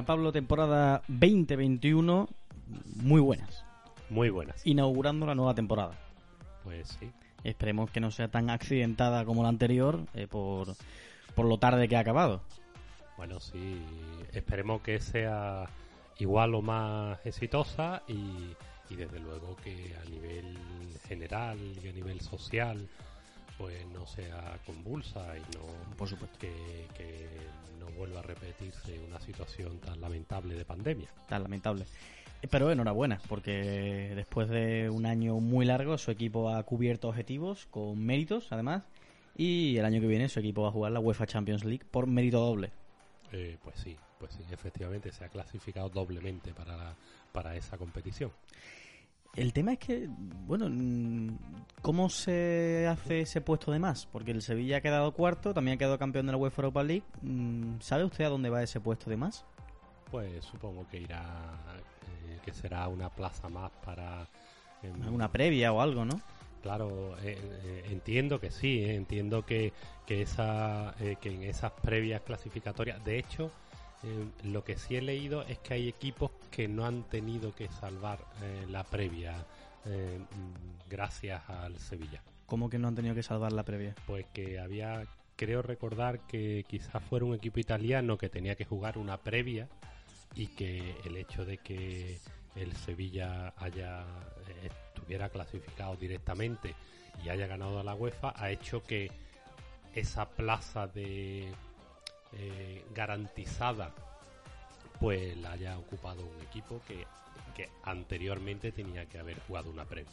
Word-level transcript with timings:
Gran 0.00 0.06
Pablo, 0.06 0.32
temporada 0.32 1.02
2021, 1.08 2.26
muy 3.02 3.20
buenas. 3.20 3.66
Muy 4.08 4.30
buenas. 4.30 4.66
Inaugurando 4.66 5.26
la 5.26 5.34
nueva 5.34 5.54
temporada. 5.54 5.92
Pues 6.64 6.96
sí. 6.98 7.10
Esperemos 7.44 7.90
que 7.90 8.00
no 8.00 8.10
sea 8.10 8.28
tan 8.28 8.48
accidentada 8.48 9.26
como 9.26 9.42
la 9.42 9.50
anterior 9.50 10.06
eh, 10.14 10.26
por, 10.26 10.68
por 11.34 11.44
lo 11.44 11.58
tarde 11.58 11.86
que 11.86 11.96
ha 11.96 12.00
acabado. 12.00 12.40
Bueno, 13.18 13.40
sí. 13.40 13.78
Esperemos 14.32 14.80
que 14.80 15.00
sea 15.00 15.66
igual 16.18 16.54
o 16.54 16.62
más 16.62 17.18
exitosa 17.26 18.02
y, 18.08 18.56
y 18.88 18.96
desde 18.96 19.20
luego 19.20 19.54
que 19.56 19.94
a 20.02 20.08
nivel 20.08 20.56
general 21.08 21.58
y 21.84 21.88
a 21.88 21.92
nivel 21.92 22.22
social 22.22 22.88
pues 23.58 23.86
no 23.88 24.06
sea 24.06 24.56
convulsa 24.64 25.36
y 25.36 25.40
no 25.58 25.96
Por 25.98 26.08
supuesto. 26.08 26.38
que, 26.38 26.86
que 26.96 27.28
no 27.80 27.86
vuelva 27.98 28.20
a 28.20 28.22
repetirse 28.22 28.98
una 29.00 29.20
situación 29.20 29.78
tan 29.78 30.00
lamentable 30.00 30.54
de 30.54 30.64
pandemia. 30.64 31.08
Tan 31.28 31.42
lamentable. 31.42 31.84
Eh, 32.42 32.48
Pero 32.48 32.70
enhorabuena, 32.70 33.20
porque 33.28 34.12
después 34.14 34.48
de 34.48 34.88
un 34.90 35.06
año 35.06 35.40
muy 35.40 35.66
largo, 35.66 35.98
su 35.98 36.10
equipo 36.10 36.50
ha 36.50 36.62
cubierto 36.62 37.08
objetivos 37.08 37.66
con 37.70 37.98
méritos, 37.98 38.52
además, 38.52 38.84
y 39.36 39.76
el 39.76 39.84
año 39.84 40.00
que 40.00 40.06
viene 40.06 40.28
su 40.28 40.40
equipo 40.40 40.62
va 40.62 40.68
a 40.68 40.72
jugar 40.72 40.92
la 40.92 41.00
UEFA 41.00 41.26
Champions 41.26 41.64
League 41.64 41.84
por 41.90 42.06
mérito 42.06 42.38
doble. 42.40 42.70
Eh, 43.32 43.56
pues 43.62 43.76
sí, 43.78 43.96
pues 44.18 44.34
sí, 44.34 44.44
efectivamente 44.50 45.12
se 45.12 45.24
ha 45.24 45.28
clasificado 45.28 45.88
doblemente 45.88 46.52
para, 46.52 46.94
para 47.32 47.56
esa 47.56 47.78
competición. 47.78 48.32
El 49.36 49.52
tema 49.52 49.72
es 49.72 49.78
que, 49.78 50.08
bueno, 50.46 50.68
¿cómo 51.82 52.08
se 52.10 52.86
hace 52.88 53.20
ese 53.22 53.40
puesto 53.40 53.70
de 53.70 53.78
más? 53.78 54.06
Porque 54.06 54.32
el 54.32 54.42
Sevilla 54.42 54.78
ha 54.78 54.80
quedado 54.80 55.12
cuarto, 55.12 55.54
también 55.54 55.76
ha 55.76 55.78
quedado 55.78 55.98
campeón 55.98 56.26
de 56.26 56.32
la 56.32 56.38
UEFA 56.38 56.62
Europa 56.62 56.82
League. 56.82 57.04
Mm, 57.22 57.80
¿Sabe 57.80 58.04
usted 58.04 58.24
a 58.24 58.28
dónde 58.28 58.50
va 58.50 58.62
ese 58.62 58.80
puesto 58.80 59.08
de 59.08 59.16
más? 59.16 59.44
Pues 60.10 60.44
supongo 60.44 60.86
que 60.88 60.98
irá, 60.98 61.22
eh, 62.26 62.38
que 62.44 62.52
será 62.52 62.88
una 62.88 63.08
plaza 63.08 63.48
más 63.48 63.70
para... 63.84 64.26
¿Alguna 65.04 65.30
previa 65.30 65.72
o 65.72 65.80
algo, 65.80 66.04
no? 66.04 66.20
Claro, 66.62 67.16
eh, 67.22 67.38
eh, 67.64 67.84
entiendo 67.90 68.40
que 68.40 68.50
sí, 68.50 68.82
eh, 68.82 68.94
entiendo 68.94 69.44
que, 69.46 69.72
que, 70.06 70.22
esa, 70.22 70.94
eh, 71.00 71.16
que 71.20 71.30
en 71.34 71.42
esas 71.44 71.72
previas 71.72 72.20
clasificatorias, 72.22 73.02
de 73.04 73.18
hecho, 73.18 73.50
eh, 74.02 74.26
lo 74.44 74.64
que 74.64 74.76
sí 74.76 74.96
he 74.96 75.02
leído 75.02 75.42
es 75.42 75.58
que 75.58 75.74
hay 75.74 75.88
equipos 75.88 76.30
que 76.50 76.68
no 76.68 76.86
han 76.86 77.02
tenido 77.04 77.54
que 77.54 77.68
salvar 77.68 78.18
eh, 78.42 78.66
la 78.68 78.84
previa 78.84 79.44
eh, 79.84 80.18
gracias 80.88 81.42
al 81.48 81.78
Sevilla. 81.78 82.22
¿Cómo 82.46 82.70
que 82.70 82.78
no 82.78 82.88
han 82.88 82.94
tenido 82.94 83.14
que 83.14 83.22
salvar 83.22 83.52
la 83.52 83.62
previa? 83.62 83.94
Pues 84.06 84.26
que 84.32 84.58
había, 84.58 85.04
creo 85.36 85.62
recordar 85.62 86.20
que 86.26 86.64
quizás 86.66 87.02
fuera 87.02 87.26
un 87.26 87.34
equipo 87.34 87.60
italiano 87.60 88.16
que 88.16 88.28
tenía 88.28 88.54
que 88.56 88.64
jugar 88.64 88.98
una 88.98 89.18
previa 89.18 89.68
y 90.34 90.46
que 90.48 90.96
el 91.04 91.16
hecho 91.16 91.44
de 91.44 91.58
que 91.58 92.18
el 92.56 92.74
Sevilla 92.76 93.52
haya 93.56 94.04
estuviera 94.62 95.28
clasificado 95.28 95.96
directamente 95.96 96.74
y 97.24 97.28
haya 97.28 97.46
ganado 97.46 97.78
a 97.78 97.84
la 97.84 97.94
UEFA 97.94 98.32
ha 98.36 98.50
hecho 98.50 98.82
que 98.82 99.10
esa 99.94 100.28
plaza 100.28 100.86
de 100.86 101.52
eh, 102.32 102.84
garantizada 102.94 103.92
pues 104.98 105.36
la 105.38 105.52
haya 105.52 105.78
ocupado 105.78 106.26
un 106.26 106.40
equipo 106.42 106.80
que, 106.86 107.06
que 107.56 107.68
anteriormente 107.84 108.70
tenía 108.70 109.06
que 109.06 109.18
haber 109.18 109.38
jugado 109.40 109.70
una 109.70 109.84
previa. 109.86 110.12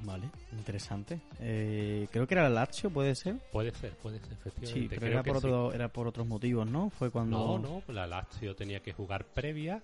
Vale, 0.00 0.28
interesante. 0.52 1.20
Eh, 1.40 2.08
creo 2.10 2.26
que 2.26 2.34
era 2.34 2.46
el 2.48 2.54
Lazio, 2.54 2.90
¿puede 2.90 3.14
ser? 3.14 3.36
Puede 3.52 3.70
ser, 3.72 3.92
puede 3.96 4.18
ser, 4.18 4.32
efectivamente. 4.32 4.80
Sí, 4.80 4.88
pero 4.88 5.00
Creo 5.00 5.12
era 5.12 5.22
por, 5.22 5.40
sí. 5.40 5.46
otro, 5.46 5.72
era 5.72 5.88
por 5.88 6.06
otros 6.08 6.26
motivos, 6.26 6.66
¿no? 6.66 6.90
Fue 6.90 7.10
cuando... 7.10 7.58
No, 7.58 7.82
no, 7.86 7.92
la 7.92 8.06
Lazio 8.06 8.54
tenía 8.56 8.80
que 8.80 8.92
jugar 8.92 9.24
previa 9.24 9.82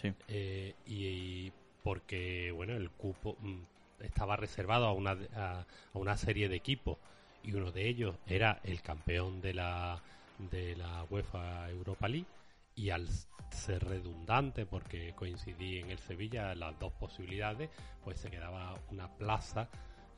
Sí. 0.00 0.12
eh, 0.28 0.74
y 0.86 1.52
porque, 1.82 2.52
bueno, 2.52 2.74
el 2.74 2.90
cupo 2.90 3.36
mm, 3.40 4.04
estaba 4.04 4.36
reservado 4.36 4.86
a 4.86 4.92
una, 4.92 5.16
a, 5.34 5.60
a 5.60 5.98
una 5.98 6.16
serie 6.16 6.48
de 6.48 6.56
equipos 6.56 6.96
y 7.42 7.52
uno 7.54 7.72
de 7.72 7.88
ellos 7.88 8.16
era 8.26 8.60
el 8.62 8.82
campeón 8.82 9.40
de 9.40 9.54
la, 9.54 10.00
de 10.48 10.76
la 10.76 11.04
UEFA 11.10 11.68
Europa 11.70 12.08
League 12.08 12.26
y 12.74 12.90
al 12.90 13.08
ser 13.50 13.84
redundante 13.84 14.64
porque 14.64 15.12
coincidí 15.14 15.78
en 15.78 15.90
el 15.90 15.98
Sevilla 15.98 16.54
las 16.54 16.78
dos 16.78 16.92
posibilidades, 16.92 17.68
pues 18.04 18.18
se 18.20 18.30
quedaba 18.30 18.78
una 18.90 19.08
plaza 19.16 19.68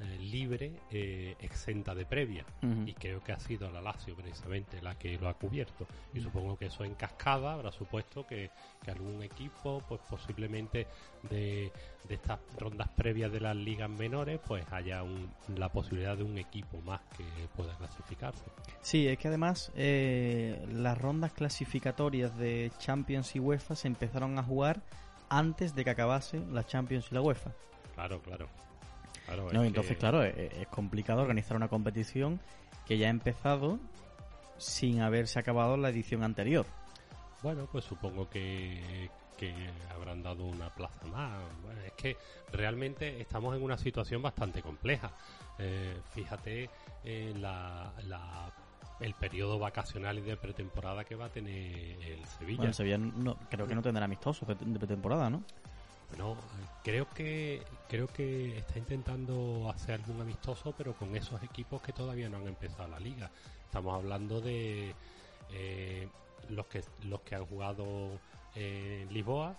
eh, 0.03 0.19
libre, 0.19 0.73
eh, 0.91 1.37
exenta 1.41 1.95
de 1.95 2.05
previa. 2.05 2.45
Y 2.87 2.95
creo 2.95 3.23
que 3.23 3.33
ha 3.33 3.39
sido 3.39 3.71
la 3.71 3.81
Lazio 3.81 4.17
precisamente 4.17 4.83
la 4.83 4.97
que 4.99 5.17
lo 5.19 5.29
ha 5.29 5.35
cubierto. 5.35 5.87
Y 6.13 6.21
supongo 6.21 6.57
que 6.59 6.67
eso 6.67 6.85
en 6.85 6.95
cascada 6.95 7.53
habrá 7.55 7.71
supuesto 7.71 8.27
que, 8.27 8.51
que 8.85 8.91
algún 8.91 9.23
equipo, 9.23 9.83
pues 9.89 10.01
posiblemente 10.11 10.87
de, 11.31 11.71
de 12.09 12.15
estas 12.15 12.41
rondas 12.59 12.89
previas 12.97 13.31
de 13.33 13.41
las 13.41 13.55
ligas 13.57 13.89
menores, 13.89 14.41
pues 14.47 14.65
haya 14.73 15.03
un- 15.05 15.31
la 15.57 15.69
posibilidad 15.69 16.17
de 16.17 16.25
un 16.25 16.37
equipo 16.39 16.81
más 16.83 17.01
que 17.17 17.25
pueda 17.57 17.75
clasificarse. 17.77 18.43
Sí, 18.81 19.07
es 19.07 19.19
que 19.19 19.29
además 19.29 19.71
eh, 19.77 20.65
las 20.73 20.99
rondas 20.99 21.33
clasificatorias 21.33 22.37
de 22.37 22.73
Champions 22.79 23.37
y 23.37 23.41
UEFA 23.41 23.77
se 23.77 23.87
empezaron 23.89 24.39
a 24.39 24.43
jugar 24.43 24.83
antes 25.29 25.75
de 25.75 25.85
que 25.85 25.91
acabase 25.91 26.41
la 26.51 26.65
Champions 26.65 27.07
y 27.11 27.15
la 27.15 27.23
UEFA. 27.23 27.53
Claro, 27.95 28.21
claro. 28.21 28.49
Claro, 29.27 29.53
No, 29.53 29.63
es 29.63 29.69
entonces, 29.69 29.93
que- 29.93 29.99
claro, 30.01 30.23
es, 30.25 30.35
es 30.37 30.69
complicado 30.69 31.23
organizar 31.23 31.57
una 31.57 31.69
competición 31.69 32.41
que 32.87 32.99
ya 32.99 33.07
ha 33.07 33.11
empezado 33.11 33.79
sin 34.59 35.01
haberse 35.01 35.39
acabado 35.39 35.77
la 35.77 35.89
edición 35.91 36.23
anterior. 36.23 36.67
Bueno, 37.43 37.67
pues 37.71 37.85
supongo 37.85 38.29
que, 38.29 39.11
que 39.37 39.53
habrán 39.95 40.23
dado 40.23 40.45
una 40.45 40.71
plaza 40.71 41.05
más. 41.07 41.43
Bueno, 41.63 41.81
es 41.83 41.93
que 41.93 42.17
realmente 42.53 43.21
estamos 43.21 43.57
en 43.57 43.63
una 43.63 43.77
situación 43.79 44.23
bastante 44.23 44.63
compleja. 44.63 45.11
Eh, 45.59 45.97
fíjate 46.15 46.71
eh, 47.05 47.35
la, 47.39 47.93
la- 48.05 48.53
el 49.01 49.15
periodo 49.15 49.59
vacacional 49.59 50.19
y 50.19 50.23
de 50.23 50.37
pretemporada 50.37 51.05
que 51.05 51.17
va 51.17 51.25
a 51.25 51.29
tener 51.29 52.01
el 52.03 52.25
Sevilla. 52.27 52.59
Bueno, 52.59 52.69
el 52.71 52.75
Sevilla 52.75 52.99
no, 52.99 53.37
creo 53.51 53.67
que 53.67 53.75
no 53.75 53.83
tendrá 53.83 54.05
amistosos 54.05 54.47
de 54.47 54.55
pretemporada, 54.79 55.29
¿no? 55.29 55.43
Bueno, 56.13 56.37
creo 56.83 57.09
que 57.09 57.63
creo 57.89 58.07
que 58.07 58.59
está 58.59 58.79
intentando 58.79 59.71
hacer 59.75 59.95
algún 59.95 60.21
amistoso, 60.21 60.75
pero 60.77 60.95
con 60.95 61.17
esos 61.17 61.43
equipos 61.43 61.81
que 61.83 61.93
todavía 61.95 62.29
no 62.29 62.37
han 62.37 62.49
empezado 62.49 62.87
la 62.89 63.01
liga. 63.01 63.31
Estamos 63.65 63.95
hablando 63.95 64.41
de 64.43 64.95
eh, 65.51 66.09
los 66.51 66.67
que 66.67 66.83
los 67.05 67.21
que 67.23 67.35
han 67.35 67.47
jugado 67.47 68.21
en 68.55 69.13
Lisboa, 69.13 69.57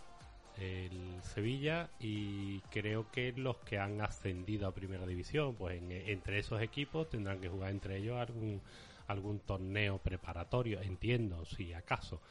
el 0.59 1.19
Sevilla 1.23 1.89
y 1.99 2.59
creo 2.69 3.09
que 3.11 3.33
los 3.33 3.57
que 3.57 3.79
han 3.79 3.99
ascendido 4.01 4.67
a 4.67 4.71
Primera 4.75 5.07
División. 5.07 5.55
Pues 5.55 5.81
en- 5.81 5.91
entre 5.91 6.37
esos 6.39 6.61
equipos 6.61 7.09
tendrán 7.09 7.39
que 7.41 7.49
jugar 7.49 7.71
entre 7.71 7.97
ellos 7.97 8.17
algún 8.19 8.61
algún 9.07 9.39
torneo 9.39 9.97
preparatorio, 9.97 10.81
entiendo, 10.81 11.45
si 11.45 11.73
acaso. 11.73 12.21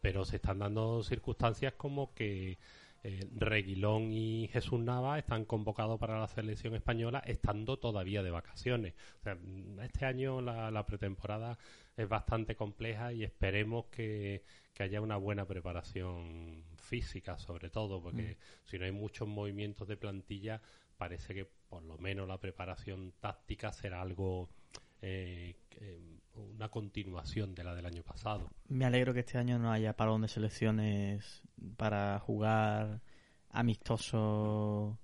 Pero 0.00 0.24
se 0.24 0.36
están 0.36 0.58
dando 0.58 1.02
circunstancias 1.04 1.74
como 1.76 2.12
que 2.14 2.58
eh, 3.04 3.28
Reguilón 3.36 4.12
y 4.12 4.48
Jesús 4.48 4.80
Nava 4.80 5.18
están 5.18 5.44
convocados 5.44 5.98
para 5.98 6.18
la 6.18 6.28
selección 6.28 6.74
española 6.74 7.22
estando 7.26 7.78
todavía 7.78 8.22
de 8.22 8.30
vacaciones. 8.30 8.94
O 9.20 9.22
sea, 9.22 9.34
mm, 9.36 9.80
este 9.80 10.04
año 10.04 10.40
la, 10.40 10.70
la 10.70 10.84
pretemporada 10.84 11.58
es 11.96 12.08
bastante 12.08 12.56
compleja 12.56 13.12
y 13.12 13.24
esperemos 13.24 13.86
que, 13.86 14.42
que 14.74 14.82
haya 14.82 15.00
una 15.00 15.16
buena 15.16 15.46
preparación 15.46 16.64
física 16.76 17.38
sobre 17.38 17.70
todo, 17.70 18.00
porque 18.02 18.36
si 18.64 18.78
no 18.78 18.84
hay 18.84 18.92
muchos 18.92 19.26
movimientos 19.26 19.88
de 19.88 19.96
plantilla 19.96 20.60
parece 20.96 21.34
que 21.34 21.44
por 21.68 21.82
lo 21.82 21.98
menos 21.98 22.28
la 22.28 22.38
preparación 22.38 23.12
táctica 23.20 23.72
será 23.72 24.02
algo 24.02 24.48
eh, 25.00 25.54
eh, 25.80 26.18
una 26.34 26.68
continuación 26.68 27.54
de 27.54 27.64
la 27.64 27.74
del 27.74 27.86
año 27.86 28.02
pasado. 28.02 28.48
Me 28.68 28.84
alegro 28.84 29.12
que 29.14 29.20
este 29.20 29.38
año 29.38 29.58
no 29.58 29.70
haya 29.72 29.94
parón 29.96 30.22
de 30.22 30.28
selecciones 30.28 31.42
para 31.76 32.18
jugar 32.20 33.00
amistosos 33.50 34.96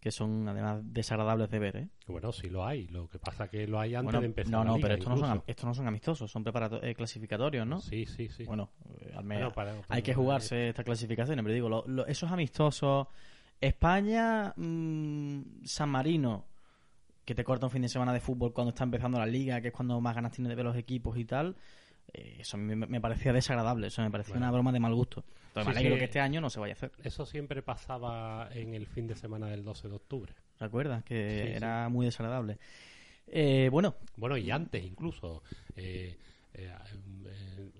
que 0.00 0.10
son 0.10 0.46
además 0.46 0.82
desagradables 0.84 1.48
de 1.50 1.58
ver, 1.58 1.76
¿eh? 1.76 1.88
Bueno, 2.06 2.30
sí 2.30 2.50
lo 2.50 2.66
hay. 2.66 2.86
Lo 2.88 3.08
que 3.08 3.18
pasa 3.18 3.48
que 3.48 3.66
lo 3.66 3.80
hay 3.80 3.94
antes 3.94 4.04
Bueno, 4.04 4.20
de 4.20 4.26
empezar. 4.26 4.52
no, 4.52 4.58
la 4.58 4.64
no, 4.64 4.76
liga, 4.76 4.84
pero 4.88 4.94
estos 5.00 5.18
no, 5.18 5.26
son, 5.26 5.42
estos 5.46 5.64
no 5.64 5.74
son 5.74 5.88
amistosos, 5.88 6.30
son 6.30 6.44
eh, 6.82 6.94
clasificatorios, 6.94 7.66
¿no? 7.66 7.80
Sí, 7.80 8.04
sí, 8.04 8.28
sí. 8.28 8.44
Bueno, 8.44 8.70
eh, 9.00 9.06
al 9.06 9.12
Bueno, 9.14 9.22
menos 9.24 9.52
para- 9.54 9.72
hay 9.72 9.82
para- 9.88 10.02
que 10.02 10.12
jugarse 10.12 10.68
esta 10.68 10.84
clasificación, 10.84 11.38
pero 11.38 11.54
digo, 11.54 11.68
lo- 11.70 11.84
lo- 11.86 12.06
esos 12.06 12.30
amistosos, 12.30 13.06
España, 13.58 14.52
mm, 14.56 15.64
San 15.64 15.88
Marino, 15.88 16.44
que 17.24 17.34
te 17.34 17.44
corta 17.44 17.66
un 17.66 17.70
fin 17.72 17.82
de 17.82 17.88
semana 17.88 18.12
de 18.12 18.20
fútbol 18.20 18.52
cuando 18.52 18.70
está 18.70 18.84
empezando 18.84 19.18
la 19.18 19.26
liga, 19.26 19.60
que 19.60 19.68
es 19.68 19.74
cuando 19.74 20.00
más 20.00 20.14
ganas 20.14 20.32
tiene 20.32 20.48
de 20.48 20.54
ver 20.54 20.64
los 20.64 20.76
equipos 20.76 21.16
y 21.16 21.24
tal, 21.24 21.56
eh, 22.12 22.36
eso 22.40 22.56
a 22.56 22.60
mí 22.60 22.74
me, 22.76 22.86
me 22.86 23.00
parecía 23.00 23.32
desagradable, 23.32 23.86
eso 23.86 24.02
me 24.02 24.10
parecía 24.10 24.34
Bueno. 24.34 24.46
una 24.46 24.52
broma 24.52 24.72
de 24.72 24.80
mal 24.80 24.94
gusto. 24.94 25.24
Entonces 25.48 25.66
me 25.68 25.72
Sí, 25.74 25.78
alegro 25.78 25.94
sí. 25.96 25.98
que 26.00 26.04
este 26.06 26.20
año 26.20 26.40
no 26.40 26.50
se 26.50 26.60
vaya 26.60 26.72
a 26.72 26.76
hacer. 26.76 26.92
Eso 27.02 27.24
siempre 27.26 27.62
pasaba 27.62 28.48
en 28.52 28.74
el 28.74 28.86
fin 28.86 29.06
de 29.06 29.14
semana 29.14 29.46
del 29.46 29.64
12 29.64 29.88
de 29.88 29.94
octubre. 29.94 30.34
¿Recuerdas? 30.60 31.02
Que 31.04 31.44
Sí, 31.46 31.52
era 31.56 31.88
muy 31.88 32.06
desagradable. 32.06 32.58
Eh, 33.26 33.68
bueno, 33.72 33.94
Bueno, 34.16 34.36
y 34.36 34.50
antes 34.50 34.84
incluso. 34.84 35.42
Eh, 35.76 36.18
eh, 36.54 36.72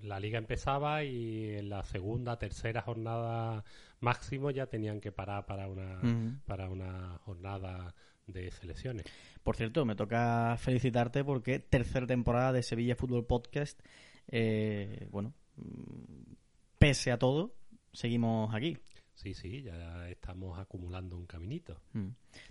la 0.03 0.19
liga 0.19 0.37
empezaba 0.37 1.03
y 1.03 1.55
en 1.55 1.69
la 1.69 1.83
segunda, 1.83 2.37
tercera 2.37 2.81
jornada 2.81 3.63
máximo 3.99 4.51
ya 4.51 4.67
tenían 4.67 4.99
que 5.01 5.11
parar 5.11 5.45
para 5.45 5.67
una, 5.67 5.99
para 6.45 6.69
una 6.69 7.19
jornada 7.25 7.93
de 8.27 8.51
selecciones. 8.51 9.05
Por 9.43 9.55
cierto, 9.55 9.85
me 9.85 9.95
toca 9.95 10.55
felicitarte 10.57 11.23
porque 11.23 11.59
tercera 11.59 12.07
temporada 12.07 12.53
de 12.53 12.63
Sevilla 12.63 12.95
Fútbol 12.95 13.25
Podcast. 13.25 13.79
eh, 14.27 15.07
bueno, 15.11 15.33
mm, 15.57 16.33
pese 16.79 17.11
a 17.11 17.19
todo, 17.19 17.55
seguimos 17.93 18.53
aquí. 18.53 18.77
Sí, 19.13 19.33
sí, 19.33 19.61
ya 19.61 20.09
estamos 20.09 20.59
acumulando 20.59 21.15
un 21.15 21.25
caminito. 21.25 21.79
Mm. 21.93 22.07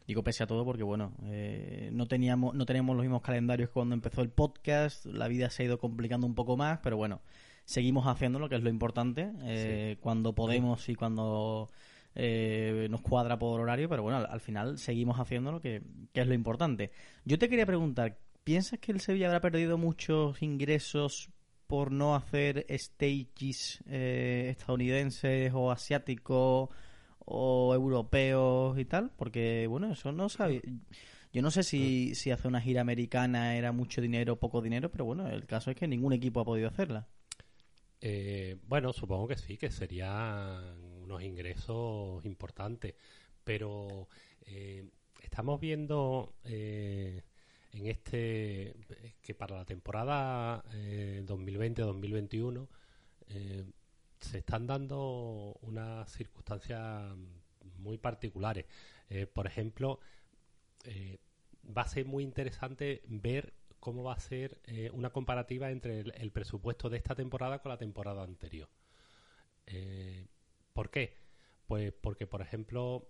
Digo 0.06 0.23
pese 0.25 0.44
a 0.44 0.47
todo 0.47 0.65
porque, 0.65 0.82
bueno, 0.82 1.12
eh, 1.25 1.91
no, 1.93 2.06
teníamos, 2.06 2.55
no 2.55 2.65
tenemos 2.65 2.97
los 2.97 3.05
mismos 3.05 3.21
calendarios 3.23 3.69
que 3.69 3.75
cuando 3.75 3.94
empezó 3.94 4.23
el 4.23 4.31
podcast. 4.31 5.05
La 5.05 5.29
vida 5.29 5.50
se 5.50 5.62
ha 5.62 5.67
ido 5.67 5.79
complicando 5.79 6.26
un 6.26 6.35
poco 6.35 6.56
más, 6.56 6.79
pero 6.82 6.97
bueno, 6.97 7.21
seguimos 7.65 8.06
haciendo 8.06 8.38
lo 8.38 8.49
que 8.49 8.56
es 8.56 8.62
lo 8.62 8.71
importante. 8.71 9.31
eh, 9.43 9.99
Cuando 10.00 10.35
podemos 10.35 10.88
y 10.88 10.94
cuando 10.94 11.71
eh, 12.14 12.87
nos 12.90 13.00
cuadra 13.00 13.38
por 13.38 13.61
horario, 13.61 13.88
pero 13.88 14.02
bueno, 14.02 14.19
al, 14.19 14.26
al 14.26 14.40
final 14.40 14.78
seguimos 14.78 15.19
haciendo 15.19 15.52
lo 15.52 15.61
que, 15.61 15.82
que 16.12 16.20
es 16.20 16.26
lo 16.26 16.34
importante. 16.34 16.90
Yo 17.25 17.38
te 17.38 17.49
quería 17.49 17.66
preguntar, 17.66 18.19
¿piensas 18.44 18.78
que 18.78 18.93
el 18.93 19.00
Sevilla 19.00 19.26
habrá 19.26 19.40
perdido 19.40 19.78
muchos 19.78 20.43
ingresos 20.43 21.31
por 21.66 21.90
no 21.90 22.14
hacer 22.14 22.66
stages 22.70 23.82
eh, 23.87 24.49
estadounidenses 24.50 25.52
o 25.55 25.70
asiáticos 25.70 26.69
o 27.19 27.75
europeos 27.75 28.78
y 28.78 28.84
tal? 28.84 29.11
Porque, 29.16 29.66
bueno, 29.66 29.93
eso 29.93 30.12
no 30.12 30.28
sabía. 30.28 30.61
Yo 31.32 31.43
no 31.43 31.50
sé 31.50 31.64
si, 31.64 32.14
si 32.14 32.31
hacer 32.31 32.46
una 32.46 32.61
gira 32.61 32.81
americana 32.81 33.56
era 33.56 33.72
mucho 33.72 34.00
dinero 34.00 34.34
o 34.34 34.37
poco 34.37 34.62
dinero, 34.62 34.90
pero 34.90 35.05
bueno, 35.05 35.28
el 35.28 35.46
caso 35.46 35.70
es 35.72 35.76
que 35.76 35.88
ningún 35.88 36.12
equipo 36.12 36.40
ha 36.40 36.44
podido 36.44 36.69
hacerla. 36.69 37.08
Eh, 38.06 38.59
bueno, 38.69 38.93
supongo 38.93 39.29
que 39.29 39.39
sí, 39.39 39.56
que 39.56 39.71
serían 39.71 40.79
unos 41.03 41.23
ingresos 41.23 42.23
importantes, 42.27 42.95
pero 43.45 44.09
eh, 44.43 44.91
estamos 45.23 45.59
viendo 45.59 46.35
eh, 46.45 47.23
en 47.73 47.87
este 47.87 48.77
que 49.23 49.35
para 49.35 49.56
la 49.56 49.65
temporada 49.65 50.62
eh, 50.75 51.25
2020-2021 51.27 52.69
eh, 53.29 53.65
se 54.21 54.39
están 54.39 54.67
dando 54.67 55.57
unas 55.62 56.12
circunstancias 56.12 57.17
muy 57.79 57.97
particulares. 57.97 58.67
Por 59.33 59.47
ejemplo, 59.47 60.00
va 61.77 61.83
a 61.83 61.89
ser 61.89 62.05
muy 62.05 62.23
interesante 62.23 63.03
ver 63.07 63.55
cómo 63.85 64.03
va 64.03 64.15
a 64.15 64.19
ser 64.19 64.59
eh, 64.65 64.91
una 64.95 65.11
comparativa 65.11 65.71
entre 65.71 66.01
el, 66.01 66.13
el 66.17 66.33
presupuesto 66.33 66.89
de 66.89 66.97
esta 66.97 67.15
temporada 67.15 67.61
con 67.61 67.69
la 67.71 67.77
temporada 67.77 68.23
anterior. 68.25 68.69
Eh, 69.67 70.27
¿Por 70.73 70.91
qué? 70.91 71.19
Pues 71.67 71.93
porque, 71.93 72.27
por 72.27 72.41
ejemplo, 72.41 73.09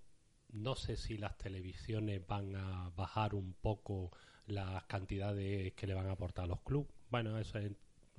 no 0.52 0.74
sé 0.74 0.96
si 0.96 1.16
las 1.16 1.38
televisiones 1.38 2.26
van 2.26 2.56
a 2.56 2.90
bajar 2.96 3.34
un 3.34 3.54
poco 3.54 4.10
las 4.46 4.84
cantidades 4.84 5.72
que 5.74 5.86
le 5.86 5.94
van 5.94 6.08
a 6.08 6.12
aportar 6.12 6.44
a 6.44 6.48
los 6.48 6.60
clubes. 6.62 6.90
Bueno, 7.08 7.38
eso 7.38 7.58
es- 7.58 7.70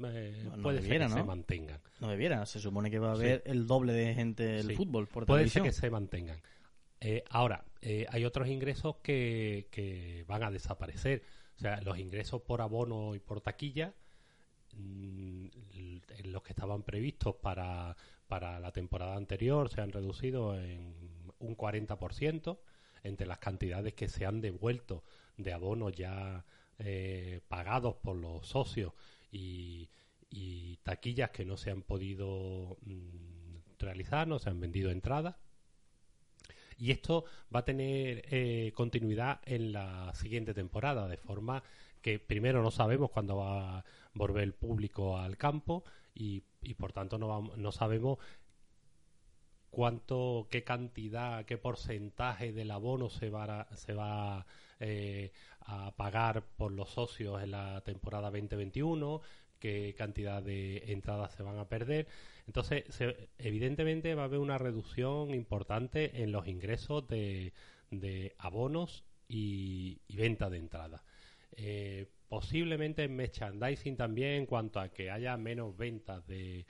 eh, 0.03 0.41
No- 0.45 0.57
no 0.57 0.63
puede 0.63 0.81
debiera, 0.81 1.05
ser 1.05 1.09
que 1.09 1.13
se 1.13 1.19
¿no? 1.19 1.25
mantengan. 1.25 1.81
No 1.99 2.07
debiera, 2.09 2.45
se 2.45 2.59
supone 2.59 2.89
que 2.89 2.99
va 2.99 3.11
a 3.11 3.15
Sí. 3.15 3.21
haber 3.21 3.43
el 3.45 3.67
doble 3.67 3.91
de 3.93 4.13
gente 4.15 4.59
el 4.59 4.67
Sí. 4.67 4.75
fútbol 4.75 5.07
por 5.07 5.25
Puede 5.25 5.41
televisión. 5.41 5.65
ser 5.65 5.71
que 5.73 5.77
se 5.79 5.89
mantengan. 5.89 6.41
Eh, 7.01 7.23
ahora, 7.29 7.65
eh, 7.81 8.05
hay 8.09 8.23
otros 8.25 8.47
ingresos 8.47 8.95
que, 9.03 9.67
que 9.71 10.23
van 10.27 10.43
a 10.43 10.51
desaparecer. 10.51 11.21
O 11.55 11.59
sea, 11.59 11.81
los 11.81 11.97
ingresos 11.97 12.41
por 12.41 12.61
abono 12.61 13.15
y 13.15 13.19
por 13.19 13.41
taquilla, 13.41 13.93
mm, 14.73 15.47
los 16.25 16.43
que 16.43 16.51
estaban 16.51 16.83
previstos 16.83 17.35
para, 17.35 17.95
para 18.27 18.59
la 18.59 18.71
temporada 18.71 19.15
anterior, 19.15 19.69
se 19.69 19.81
han 19.81 19.91
reducido 19.91 20.59
en 20.59 20.93
un 21.39 21.55
40% 21.55 22.59
entre 23.03 23.27
las 23.27 23.37
cantidades 23.39 23.93
que 23.93 24.07
se 24.07 24.25
han 24.25 24.41
devuelto 24.41 25.03
de 25.37 25.53
abonos 25.53 25.93
ya 25.93 26.45
eh, 26.79 27.41
pagados 27.47 27.95
por 27.95 28.17
los 28.17 28.47
socios 28.47 28.93
y, 29.31 29.89
y 30.29 30.77
taquillas 30.77 31.29
que 31.29 31.45
no 31.45 31.55
se 31.55 31.71
han 31.71 31.83
podido 31.83 32.77
mm, 32.81 33.77
realizar, 33.79 34.27
no 34.27 34.39
se 34.39 34.49
han 34.49 34.59
vendido 34.59 34.91
entradas. 34.91 35.35
Y 36.77 36.91
esto 36.91 37.25
va 37.53 37.61
a 37.61 37.65
tener 37.65 38.25
eh, 38.29 38.71
continuidad 38.75 39.39
en 39.45 39.71
la 39.71 40.13
siguiente 40.13 40.53
temporada, 40.53 41.07
de 41.07 41.17
forma 41.17 41.63
que 42.01 42.19
primero 42.19 42.61
no 42.61 42.71
sabemos 42.71 43.11
cuándo 43.11 43.37
va 43.37 43.79
a 43.79 43.85
volver 44.13 44.43
el 44.43 44.53
público 44.53 45.17
al 45.17 45.37
campo 45.37 45.83
y, 46.13 46.43
y 46.61 46.73
por 46.75 46.93
tanto 46.93 47.17
no, 47.17 47.51
no 47.55 47.71
sabemos 47.71 48.19
cuánto, 49.75 50.47
qué 50.49 50.63
cantidad, 50.63 51.43
qué 51.43 51.57
porcentaje 51.57 52.53
del 52.53 52.71
abono 52.71 53.09
se 53.09 53.29
va 53.29 53.61
a, 53.61 53.75
se 53.75 53.93
va 53.93 54.45
eh, 54.79 55.33
a 55.65 55.91
pagar 55.97 56.43
por 56.55 56.71
los 56.71 56.89
socios 56.91 57.43
en 57.43 57.51
la 57.51 57.81
temporada 57.81 58.31
2021, 58.31 59.21
qué 59.59 59.95
cantidad 59.97 60.41
de 60.43 60.91
entradas 60.91 61.33
se 61.33 61.43
van 61.43 61.57
a 61.57 61.67
perder. 61.67 62.07
Entonces, 62.47 62.83
evidentemente 63.37 64.13
va 64.15 64.23
a 64.23 64.25
haber 64.25 64.39
una 64.39 64.57
reducción 64.57 65.33
importante 65.33 66.21
en 66.21 66.31
los 66.31 66.47
ingresos 66.47 67.07
de, 67.07 67.53
abonos 68.37 69.03
y, 69.27 69.99
venta 70.09 70.49
de 70.49 70.57
entradas. 70.57 71.03
Eh, 71.57 72.07
posiblemente 72.27 73.03
en 73.03 73.15
merchandising 73.15 73.95
también 73.95 74.31
en 74.31 74.45
cuanto 74.45 74.79
a 74.79 74.89
que 74.89 75.09
haya 75.09 75.37
menos 75.37 75.75
ventas 75.77 76.25
de, 76.27 76.65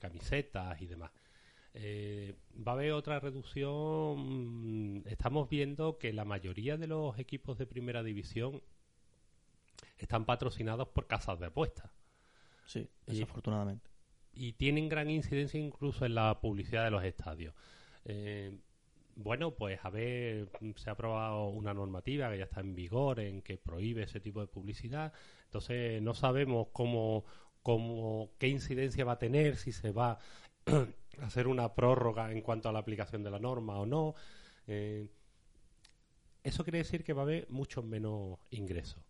camisetas 0.00 0.80
y 0.80 0.86
demás. 0.86 1.10
Eh, 1.74 2.34
va 2.56 2.72
a 2.72 2.74
haber 2.74 2.92
otra 2.92 3.18
reducción. 3.18 5.02
Estamos 5.06 5.48
viendo 5.48 5.98
que 5.98 6.12
la 6.12 6.24
mayoría 6.24 6.76
de 6.76 6.86
los 6.86 7.18
equipos 7.18 7.58
de 7.58 7.66
primera 7.66 8.02
división 8.02 8.62
están 9.98 10.26
patrocinados 10.26 10.88
por 10.88 11.06
casas 11.06 11.40
de 11.40 11.46
apuestas 11.46 11.90
Sí, 12.66 12.88
desafortunadamente. 13.06 13.90
y 14.34 14.52
tienen 14.54 14.88
gran 14.88 15.10
incidencia 15.10 15.60
incluso 15.60 16.06
en 16.06 16.14
la 16.14 16.40
publicidad 16.40 16.84
de 16.84 16.90
los 16.90 17.04
estadios. 17.04 17.54
Eh, 18.04 18.58
bueno, 19.14 19.54
pues 19.54 19.78
a 19.82 19.90
ver, 19.90 20.50
se 20.76 20.88
ha 20.88 20.94
aprobado 20.94 21.48
una 21.48 21.74
normativa 21.74 22.30
que 22.30 22.38
ya 22.38 22.44
está 22.44 22.60
en 22.60 22.74
vigor 22.74 23.20
en 23.20 23.42
que 23.42 23.58
prohíbe 23.58 24.04
ese 24.04 24.20
tipo 24.20 24.40
de 24.40 24.46
publicidad. 24.46 25.12
Entonces 25.44 26.00
no 26.02 26.14
sabemos 26.14 26.68
cómo, 26.72 27.24
cómo 27.62 28.30
qué 28.38 28.48
incidencia 28.48 29.04
va 29.04 29.12
a 29.12 29.18
tener, 29.18 29.56
si 29.56 29.72
se 29.72 29.92
va 29.92 30.18
a 30.66 31.26
hacer 31.26 31.46
una 31.46 31.74
prórroga 31.74 32.32
en 32.32 32.40
cuanto 32.40 32.68
a 32.68 32.72
la 32.72 32.78
aplicación 32.78 33.22
de 33.22 33.30
la 33.30 33.38
norma 33.38 33.78
o 33.78 33.86
no. 33.86 34.14
Eh, 34.66 35.08
eso 36.42 36.64
quiere 36.64 36.78
decir 36.78 37.04
que 37.04 37.12
va 37.12 37.22
a 37.22 37.24
haber 37.24 37.48
muchos 37.50 37.84
menos 37.84 38.38
ingresos. 38.50 39.02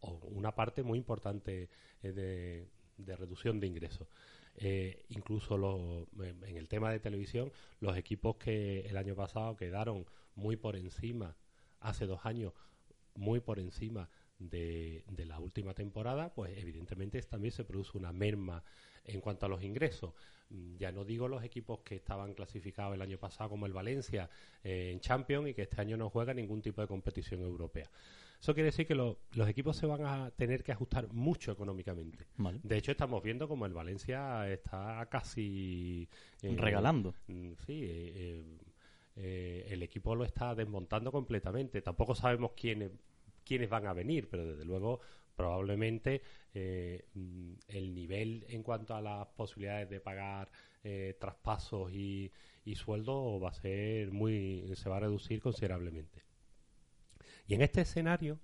O 0.00 0.20
una 0.28 0.54
parte 0.54 0.82
muy 0.82 0.98
importante 0.98 1.68
eh, 2.02 2.12
de, 2.12 2.68
de 2.96 3.16
reducción 3.16 3.60
de 3.60 3.66
ingresos. 3.66 4.08
Eh, 4.56 5.04
incluso 5.08 6.06
en 6.20 6.56
el 6.56 6.68
tema 6.68 6.90
de 6.92 7.00
televisión, 7.00 7.52
los 7.80 7.96
equipos 7.96 8.36
que 8.36 8.80
el 8.80 8.96
año 8.96 9.14
pasado 9.14 9.56
quedaron 9.56 10.06
muy 10.34 10.56
por 10.56 10.76
encima, 10.76 11.36
hace 11.80 12.06
dos 12.06 12.24
años, 12.24 12.52
muy 13.14 13.40
por 13.40 13.58
encima 13.58 14.08
de, 14.38 15.04
de 15.08 15.24
la 15.24 15.38
última 15.38 15.74
temporada, 15.74 16.34
pues 16.34 16.56
evidentemente 16.58 17.20
también 17.22 17.52
se 17.52 17.64
produce 17.64 17.96
una 17.98 18.12
merma 18.12 18.64
en 19.04 19.20
cuanto 19.20 19.46
a 19.46 19.48
los 19.48 19.62
ingresos. 19.62 20.12
Ya 20.78 20.92
no 20.92 21.04
digo 21.04 21.26
los 21.26 21.42
equipos 21.42 21.80
que 21.80 21.96
estaban 21.96 22.34
clasificados 22.34 22.94
el 22.94 23.02
año 23.02 23.18
pasado 23.18 23.50
como 23.50 23.66
el 23.66 23.72
Valencia 23.72 24.28
eh, 24.62 24.90
en 24.92 25.00
Champions 25.00 25.48
y 25.48 25.54
que 25.54 25.62
este 25.62 25.80
año 25.80 25.96
no 25.96 26.10
juega 26.10 26.32
ningún 26.34 26.62
tipo 26.62 26.80
de 26.80 26.86
competición 26.86 27.40
europea. 27.40 27.90
Eso 28.40 28.52
quiere 28.52 28.66
decir 28.66 28.86
que 28.86 28.94
lo- 28.94 29.18
los 29.32 29.48
equipos 29.48 29.76
se 29.76 29.86
van 29.86 30.04
a 30.04 30.30
tener 30.32 30.62
que 30.62 30.70
ajustar 30.72 31.08
mucho 31.12 31.50
económicamente. 31.50 32.26
Vale. 32.36 32.60
De 32.62 32.76
hecho, 32.76 32.92
estamos 32.92 33.22
viendo 33.22 33.48
como 33.48 33.64
el 33.66 33.72
Valencia 33.72 34.48
está 34.52 35.06
casi... 35.10 36.06
eh, 36.42 36.54
Regalando. 36.56 37.14
mm, 37.26 37.52
Sí, 37.66 37.80
eh, 39.16 39.66
el 39.70 39.82
equipo 39.82 40.14
lo 40.14 40.24
está 40.24 40.54
desmontando 40.54 41.10
completamente. 41.12 41.80
Tampoco 41.82 42.14
sabemos 42.14 42.52
quiénes, 42.52 42.90
quiénes 43.44 43.70
van 43.70 43.86
a 43.86 43.92
venir, 43.92 44.28
pero 44.28 44.44
desde 44.44 44.64
luego 44.64 45.00
probablemente 45.36 46.22
eh, 46.52 47.06
mm, 47.14 47.52
el 47.68 47.94
nivel 47.94 48.44
en 48.48 48.62
cuanto 48.62 48.94
a 48.94 49.00
las 49.00 49.26
posibilidades 49.28 49.90
de 49.90 50.00
pagar 50.00 50.50
eh, 50.82 51.16
traspasos 51.18 51.92
y, 51.92 52.30
y 52.64 52.74
sueldo 52.74 53.40
va 53.40 53.50
a 53.50 53.54
ser 53.54 54.10
muy 54.12 54.72
se 54.74 54.88
va 54.88 54.96
a 54.98 55.00
reducir 55.00 55.40
considerablemente 55.40 56.22
y 57.46 57.54
en 57.54 57.62
este 57.62 57.82
escenario 57.82 58.38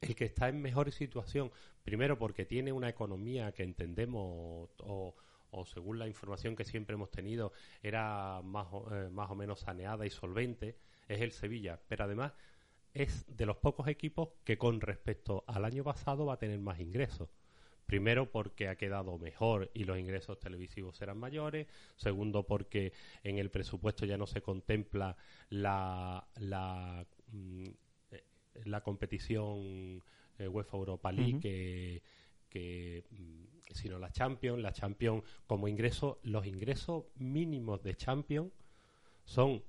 el 0.00 0.14
que 0.14 0.24
está 0.24 0.48
en 0.48 0.60
mejor 0.62 0.90
situación 0.92 1.50
primero 1.82 2.18
porque 2.18 2.44
tiene 2.46 2.72
una 2.72 2.88
economía 2.88 3.52
que 3.52 3.62
entendemos 3.62 4.70
o, 4.78 5.14
o 5.50 5.66
según 5.66 5.98
la 5.98 6.06
información 6.06 6.56
que 6.56 6.64
siempre 6.64 6.94
hemos 6.94 7.10
tenido, 7.10 7.52
era 7.82 8.40
más 8.42 8.68
o, 8.70 8.94
eh, 8.94 9.10
más 9.10 9.30
o 9.30 9.34
menos 9.34 9.60
saneada 9.60 10.06
y 10.06 10.10
solvente, 10.10 10.76
es 11.08 11.20
el 11.20 11.32
Sevilla. 11.32 11.78
Pero 11.88 12.04
además 12.04 12.32
es 12.94 13.24
de 13.36 13.46
los 13.46 13.56
pocos 13.56 13.88
equipos 13.88 14.30
que 14.44 14.58
con 14.58 14.80
respecto 14.80 15.44
al 15.46 15.64
año 15.64 15.84
pasado 15.84 16.26
va 16.26 16.34
a 16.34 16.38
tener 16.38 16.58
más 16.58 16.80
ingresos. 16.80 17.28
Primero 17.86 18.30
porque 18.30 18.68
ha 18.68 18.76
quedado 18.76 19.18
mejor 19.18 19.70
y 19.74 19.84
los 19.84 19.98
ingresos 19.98 20.38
televisivos 20.38 20.96
serán 20.96 21.18
mayores. 21.18 21.66
Segundo 21.96 22.46
porque 22.46 22.92
en 23.24 23.38
el 23.38 23.50
presupuesto 23.50 24.06
ya 24.06 24.16
no 24.16 24.26
se 24.26 24.42
contempla 24.42 25.16
la, 25.48 26.28
la, 26.36 27.04
mm, 27.32 27.66
eh, 28.12 28.24
la 28.64 28.82
competición 28.82 30.02
eh, 30.38 30.46
UEFA 30.46 30.76
Europa 30.76 31.10
League 31.10 32.02
que 32.48 33.04
mm, 33.10 33.74
sino 33.74 33.98
la 33.98 34.10
Champions, 34.10 34.60
la 34.60 34.72
Champions 34.72 35.24
como 35.46 35.68
ingreso, 35.68 36.20
los 36.22 36.46
ingresos 36.46 37.04
mínimos 37.16 37.82
de 37.82 37.96
Champions 37.96 38.52
son 39.24 39.62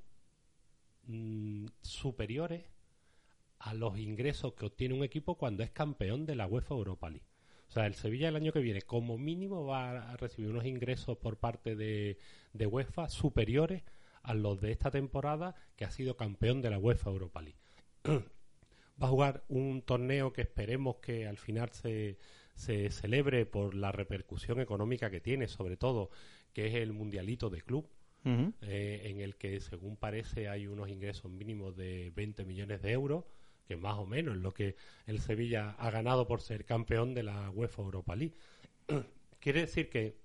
mm, 1.08 1.66
superiores 1.82 2.64
a 3.64 3.74
los 3.74 3.98
ingresos 3.98 4.54
que 4.54 4.66
obtiene 4.66 4.96
un 4.96 5.04
equipo 5.04 5.38
cuando 5.38 5.64
es 5.64 5.72
campeón 5.72 6.26
de 6.26 6.36
la 6.36 6.48
UEFA 6.48 6.76
Europa 6.76 7.10
League. 7.10 7.26
O 7.70 7.72
sea, 7.72 7.86
el 7.86 7.96
Sevilla 7.96 8.28
el 8.28 8.36
año 8.36 8.52
que 8.52 8.60
viene, 8.60 8.82
como 8.82 9.18
mínimo, 9.18 9.66
va 9.66 10.12
a 10.12 10.18
recibir 10.18 10.50
unos 10.50 10.66
ingresos 10.66 11.18
por 11.18 11.38
parte 11.38 11.76
de, 11.76 12.18
de 12.54 12.66
UEFA 12.68 13.08
superiores 13.10 13.84
a 14.24 14.34
los 14.34 14.60
de 14.62 14.72
esta 14.72 14.92
temporada 14.92 15.56
que 15.76 15.86
ha 15.86 15.92
sido 15.92 16.18
campeón 16.18 16.62
de 16.62 16.70
la 16.70 16.80
UEFA 16.80 17.10
Europa 17.10 17.42
League. 17.42 17.60
va 19.02 19.08
a 19.08 19.10
jugar 19.10 19.44
un 19.48 19.82
torneo 19.82 20.34
que 20.34 20.42
esperemos 20.42 20.98
que 20.98 21.28
al 21.28 21.38
final 21.38 21.70
se, 21.72 22.18
se 22.56 22.90
celebre 22.90 23.46
por 23.46 23.74
la 23.74 23.92
repercusión 23.92 24.60
económica 24.60 25.10
que 25.10 25.22
tiene, 25.22 25.48
sobre 25.48 25.78
todo, 25.78 26.10
que 26.54 26.68
es 26.68 26.76
el 26.76 26.94
Mundialito 26.94 27.50
de 27.50 27.62
Club, 27.62 27.88
eh, 28.24 29.02
en 29.06 29.20
el 29.20 29.36
que, 29.36 29.60
según 29.62 29.98
parece, 29.98 30.48
hay 30.48 30.68
unos 30.68 30.90
ingresos 30.90 31.32
mínimos 31.32 31.76
de 31.76 32.12
20 32.16 32.46
millones 32.46 32.82
de 32.84 32.92
euros, 32.92 33.26
que 33.68 33.76
más 33.76 33.98
o 33.98 34.06
menos 34.06 34.36
es 34.36 34.42
lo 34.42 34.54
que 34.54 34.76
el 35.06 35.20
Sevilla 35.20 35.72
ha 35.78 35.92
ganado 35.92 36.28
por 36.28 36.42
ser 36.42 36.66
campeón 36.66 37.14
de 37.14 37.24
la 37.24 37.50
UEFA 37.52 37.82
Europa 37.82 38.16
League. 38.16 38.36
Quiere 39.40 39.62
decir 39.62 39.90
que 39.90 40.18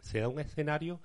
se 0.00 0.20
da 0.20 0.28
un 0.28 0.40
escenario 0.40 1.00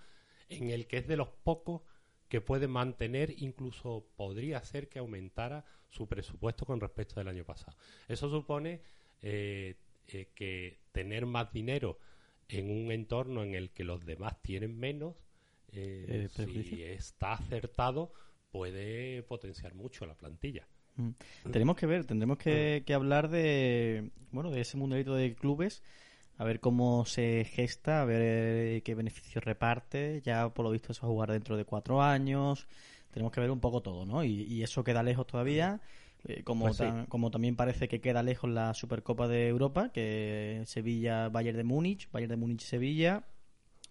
en 0.49 0.69
el 0.69 0.87
que 0.87 0.97
es 0.97 1.07
de 1.07 1.17
los 1.17 1.29
pocos 1.29 1.81
que 2.29 2.41
puede 2.41 2.67
mantener, 2.67 3.33
incluso 3.37 4.07
podría 4.15 4.63
ser 4.63 4.89
que 4.89 4.99
aumentara 4.99 5.65
su 5.89 6.07
presupuesto 6.07 6.65
con 6.65 6.79
respecto 6.79 7.15
del 7.15 7.27
año 7.27 7.45
pasado. 7.45 7.77
Eso 8.07 8.29
supone 8.29 8.81
eh, 9.21 9.75
eh, 10.07 10.29
que 10.35 10.79
tener 10.91 11.25
más 11.25 11.51
dinero 11.51 11.99
en 12.47 12.69
un 12.69 12.91
entorno 12.91 13.43
en 13.43 13.55
el 13.55 13.71
que 13.71 13.83
los 13.83 14.05
demás 14.05 14.41
tienen 14.41 14.77
menos, 14.77 15.15
eh, 15.71 16.29
Eh, 16.37 16.63
si 16.63 16.83
está 16.83 17.33
acertado, 17.33 18.13
puede 18.51 19.23
potenciar 19.23 19.73
mucho 19.73 20.05
la 20.05 20.15
plantilla. 20.15 20.67
Mm. 20.95 21.09
Tenemos 21.51 21.75
que 21.75 21.85
ver, 21.85 22.05
tendremos 22.05 22.37
que, 22.37 22.83
que 22.85 22.93
hablar 22.93 23.29
de 23.29 24.11
bueno 24.31 24.51
de 24.51 24.61
ese 24.61 24.77
mundialito 24.77 25.15
de 25.15 25.33
clubes, 25.35 25.83
a 26.37 26.43
ver 26.43 26.59
cómo 26.59 27.05
se 27.05 27.45
gesta, 27.45 28.01
a 28.01 28.05
ver 28.05 28.21
eh, 28.21 28.81
qué 28.83 28.95
beneficios 28.95 29.43
reparte. 29.43 30.21
Ya 30.23 30.49
por 30.49 30.65
lo 30.65 30.71
visto 30.71 30.91
eso 30.91 31.03
va 31.03 31.09
a 31.09 31.11
jugar 31.13 31.31
dentro 31.31 31.57
de 31.57 31.65
cuatro 31.65 32.01
años. 32.01 32.67
Tenemos 33.11 33.31
que 33.31 33.39
ver 33.41 33.51
un 33.51 33.59
poco 33.61 33.81
todo, 33.81 34.05
¿no? 34.05 34.23
Y, 34.23 34.43
y 34.43 34.63
eso 34.63 34.83
queda 34.83 35.03
lejos 35.03 35.27
todavía. 35.27 35.79
eh, 36.25 36.43
como, 36.43 36.65
Pues 36.65 36.77
sí. 36.77 36.85
como 37.09 37.31
también 37.31 37.55
parece 37.55 37.87
que 37.87 38.01
queda 38.01 38.23
lejos 38.23 38.49
la 38.49 38.73
Supercopa 38.73 39.27
de 39.27 39.47
Europa, 39.47 39.89
que 39.93 40.61
Sevilla, 40.65 41.29
Bayern 41.29 41.57
de 41.57 41.63
Múnich, 41.63 42.09
Bayern 42.11 42.29
de 42.31 42.37
Múnich, 42.37 42.61
Sevilla. 42.61 43.23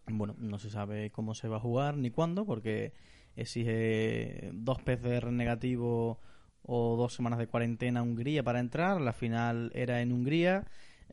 Bueno, 0.06 0.34
no 0.38 0.58
se 0.58 0.68
sabe 0.70 1.10
cómo 1.10 1.34
se 1.34 1.48
va 1.48 1.56
a 1.56 1.60
jugar 1.60 1.96
ni 1.96 2.10
cuándo, 2.10 2.44
porque 2.44 2.92
exige 3.36 4.50
dos 4.52 4.80
PCR 4.82 5.32
negativos 5.32 6.18
o 6.66 6.96
dos 6.96 7.14
semanas 7.14 7.38
de 7.38 7.46
cuarentena 7.46 8.00
a 8.00 8.02
Hungría 8.02 8.42
para 8.42 8.60
entrar. 8.60 9.00
La 9.00 9.12
final 9.12 9.70
era 9.74 10.00
en 10.00 10.12
Hungría. 10.12 10.64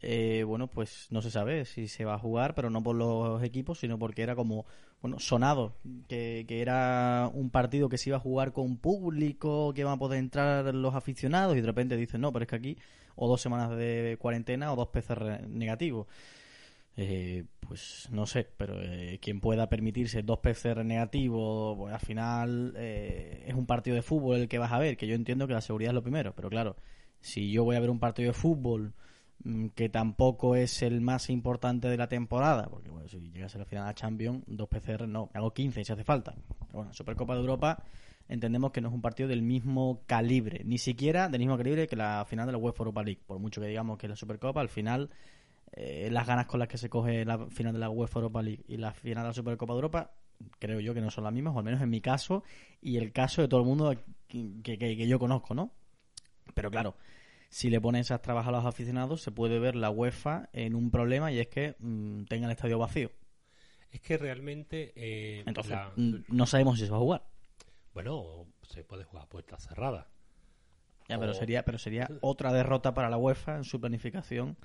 Eh, 0.01 0.43
bueno, 0.47 0.67
pues 0.67 1.07
no 1.11 1.21
se 1.21 1.29
sabe 1.29 1.65
si 1.65 1.87
se 1.87 2.05
va 2.05 2.15
a 2.15 2.19
jugar, 2.19 2.55
pero 2.55 2.69
no 2.69 2.81
por 2.81 2.95
los 2.95 3.43
equipos, 3.43 3.79
sino 3.79 3.99
porque 3.99 4.23
era 4.23 4.35
como, 4.35 4.65
bueno, 5.01 5.19
sonado, 5.19 5.75
que, 6.07 6.45
que 6.47 6.61
era 6.61 7.29
un 7.33 7.49
partido 7.51 7.87
que 7.89 7.97
se 7.97 8.09
iba 8.09 8.17
a 8.17 8.21
jugar 8.21 8.51
con 8.51 8.77
público, 8.77 9.73
que 9.73 9.81
iban 9.81 9.93
a 9.93 9.99
poder 9.99 10.19
entrar 10.19 10.73
los 10.73 10.95
aficionados, 10.95 11.55
y 11.55 11.61
de 11.61 11.67
repente 11.67 11.97
dicen, 11.97 12.21
no, 12.21 12.31
pero 12.31 12.43
es 12.43 12.49
que 12.49 12.55
aquí 12.55 12.77
o 13.15 13.27
dos 13.27 13.41
semanas 13.41 13.77
de 13.77 14.17
cuarentena 14.19 14.73
o 14.73 14.75
dos 14.75 14.87
PCR 14.87 15.47
negativos. 15.47 16.07
Eh, 16.97 17.45
pues 17.59 18.09
no 18.11 18.25
sé, 18.25 18.47
pero 18.57 18.81
eh, 18.81 19.17
quien 19.21 19.39
pueda 19.39 19.69
permitirse 19.69 20.23
dos 20.23 20.39
PCR 20.39 20.83
negativos, 20.83 21.77
pues 21.77 21.93
al 21.93 21.99
final 22.01 22.73
eh, 22.77 23.45
es 23.47 23.53
un 23.55 23.65
partido 23.65 23.95
de 23.95 24.01
fútbol 24.01 24.41
el 24.41 24.47
que 24.49 24.57
vas 24.57 24.73
a 24.73 24.79
ver, 24.79 24.97
que 24.97 25.07
yo 25.07 25.15
entiendo 25.15 25.47
que 25.47 25.53
la 25.53 25.61
seguridad 25.61 25.91
es 25.91 25.95
lo 25.95 26.03
primero, 26.03 26.35
pero 26.35 26.49
claro, 26.49 26.75
si 27.21 27.49
yo 27.51 27.63
voy 27.63 27.77
a 27.77 27.79
ver 27.79 27.89
un 27.89 27.99
partido 27.99 28.27
de 28.27 28.33
fútbol 28.33 28.93
mm, 29.45 29.67
que 29.67 29.87
tampoco 29.87 30.55
es 30.57 30.81
el 30.81 30.99
más 30.99 31.29
importante 31.29 31.87
de 31.87 31.95
la 31.95 32.09
temporada, 32.09 32.67
porque 32.69 32.89
bueno, 32.89 33.07
si 33.07 33.19
llegas 33.31 33.55
a 33.55 33.59
la 33.59 33.65
final 33.65 33.85
la 33.85 33.93
Champions, 33.93 34.43
dos 34.47 34.67
PCR 34.67 35.07
no, 35.07 35.29
hago 35.33 35.53
15 35.53 35.85
si 35.85 35.93
hace 35.93 36.03
falta. 36.03 36.35
Pero 36.67 36.73
bueno, 36.73 36.93
Supercopa 36.93 37.35
de 37.35 37.39
Europa 37.39 37.83
entendemos 38.27 38.71
que 38.71 38.81
no 38.81 38.89
es 38.89 38.93
un 38.93 39.01
partido 39.01 39.29
del 39.29 39.41
mismo 39.43 40.03
calibre, 40.07 40.63
ni 40.65 40.77
siquiera 40.77 41.29
del 41.29 41.39
mismo 41.39 41.57
calibre 41.57 41.87
que 41.87 41.95
la 41.95 42.25
final 42.27 42.47
de 42.47 42.51
la 42.51 42.57
UEFA 42.57 42.81
Europa 42.81 43.03
League, 43.03 43.21
por 43.25 43.39
mucho 43.39 43.61
que 43.61 43.67
digamos 43.67 43.97
que 43.97 44.09
la 44.09 44.15
Supercopa 44.17 44.59
al 44.59 44.69
final 44.69 45.09
eh, 45.73 46.09
las 46.11 46.27
ganas 46.27 46.45
con 46.47 46.59
las 46.59 46.67
que 46.67 46.77
se 46.77 46.89
coge 46.89 47.23
la 47.25 47.47
final 47.49 47.73
de 47.73 47.79
la 47.79 47.89
UEFA 47.89 48.19
Europa 48.19 48.41
League 48.41 48.63
y 48.67 48.77
la 48.77 48.93
final 48.93 49.23
de 49.23 49.29
la 49.29 49.33
Supercopa 49.33 49.73
de 49.73 49.77
Europa, 49.77 50.11
creo 50.59 50.79
yo 50.79 50.93
que 50.93 51.01
no 51.01 51.11
son 51.11 51.23
las 51.23 51.33
mismas, 51.33 51.55
o 51.55 51.59
al 51.59 51.63
menos 51.65 51.81
en 51.81 51.89
mi 51.89 52.01
caso 52.01 52.43
y 52.81 52.97
el 52.97 53.11
caso 53.11 53.41
de 53.41 53.47
todo 53.47 53.59
el 53.61 53.65
mundo 53.65 53.95
que, 54.27 54.61
que- 54.63 54.77
que 54.77 55.07
yo 55.07 55.19
conozco, 55.19 55.53
¿no? 55.53 55.71
Pero 56.53 56.69
claro, 56.71 56.95
si 57.49 57.69
le 57.69 57.79
ponen 57.81 58.01
esas 58.01 58.21
trabas 58.21 58.47
a 58.47 58.51
los 58.51 58.65
aficionados, 58.65 59.21
se 59.21 59.31
puede 59.31 59.59
ver 59.59 59.75
la 59.75 59.89
UEFA 59.89 60.49
en 60.53 60.75
un 60.75 60.91
problema 60.91 61.31
y 61.31 61.39
es 61.39 61.47
que 61.47 61.75
mm, 61.79 62.23
tenga 62.25 62.45
el 62.47 62.51
estadio 62.51 62.79
vacío. 62.79 63.11
Es 63.91 64.01
que 64.01 64.17
realmente... 64.17 64.93
eh, 64.95 65.43
Entonces, 65.45 65.73
la- 65.73 65.91
mm, 65.95 66.15
no 66.29 66.45
sabemos 66.45 66.79
si 66.79 66.85
se 66.85 66.91
va 66.91 66.97
a 66.97 67.01
jugar. 67.01 67.23
bueno, 67.93 68.45
se 68.63 68.83
puede 68.83 69.03
jugar 69.03 69.25
a 69.25 69.29
puertas 69.29 69.63
cerradas. 69.67 70.07
Ya, 71.09 71.19
pero 71.19 71.33
sería, 71.33 71.65
pero 71.65 71.77
sería 71.77 72.09
otra 72.21 72.53
derrota 72.53 72.93
para 72.93 73.09
la 73.09 73.17
UEFA 73.17 73.57
en 73.57 73.65
su 73.65 73.81
planificación. 73.81 74.55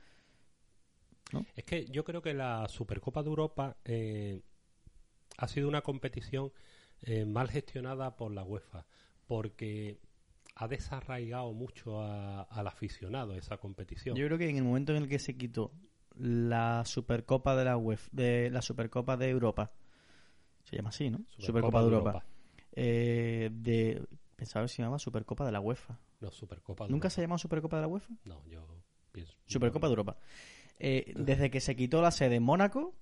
Es 1.54 1.64
que 1.64 1.87
yo 1.87 2.04
creo 2.04 2.23
que 2.23 2.35
la 2.35 2.68
Supercopa 2.68 3.23
de 3.23 3.28
Europa 3.28 3.76
eh, 3.85 4.42
ha 5.38 5.49
sido 5.49 5.68
una 5.68 5.83
competición 5.83 6.52
eh, 7.02 7.25
mal 7.25 7.50
gestionada 7.50 8.16
por 8.16 8.33
la 8.33 8.42
UEFA, 8.45 8.87
porque 9.26 9.99
ha 10.54 10.68
desarraigado 10.68 11.52
mucho 11.52 12.00
a- 12.00 12.42
al 12.42 12.66
aficionado 12.66 13.35
esa 13.35 13.59
competición. 13.59 14.16
Yo 14.16 14.26
creo 14.26 14.38
que 14.38 14.49
en 14.49 14.56
el 14.56 14.64
momento 14.64 14.92
en 14.95 15.02
el 15.02 15.09
que 15.09 15.18
se 15.18 15.37
quitó 15.37 15.73
la 16.14 16.85
Supercopa 16.87 17.54
de 17.56 17.64
la 17.64 17.76
UEFA, 17.76 18.09
de 18.12 18.49
la 18.50 18.62
Supercopa 18.62 19.16
de 19.16 19.28
Europa, 19.28 19.73
se 20.64 20.76
llama 20.76 20.88
así, 20.88 21.11
¿no? 21.11 21.25
Supercopa, 21.38 21.80
de 21.80 21.85
Europa. 21.87 22.25
Eh, 22.73 23.50
de 23.52 24.06
pensaba 24.37 24.64
que 24.64 24.68
se 24.68 24.83
llamaba 24.83 24.99
Supercopa 24.99 25.45
de 25.45 25.52
la 25.52 25.61
UEFA. 25.61 25.99
No, 26.21 26.30
Supercopa 26.30 26.85
de 26.85 26.90
¿Nunca 26.90 27.09
Europa. 27.09 27.14
se 27.14 27.21
ha 27.21 27.25
llamado 27.25 27.38
Supercopa 27.38 27.76
de 27.76 27.83
la 27.83 27.88
UEFA? 27.88 28.14
No, 28.25 28.42
yo 28.47 28.66
pienso... 29.12 29.35
Supercopa 29.47 29.87
de 29.88 29.92
Europa. 29.92 30.16
Eh, 30.78 31.12
desde 31.16 31.50
que 31.50 31.61
se 31.61 31.75
quitó 31.76 32.02
la 32.02 32.11
sede 32.11 32.37
en 32.37 32.42
Mónaco, 32.42 32.95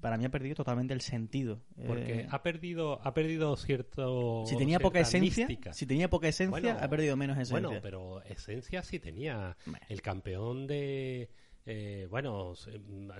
para 0.00 0.16
mí 0.16 0.24
ha 0.24 0.30
perdido 0.30 0.54
totalmente 0.54 0.94
el 0.94 1.00
sentido. 1.00 1.60
Porque 1.86 2.20
Eh, 2.20 2.26
ha 2.30 2.42
perdido 2.42 3.00
ha 3.02 3.12
perdido 3.12 3.56
cierto 3.56 4.44
si 4.46 4.56
tenía 4.56 4.78
poca 4.80 5.00
esencia, 5.00 5.46
mística. 5.46 5.72
si 5.72 5.86
tenía 5.86 6.08
poca 6.08 6.28
esencia, 6.28 6.50
Bueno, 6.50 6.78
ha 6.80 6.88
perdido 6.88 7.16
menos 7.16 7.36
esencia. 7.36 7.60
Bueno, 7.60 7.80
pero 7.82 8.22
esencia 8.22 8.82
sí 8.82 8.98
tenía. 8.98 9.56
Bueno. 9.66 9.84
El 9.88 10.00
campeón 10.02 10.66
de. 10.66 11.28
eh, 11.66 12.06
bueno, 12.10 12.54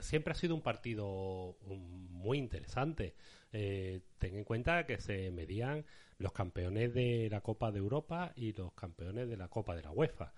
siempre 0.01 0.33
ha 0.33 0.35
sido 0.35 0.55
un 0.55 0.63
partido 0.63 1.57
um, 1.67 2.09
muy 2.11 2.39
interesante. 2.39 3.15
Eh, 3.53 4.01
ten 4.19 4.37
en 4.37 4.45
cuenta 4.45 4.87
que 4.87 4.99
se 5.01 5.31
medían 5.31 5.85
los 6.19 6.33
campeones 6.33 6.95
de 6.95 7.29
la 7.31 7.41
Copa 7.41 7.71
de 7.73 7.79
Europa 7.79 8.33
y 8.37 8.53
los 8.53 8.73
campeones 8.73 9.29
de 9.29 9.37
la 9.37 9.49
Copa 9.49 9.75
de 9.77 9.83
la 9.83 9.91
UEFA. 9.91 10.33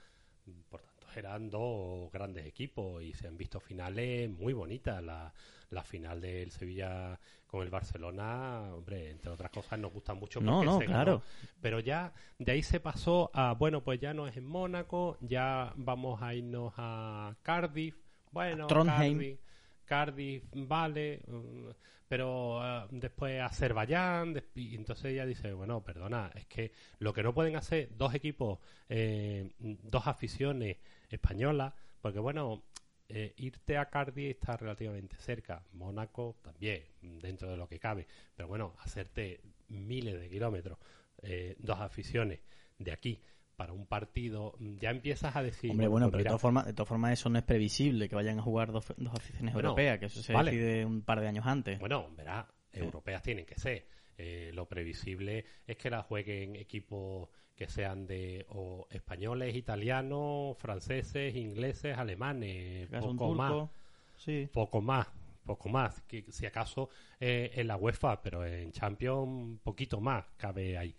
Por 0.68 0.80
tanto, 0.80 0.91
eran 1.16 1.50
dos 1.50 2.10
grandes 2.12 2.46
equipos 2.46 3.02
y 3.02 3.12
se 3.12 3.28
han 3.28 3.36
visto 3.36 3.60
finales 3.60 4.30
muy 4.30 4.52
bonitas. 4.52 5.02
La, 5.02 5.32
la 5.70 5.82
final 5.82 6.20
del 6.20 6.50
Sevilla 6.50 7.18
con 7.46 7.62
el 7.62 7.70
Barcelona, 7.70 8.72
hombre, 8.72 9.10
entre 9.10 9.30
otras 9.30 9.50
cosas 9.50 9.78
nos 9.78 9.92
gusta 9.92 10.14
mucho. 10.14 10.40
No, 10.40 10.64
no, 10.64 10.78
claro. 10.78 11.22
Pero 11.60 11.80
ya 11.80 12.12
de 12.38 12.52
ahí 12.52 12.62
se 12.62 12.80
pasó 12.80 13.30
a, 13.34 13.52
bueno, 13.52 13.82
pues 13.82 14.00
ya 14.00 14.14
no 14.14 14.26
es 14.26 14.36
en 14.36 14.46
Mónaco, 14.46 15.18
ya 15.20 15.72
vamos 15.76 16.22
a 16.22 16.34
irnos 16.34 16.72
a 16.76 17.34
Cardiff. 17.42 17.96
Bueno, 18.30 18.66
Trondheim. 18.66 19.36
Cardiff, 19.84 20.44
vale, 20.54 21.20
mm, 21.26 21.68
pero 22.08 22.58
uh, 22.58 22.88
después 22.90 23.40
Azerbaiyán, 23.42 24.42
y 24.54 24.74
entonces 24.74 25.06
ella 25.06 25.26
dice, 25.26 25.52
bueno, 25.52 25.82
perdona, 25.82 26.30
es 26.34 26.46
que 26.46 26.72
lo 26.98 27.12
que 27.12 27.22
no 27.22 27.34
pueden 27.34 27.56
hacer 27.56 27.90
dos 27.96 28.14
equipos, 28.14 28.58
eh, 28.88 29.50
dos 29.58 30.06
aficiones 30.06 30.78
españolas, 31.12 31.74
porque 32.00 32.18
bueno, 32.18 32.64
eh, 33.08 33.34
irte 33.36 33.76
a 33.76 33.90
Cardiff 33.90 34.30
está 34.30 34.56
relativamente 34.56 35.16
cerca, 35.16 35.62
Mónaco 35.72 36.36
también, 36.42 36.82
dentro 37.00 37.50
de 37.50 37.56
lo 37.56 37.68
que 37.68 37.78
cabe, 37.78 38.06
pero 38.34 38.48
bueno, 38.48 38.74
hacerte 38.80 39.40
miles 39.68 40.18
de 40.18 40.28
kilómetros, 40.28 40.78
eh, 41.22 41.54
dos 41.58 41.78
aficiones 41.80 42.40
de 42.78 42.92
aquí 42.92 43.22
para 43.54 43.74
un 43.74 43.86
partido, 43.86 44.54
ya 44.58 44.90
empiezas 44.90 45.36
a 45.36 45.42
decir... 45.42 45.70
Hombre, 45.70 45.86
bueno, 45.86 46.06
pues 46.06 46.12
pero 46.12 46.24
de 46.24 46.28
todas 46.30 46.40
formas, 46.40 46.66
de 46.66 46.72
todas 46.72 46.88
formas 46.88 47.12
eso 47.12 47.28
no 47.28 47.38
es 47.38 47.44
previsible, 47.44 48.08
que 48.08 48.14
vayan 48.16 48.38
a 48.38 48.42
jugar 48.42 48.72
dos, 48.72 48.92
dos 48.96 49.14
aficiones 49.14 49.54
europeas, 49.54 49.98
que 49.98 50.06
eso 50.06 50.22
se 50.22 50.32
decide 50.32 50.84
un 50.84 51.02
par 51.02 51.20
de 51.20 51.28
años 51.28 51.46
antes. 51.46 51.78
Bueno, 51.78 52.08
verá, 52.16 52.48
europeas 52.72 53.22
tienen 53.22 53.44
que 53.44 53.56
ser. 53.56 53.86
Eh, 54.16 54.50
lo 54.54 54.66
previsible 54.68 55.44
es 55.66 55.76
que 55.76 55.90
la 55.90 56.02
jueguen 56.02 56.56
equipos 56.56 57.28
que 57.56 57.68
sean 57.68 58.06
de 58.06 58.46
o 58.50 58.86
españoles, 58.90 59.54
italianos, 59.54 60.56
franceses, 60.58 61.34
ingleses, 61.36 61.96
alemanes, 61.96 62.88
poco 62.88 63.34
más. 63.34 63.70
Sí. 64.16 64.48
Poco 64.52 64.80
más, 64.80 65.08
poco 65.44 65.68
más, 65.68 66.00
que 66.02 66.24
si 66.30 66.46
acaso 66.46 66.88
eh, 67.18 67.50
en 67.54 67.66
la 67.66 67.76
UEFA, 67.76 68.22
pero 68.22 68.44
en 68.46 68.70
Champions 68.72 69.58
poquito 69.62 70.00
más 70.00 70.24
cabe 70.36 70.78
ahí. 70.78 70.94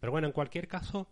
Pero 0.00 0.12
bueno, 0.12 0.26
en 0.26 0.32
cualquier 0.32 0.66
caso, 0.66 1.08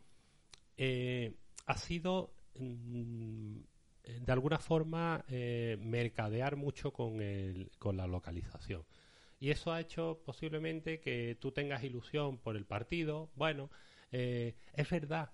eh, 0.77 1.35
ha 1.67 1.77
sido 1.77 2.35
mm, 2.59 3.57
de 4.05 4.33
alguna 4.33 4.59
forma 4.59 5.25
eh, 5.29 5.79
mercadear 5.81 6.57
mucho 6.57 6.93
con, 6.93 7.21
el, 7.21 7.71
con 7.79 7.97
la 7.97 8.07
localización. 8.07 8.85
Y 9.39 9.51
eso 9.51 9.73
ha 9.73 9.81
hecho 9.81 10.23
posiblemente 10.25 11.01
que 11.01 11.37
tú 11.41 11.51
tengas 11.51 11.83
ilusión 11.83 12.39
por 12.39 12.57
el 12.57 12.65
partido. 12.65 13.31
Bueno, 13.35 13.71
eh, 14.13 14.55
es 14.75 14.91
verdad 14.91 15.33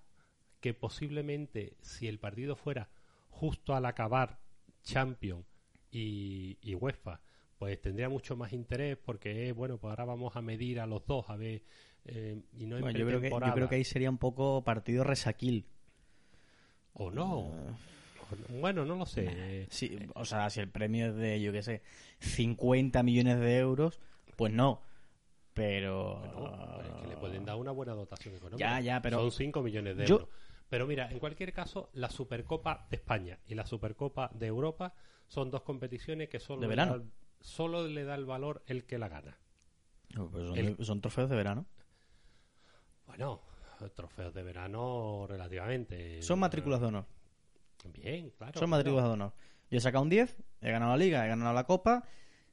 que 0.59 0.73
posiblemente 0.73 1.77
si 1.81 2.07
el 2.07 2.19
partido 2.19 2.55
fuera 2.55 2.89
justo 3.29 3.75
al 3.75 3.85
acabar 3.85 4.39
Champions 4.83 5.45
y, 5.91 6.57
UEFA, 6.75 7.21
pues 7.57 7.79
tendría 7.81 8.09
mucho 8.09 8.35
más 8.35 8.53
interés 8.53 8.97
porque, 8.97 9.51
bueno, 9.51 9.77
pues 9.77 9.89
ahora 9.91 10.05
vamos 10.05 10.35
a 10.35 10.41
medir 10.41 10.79
a 10.79 10.85
los 10.85 11.05
dos 11.05 11.29
a 11.29 11.35
ver 11.35 11.63
eh, 12.05 12.41
y 12.53 12.65
no 12.65 12.79
yo, 12.79 13.05
creo 13.05 13.21
que, 13.21 13.29
yo 13.29 13.53
creo 13.53 13.69
que 13.69 13.75
ahí 13.75 13.83
sería 13.83 14.09
un 14.09 14.17
poco 14.17 14.63
partido 14.63 15.03
resaquil. 15.03 15.65
O 16.93 17.11
no. 17.11 17.51
Ah. 17.53 17.77
Bueno, 18.49 18.85
no 18.85 18.95
lo 18.95 19.05
sé. 19.05 19.67
Sí, 19.69 19.97
o 20.13 20.25
sea, 20.25 20.49
si 20.49 20.59
el 20.59 20.69
premio 20.69 21.07
es 21.07 21.15
de, 21.15 21.41
yo 21.41 21.51
qué 21.51 21.63
sé, 21.63 21.81
50 22.19 23.01
millones 23.03 23.39
de 23.39 23.57
euros, 23.57 23.99
pues 24.35 24.53
no. 24.53 24.81
Pero. 25.59 26.21
Bueno, 26.21 26.81
es 26.81 27.01
que 27.01 27.07
le 27.07 27.17
pueden 27.17 27.43
dar 27.43 27.57
una 27.57 27.71
buena 27.71 27.93
dotación 27.93 28.33
económica. 28.33 28.65
Ya, 28.65 28.79
ya, 28.79 29.01
pero. 29.01 29.19
Son 29.19 29.31
5 29.31 29.61
millones 29.61 29.97
de 29.97 30.05
euros. 30.05 30.29
Pero 30.69 30.87
mira, 30.87 31.11
en 31.11 31.19
cualquier 31.19 31.51
caso, 31.51 31.89
la 31.93 32.09
Supercopa 32.09 32.87
de 32.89 32.95
España 32.95 33.39
y 33.45 33.55
la 33.55 33.65
Supercopa 33.65 34.29
de 34.33 34.47
Europa 34.47 34.93
son 35.27 35.51
dos 35.51 35.63
competiciones 35.63 36.29
que 36.29 36.39
solo, 36.39 36.61
¿De 36.61 36.67
verano? 36.67 36.97
Le, 36.97 37.03
da, 37.03 37.09
solo 37.41 37.87
le 37.87 38.05
da 38.05 38.15
el 38.15 38.25
valor 38.25 38.63
el 38.67 38.85
que 38.85 38.97
la 38.97 39.09
gana. 39.09 39.37
Pues 40.31 40.87
son 40.87 41.01
trofeos 41.01 41.29
de 41.29 41.35
verano. 41.35 41.65
Bueno, 43.05 43.41
trofeos 43.95 44.33
de 44.33 44.43
verano 44.43 45.25
relativamente. 45.27 46.21
Son 46.21 46.39
matrículas 46.39 46.79
de 46.79 46.87
honor. 46.87 47.05
Bien, 47.91 48.29
claro. 48.29 48.57
Son 48.57 48.69
matrículas 48.69 49.05
de 49.05 49.11
honor. 49.11 49.33
Yo 49.69 49.77
he 49.77 49.81
sacado 49.81 50.03
un 50.03 50.09
10, 50.09 50.37
he 50.61 50.71
ganado 50.71 50.91
la 50.91 50.97
liga, 50.97 51.25
he 51.25 51.27
ganado 51.27 51.53
la 51.53 51.65
copa. 51.65 52.05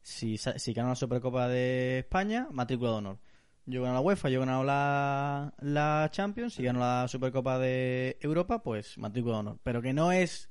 Si, 0.06 0.38
si 0.38 0.72
gano 0.72 0.90
la 0.90 0.94
Supercopa 0.94 1.49
de 1.49 1.99
España, 1.99 2.47
matrícula 2.52 2.92
de 2.92 2.97
honor. 2.99 3.19
Yo 3.64 3.80
he 3.80 3.82
ganado 3.82 4.04
la 4.04 4.06
UEFA, 4.06 4.28
yo 4.28 4.36
he 4.36 4.38
ganado 4.38 4.62
la, 4.62 5.52
la 5.58 6.08
Champions. 6.12 6.54
Si 6.54 6.62
gano 6.62 6.78
la 6.78 7.08
Supercopa 7.08 7.58
de 7.58 8.16
Europa, 8.21 8.62
pues 8.62 8.99
matrícula 8.99 9.34
de 9.34 9.40
honor. 9.40 9.58
Pero 9.64 9.82
que 9.82 9.92
no 9.92 10.12
es 10.12 10.49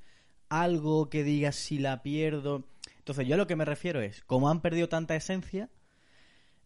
algo 0.50 1.10
que 1.10 1.24
diga 1.24 1.54
si 1.54 1.80
la 1.80 2.04
pierdo. 2.04 2.66
Entonces, 2.98 3.26
yo 3.28 3.36
a 3.36 3.38
lo 3.38 3.48
que 3.48 3.56
me 3.56 3.64
refiero 3.64 4.02
es, 4.02 4.26
como 4.26 4.50
han 4.50 4.60
perdido 4.60 4.90
tanta 4.90 5.16
esencia, 5.16 5.70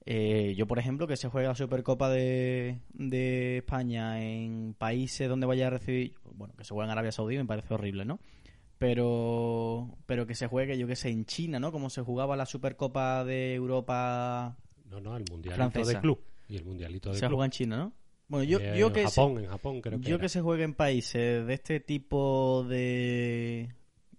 eh, 0.07 0.55
yo, 0.57 0.65
por 0.65 0.79
ejemplo, 0.79 1.05
que 1.05 1.15
se 1.15 1.29
juega 1.29 1.49
la 1.49 1.55
Supercopa 1.55 2.09
de, 2.09 2.79
de 2.93 3.57
España 3.57 4.19
en 4.19 4.73
países 4.73 5.29
donde 5.29 5.45
vaya 5.45 5.67
a 5.67 5.69
recibir, 5.69 6.15
bueno, 6.33 6.55
que 6.57 6.63
se 6.63 6.73
juega 6.73 6.85
en 6.85 6.91
Arabia 6.91 7.11
Saudí 7.11 7.37
me 7.37 7.45
parece 7.45 7.71
horrible, 7.71 8.03
¿no? 8.03 8.19
Pero, 8.79 9.97
pero 10.05 10.25
que 10.25 10.35
se 10.35 10.47
juegue, 10.47 10.77
yo 10.77 10.87
que 10.87 10.95
sé, 10.95 11.09
en 11.09 11.25
China, 11.25 11.59
¿no? 11.59 11.71
Como 11.71 11.89
se 11.89 12.01
jugaba 12.01 12.37
la 12.37 12.45
Supercopa 12.45 13.25
de 13.25 13.53
Europa. 13.53 14.57
No, 14.89 15.01
no, 15.01 15.17
el 15.17 15.25
Mundialito 15.29 15.85
de 15.85 15.99
Club. 15.99 16.19
Y 16.47 16.55
el 16.55 16.65
Mundialito 16.65 17.11
de 17.11 17.19
Se 17.19 17.27
juega 17.27 17.45
en 17.45 17.51
China, 17.51 17.77
¿no? 17.77 17.93
Bueno, 18.29 18.45
yo, 18.45 18.59
eh, 18.59 18.77
yo 18.77 18.93
que. 18.93 19.03
Japón, 19.03 19.39
en 19.39 19.47
Japón 19.47 19.81
creo 19.81 19.99
que 19.99 20.09
Yo 20.09 20.17
que 20.17 20.29
se 20.29 20.39
juegue 20.39 20.63
en 20.63 20.73
países 20.73 21.45
de 21.45 21.53
este 21.53 21.81
tipo 21.81 22.65
de. 22.69 23.69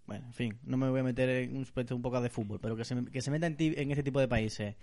Bueno, 0.05 0.27
en 0.27 0.35
fin, 0.35 0.59
no 0.65 0.77
me 0.77 0.91
voy 0.91 1.01
a 1.01 1.05
meter 1.05 1.29
en 1.31 1.57
un 1.57 1.63
aspecto 1.63 1.97
un 1.97 2.03
poco 2.03 2.21
de 2.21 2.29
fútbol, 2.29 2.59
pero 2.61 2.77
que 2.77 2.85
se, 2.85 3.03
que 3.07 3.23
se 3.23 3.31
meta 3.31 3.47
en, 3.47 3.57
en 3.59 3.91
este 3.91 4.03
tipo 4.03 4.21
de 4.21 4.29
países 4.29 4.77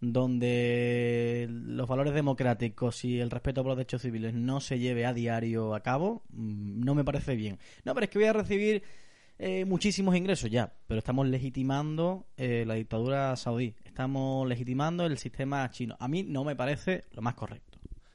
donde 0.00 1.46
los 1.50 1.86
valores 1.86 2.14
democráticos 2.14 3.04
y 3.04 3.20
el 3.20 3.30
respeto 3.30 3.62
por 3.62 3.70
los 3.70 3.76
derechos 3.76 4.00
civiles 4.00 4.32
no 4.32 4.60
se 4.60 4.78
lleve 4.78 5.04
a 5.04 5.12
diario 5.12 5.74
a 5.74 5.82
cabo, 5.82 6.22
mm, 6.30 6.82
no 6.84 6.94
me 6.94 7.04
parece 7.04 7.36
bien. 7.36 7.58
No, 7.84 7.92
pero 7.92 8.04
es 8.04 8.10
que 8.10 8.18
voy 8.18 8.28
a 8.28 8.32
recibir 8.32 8.82
eh, 9.42 9.64
muchísimos 9.64 10.14
ingresos 10.16 10.50
ya, 10.50 10.74
pero 10.86 10.98
estamos 10.98 11.26
legitimando 11.26 12.26
eh, 12.36 12.64
la 12.66 12.74
dictadura 12.74 13.34
saudí, 13.36 13.74
estamos 13.86 14.46
legitimando 14.46 15.06
el 15.06 15.16
sistema 15.16 15.70
chino. 15.70 15.96
A 15.98 16.08
mí 16.08 16.22
no 16.22 16.44
me 16.44 16.54
parece 16.54 17.04
lo 17.12 17.22
más 17.22 17.34
correcto, 17.34 17.69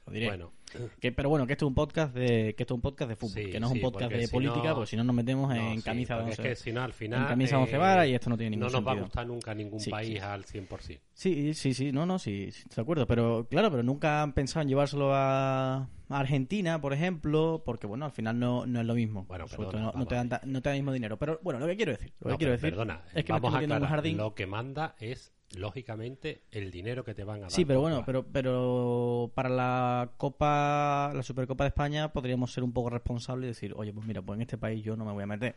lo 0.06 0.12
diré. 0.12 0.28
Bueno, 0.28 0.52
que, 1.00 1.12
pero 1.12 1.28
bueno, 1.28 1.46
que 1.46 1.52
esto 1.54 1.64
es 1.64 1.68
un 1.68 1.74
podcast 1.74 2.14
de 2.14 2.54
que 2.54 2.62
esto 2.62 2.74
es 2.74 2.76
un 2.76 2.82
podcast 2.82 3.08
de 3.08 3.16
fútbol, 3.16 3.50
que 3.50 3.60
no 3.60 3.66
es 3.66 3.72
un 3.72 3.80
podcast 3.80 4.12
de 4.12 4.28
política, 4.28 4.74
porque 4.74 4.90
si 4.90 4.96
no 4.96 5.04
nos 5.04 5.14
metemos 5.14 5.54
en 5.54 5.80
camisa 5.80 6.16
de 6.16 6.24
once, 6.24 6.56
si 6.56 6.72
no, 6.72 6.82
al 6.82 6.92
final, 6.92 7.22
en 7.22 7.28
camisa 7.28 7.58
once 7.58 7.76
varas 7.76 8.06
y 8.08 8.14
esto 8.14 8.30
no 8.30 8.36
tiene 8.36 8.50
ningún 8.50 8.66
No 8.66 8.72
nos 8.72 8.86
va 8.86 8.92
a 8.92 9.00
gustar 9.00 9.26
nunca 9.26 9.54
ningún 9.54 9.82
país 9.90 10.20
al 10.20 10.44
100%. 10.44 11.00
Sí, 11.12 11.54
sí, 11.54 11.74
sí, 11.74 11.92
no, 11.92 12.06
no, 12.06 12.18
sí, 12.18 12.50
de 12.74 12.82
acuerdo, 12.82 13.06
pero 13.06 13.46
claro, 13.48 13.70
pero 13.70 13.82
nunca 13.82 14.22
han 14.22 14.32
pensado 14.32 14.62
en 14.62 14.68
llevárselo 14.68 15.10
a, 15.12 15.88
Argentina, 16.08 16.80
por 16.80 16.92
ejemplo, 16.92 17.62
porque 17.66 17.88
bueno, 17.88 18.04
al 18.04 18.12
final 18.12 18.38
no, 18.38 18.64
no 18.64 18.80
es 18.80 18.86
lo 18.86 18.94
mismo. 18.94 19.24
Bueno, 19.24 19.46
no, 19.58 20.06
te 20.06 20.14
dan, 20.14 20.28
no 20.44 20.62
te 20.62 20.68
dan 20.68 20.76
el 20.76 20.82
mismo 20.82 20.92
dinero, 20.92 21.18
pero 21.18 21.40
bueno, 21.42 21.58
lo 21.58 21.66
que 21.66 21.76
quiero 21.76 21.92
decir, 21.92 22.12
lo 22.20 22.30
que 22.30 22.36
quiero 22.36 22.52
decir 22.52 22.70
perdona, 22.70 23.02
es 23.12 23.24
que 23.24 23.32
vamos 23.32 23.52
a 23.52 23.58
aclarar, 23.58 23.88
jardín... 23.88 24.16
lo 24.16 24.34
que 24.34 24.46
manda 24.46 24.94
es 25.00 25.32
lógicamente 25.54 26.42
el 26.50 26.70
dinero 26.70 27.04
que 27.04 27.14
te 27.14 27.24
van 27.24 27.38
a 27.38 27.40
dar. 27.42 27.50
Sí, 27.50 27.64
pero 27.64 27.80
bueno, 27.80 28.02
pero 28.04 28.26
pero 28.26 29.30
para 29.34 29.48
la 29.48 30.10
Copa, 30.16 31.12
la 31.14 31.22
Supercopa 31.22 31.64
de 31.64 31.68
España 31.68 32.12
podríamos 32.12 32.52
ser 32.52 32.64
un 32.64 32.72
poco 32.72 32.90
responsables 32.90 33.44
y 33.44 33.48
decir, 33.48 33.74
oye, 33.76 33.92
pues 33.92 34.06
mira, 34.06 34.22
pues 34.22 34.36
en 34.36 34.42
este 34.42 34.58
país 34.58 34.82
yo 34.82 34.96
no 34.96 35.04
me 35.04 35.12
voy 35.12 35.22
a 35.22 35.26
meter. 35.26 35.56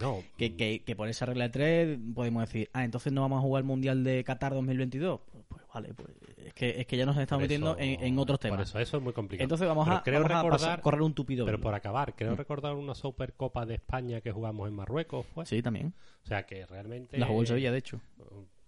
No. 0.00 0.22
Que, 0.36 0.56
que, 0.56 0.82
que 0.82 0.96
por 0.96 1.08
esa 1.08 1.26
regla 1.26 1.44
de 1.44 1.50
tres 1.50 1.98
podemos 2.14 2.42
decir, 2.42 2.68
ah, 2.72 2.84
entonces 2.84 3.12
no 3.12 3.20
vamos 3.20 3.38
a 3.38 3.42
jugar 3.42 3.60
el 3.60 3.66
Mundial 3.66 4.02
de 4.02 4.24
Qatar 4.24 4.52
2022. 4.52 5.20
Pues, 5.30 5.44
pues 5.48 5.62
vale, 5.72 5.94
pues 5.94 6.10
es 6.44 6.52
que, 6.52 6.80
es 6.80 6.86
que 6.86 6.96
ya 6.96 7.06
nos 7.06 7.16
estamos 7.16 7.42
metiendo 7.42 7.76
en, 7.78 8.18
otros 8.18 8.40
temas. 8.40 8.58
Por 8.58 8.66
eso, 8.66 8.78
eso 8.80 8.96
es 8.96 9.02
muy 9.02 9.12
complicado. 9.12 9.44
Entonces 9.44 9.68
vamos, 9.68 9.88
a, 9.88 10.02
creo 10.02 10.22
recordar, 10.24 10.80
correr 10.80 11.02
un 11.02 11.14
tupido. 11.14 11.46
Pero 11.46 11.60
por 11.60 11.74
acabar, 11.74 12.14
creo 12.14 12.32
mm. 12.32 12.36
recordar 12.36 12.74
una 12.74 12.94
Supercopa 12.94 13.64
de 13.66 13.74
España 13.74 14.20
que 14.20 14.32
jugamos 14.32 14.68
en 14.68 14.74
Marruecos. 14.74 15.26
¿fue? 15.26 15.46
Sí, 15.46 15.62
también. 15.62 15.94
O 16.24 16.26
sea 16.26 16.44
que 16.44 16.66
realmente. 16.66 17.16
La 17.16 17.26
jugó 17.26 17.42
el 17.42 17.46
Sevilla, 17.46 17.70
de 17.70 17.78
hecho. 17.78 18.00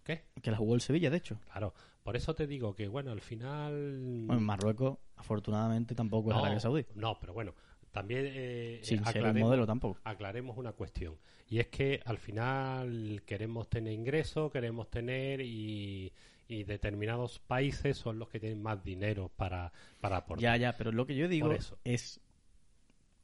¿Qué? 0.06 0.22
Que 0.40 0.52
la 0.52 0.56
jugó 0.56 0.76
el 0.76 0.80
Sevilla, 0.80 1.10
de 1.10 1.16
hecho. 1.16 1.40
Claro. 1.50 1.74
Por 2.04 2.14
eso 2.14 2.32
te 2.36 2.46
digo 2.46 2.76
que, 2.76 2.86
bueno, 2.86 3.10
al 3.10 3.20
final... 3.20 4.22
Bueno, 4.24 4.40
en 4.40 4.46
Marruecos, 4.46 4.98
afortunadamente, 5.16 5.96
tampoco 5.96 6.30
es 6.30 6.36
Arabia 6.36 6.60
Saudí. 6.60 6.86
No, 6.94 7.18
pero 7.18 7.34
bueno, 7.34 7.54
también 7.90 8.24
eh, 8.28 8.78
Sin 8.84 9.00
aclaremos, 9.00 9.42
modelo 9.42 9.66
tampoco. 9.66 9.98
aclaremos 10.04 10.56
una 10.56 10.72
cuestión. 10.72 11.16
Y 11.48 11.58
es 11.58 11.66
que 11.66 12.00
al 12.04 12.18
final 12.18 13.22
queremos 13.26 13.68
tener 13.68 13.92
ingresos, 13.92 14.52
queremos 14.52 14.88
tener 14.88 15.40
y, 15.40 16.12
determinados 16.48 17.40
países 17.40 17.96
son 17.98 18.20
los 18.20 18.28
que 18.28 18.38
tienen 18.38 18.62
más 18.62 18.84
dinero 18.84 19.32
para, 19.34 19.72
para 20.00 20.18
aportar. 20.18 20.42
Ya, 20.42 20.56
ya, 20.56 20.76
pero 20.76 20.92
lo 20.92 21.04
que 21.04 21.16
yo 21.16 21.26
digo 21.26 21.52
es 21.82 22.20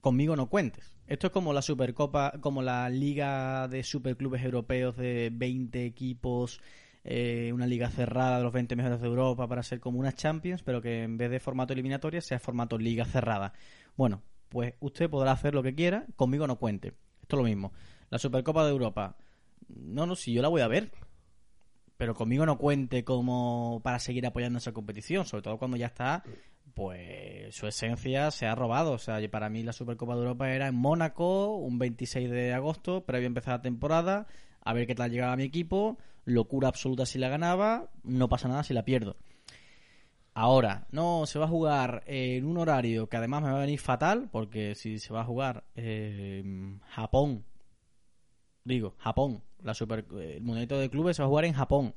conmigo 0.03 0.37
no 0.37 0.51
cuentes. 0.51 0.93
Esto 1.07 1.29
es 1.29 1.33
como 1.33 1.53
la 1.53 1.63
Supercopa, 1.63 2.35
como 2.41 2.61
la 2.61 2.91
Liga 2.91 3.69
de 3.69 3.83
Superclubes 3.83 4.43
Europeos 4.43 4.97
de 4.97 5.31
20 5.33 5.87
equipos, 5.87 6.61
eh, 7.05 7.51
una 7.55 7.67
liga 7.67 7.89
cerrada 7.89 8.39
de 8.39 8.43
los 8.43 8.53
20 8.53 8.77
mejores 8.77 9.01
de 9.01 9.07
Europa 9.07 9.47
para 9.49 9.63
ser 9.63 9.81
como 9.81 10.01
una 10.01 10.13
Champions, 10.13 10.63
pero 10.63 10.83
que 10.83 11.05
en 11.05 11.17
vez 11.17 11.31
de 11.31 11.41
formato 11.41 11.73
eliminatoria 11.73 12.21
sea 12.21 12.41
formato 12.41 12.77
liga 12.79 13.05
cerrada. 13.05 13.53
Bueno, 13.97 14.23
pues 14.49 14.75
usted 14.81 15.09
podrá 15.09 15.33
hacer 15.33 15.55
lo 15.55 15.63
que 15.63 15.75
quiera, 15.75 16.05
conmigo 16.17 16.47
no 16.47 16.59
cuente. 16.59 16.95
Esto 17.23 17.37
es 17.37 17.39
lo 17.39 17.45
mismo. 17.45 17.73
La 18.11 18.19
Supercopa 18.19 18.65
de 18.65 18.73
Europa. 18.73 19.17
No, 19.69 20.07
no, 20.07 20.17
si 20.17 20.33
yo 20.33 20.43
la 20.43 20.49
voy 20.49 20.63
a 20.63 20.69
ver. 20.69 20.91
Pero 22.03 22.17
conmigo 22.17 22.45
no 22.45 22.59
cuente 22.59 23.05
como 23.05 23.81
para 23.85 24.01
seguir 24.01 24.27
apoyando 24.27 24.59
esa 24.59 24.73
competición, 24.73 25.25
sobre 25.25 25.43
todo 25.43 25.57
cuando 25.57 25.77
ya 25.77 25.87
está, 25.87 26.25
pues 26.75 27.55
su 27.55 27.69
esencia 27.69 28.33
se 28.33 28.49
ha 28.49 28.57
robado. 28.57 28.91
O 28.95 28.99
sea, 28.99 29.21
para 29.31 29.49
mí 29.49 29.63
la 29.63 29.73
Supercopa 29.73 30.15
de 30.17 30.23
Europa 30.23 30.51
era 30.51 30.67
en 30.67 30.75
Mónaco, 30.75 31.55
un 31.55 31.79
26 31.79 32.29
de 32.29 32.55
agosto, 32.55 33.05
previo 33.05 33.27
a 33.27 33.29
empezar 33.29 33.55
la 33.59 33.63
temporada, 33.63 34.27
a 34.65 34.73
ver 34.73 34.89
qué 34.89 34.97
tal 34.97 35.13
llegaba 35.13 35.37
mi 35.37 35.45
equipo, 35.45 35.97
locura 36.25 36.67
absoluta 36.67 37.07
si 37.07 37.21
la 37.21 37.29
ganaba, 37.29 37.89
no 38.03 38.29
pasa 38.29 38.49
nada 38.49 38.65
si 38.65 38.75
la 38.75 38.85
pierdo. 38.85 39.15
Ahora, 40.35 40.89
no, 40.91 41.25
se 41.27 41.39
va 41.39 41.45
a 41.45 41.49
jugar 41.49 42.03
en 42.07 42.47
un 42.47 42.59
horario 42.59 43.09
que 43.09 43.17
además 43.17 43.43
me 43.43 43.53
va 43.53 43.59
a 43.59 43.61
venir 43.61 43.79
fatal, 43.79 44.29
porque 44.33 44.75
si 44.75 44.99
se 44.99 45.15
va 45.15 45.21
a 45.21 45.25
jugar 45.25 45.63
en 45.77 46.81
Japón, 46.81 47.45
digo, 48.65 48.97
Japón, 48.99 49.45
la 49.63 49.75
super, 49.75 50.05
el 50.21 50.43
mundialito 50.43 50.79
de 50.79 50.91
clubes 50.91 51.17
se 51.17 51.23
va 51.23 51.27
a 51.27 51.29
jugar 51.29 51.45
en 51.45 51.53
Japón, 51.53 51.95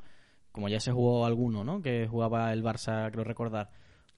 como 0.51 0.69
ya 0.69 0.79
se 0.79 0.91
jugó 0.91 1.25
alguno, 1.25 1.63
¿no? 1.63 1.81
Que 1.81 2.07
jugaba 2.07 2.51
el 2.53 2.63
Barça, 2.63 3.11
creo 3.11 3.23
recordar. 3.23 3.69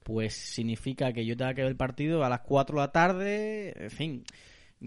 Pues 0.04 0.34
significa 0.34 1.12
que 1.12 1.26
yo 1.26 1.36
tenga 1.36 1.54
que 1.54 1.62
ver 1.62 1.70
el 1.70 1.76
partido 1.76 2.24
a 2.24 2.28
las 2.28 2.40
4 2.40 2.76
de 2.76 2.80
la 2.80 2.92
tarde, 2.92 3.84
en 3.84 3.90
fin, 3.90 4.24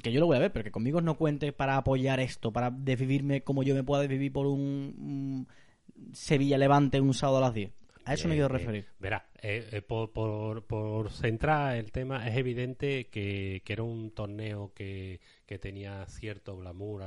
que 0.02 0.12
yo 0.12 0.20
lo 0.20 0.28
voy 0.28 0.38
a 0.38 0.42
ver, 0.42 0.52
pero 0.52 0.64
que 0.64 0.72
conmigo 0.72 1.02
no 1.02 1.18
cuente 1.18 1.52
para 1.52 1.78
apoyar 1.78 2.20
esto, 2.20 2.52
para 2.52 2.72
desvivirme 2.72 3.44
como 3.44 3.64
yo 3.64 3.76
me 3.76 3.84
pueda 3.84 4.02
desvivir 4.02 4.32
por 4.32 4.48
un, 4.48 5.48
Sevilla 6.14 6.58
Levante 6.58 7.02
un 7.02 7.14
sábado 7.14 7.40
a 7.40 7.42
las 7.42 7.54
10. 7.54 7.72
A 8.06 8.14
eso 8.16 8.28
me 8.28 8.34
quiero 8.34 8.48
referir. 8.48 8.88
verá, 8.98 9.28
eh, 9.42 9.68
eh, 9.72 9.82
por, 9.84 10.12
por, 10.12 10.66
por, 10.66 11.12
centrar 11.12 11.76
el 11.76 11.92
tema, 11.92 12.28
es 12.28 12.36
evidente 12.36 13.10
que, 13.10 13.62
que 13.64 13.74
era 13.74 13.84
un 13.84 14.10
torneo 14.12 14.74
que, 14.74 15.20
que 15.46 15.60
tenía 15.60 16.06
cierto 16.08 16.58
glamour 16.58 17.04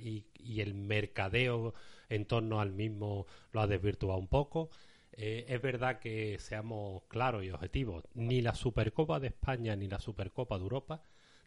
y, 0.00 0.24
y, 0.38 0.60
el 0.60 0.74
mercadeo 0.74 1.74
en 2.08 2.26
torno 2.26 2.60
al 2.60 2.72
mismo 2.72 3.26
lo 3.52 3.60
ha 3.60 3.66
desvirtuado 3.66 4.18
un 4.18 4.28
poco. 4.28 4.70
Eh, 5.12 5.44
es 5.48 5.60
verdad 5.60 5.98
que 5.98 6.38
seamos 6.38 7.02
claros 7.08 7.44
y 7.44 7.50
objetivos, 7.50 8.04
ni 8.14 8.40
la 8.40 8.54
Supercopa 8.54 9.20
de 9.20 9.28
España 9.28 9.76
ni 9.76 9.88
la 9.88 9.98
Supercopa 9.98 10.56
de 10.56 10.62
Europa 10.62 11.02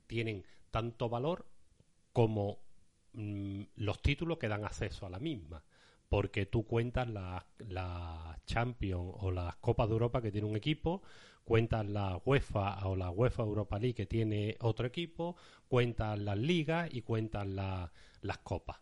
tienen 0.05 0.45
tanto 0.69 1.09
valor 1.09 1.47
como 2.13 2.59
mm, 3.13 3.61
los 3.77 4.01
títulos 4.01 4.37
que 4.37 4.47
dan 4.47 4.65
acceso 4.65 5.05
a 5.05 5.09
la 5.09 5.19
misma 5.19 5.63
porque 6.15 6.45
tú 6.45 6.65
cuentas 6.65 7.09
la, 7.09 7.45
la 7.57 8.39
Champions 8.45 9.15
o 9.19 9.31
las 9.31 9.57
Copas 9.57 9.89
de 9.89 9.95
Europa 9.95 10.21
que 10.21 10.31
tiene 10.31 10.47
un 10.47 10.55
equipo, 10.55 11.01
cuentas 11.43 11.85
la 11.85 12.21
UEFA 12.23 12.87
o 12.87 12.95
la 12.95 13.09
UEFA 13.11 13.43
Europa 13.43 13.77
League 13.79 13.95
que 13.95 14.05
tiene 14.05 14.55
otro 14.61 14.87
equipo, 14.87 15.35
cuentas 15.67 16.17
las 16.17 16.37
ligas 16.37 16.87
y 16.93 17.01
cuentas 17.01 17.45
las 17.45 18.37
copas 18.43 18.77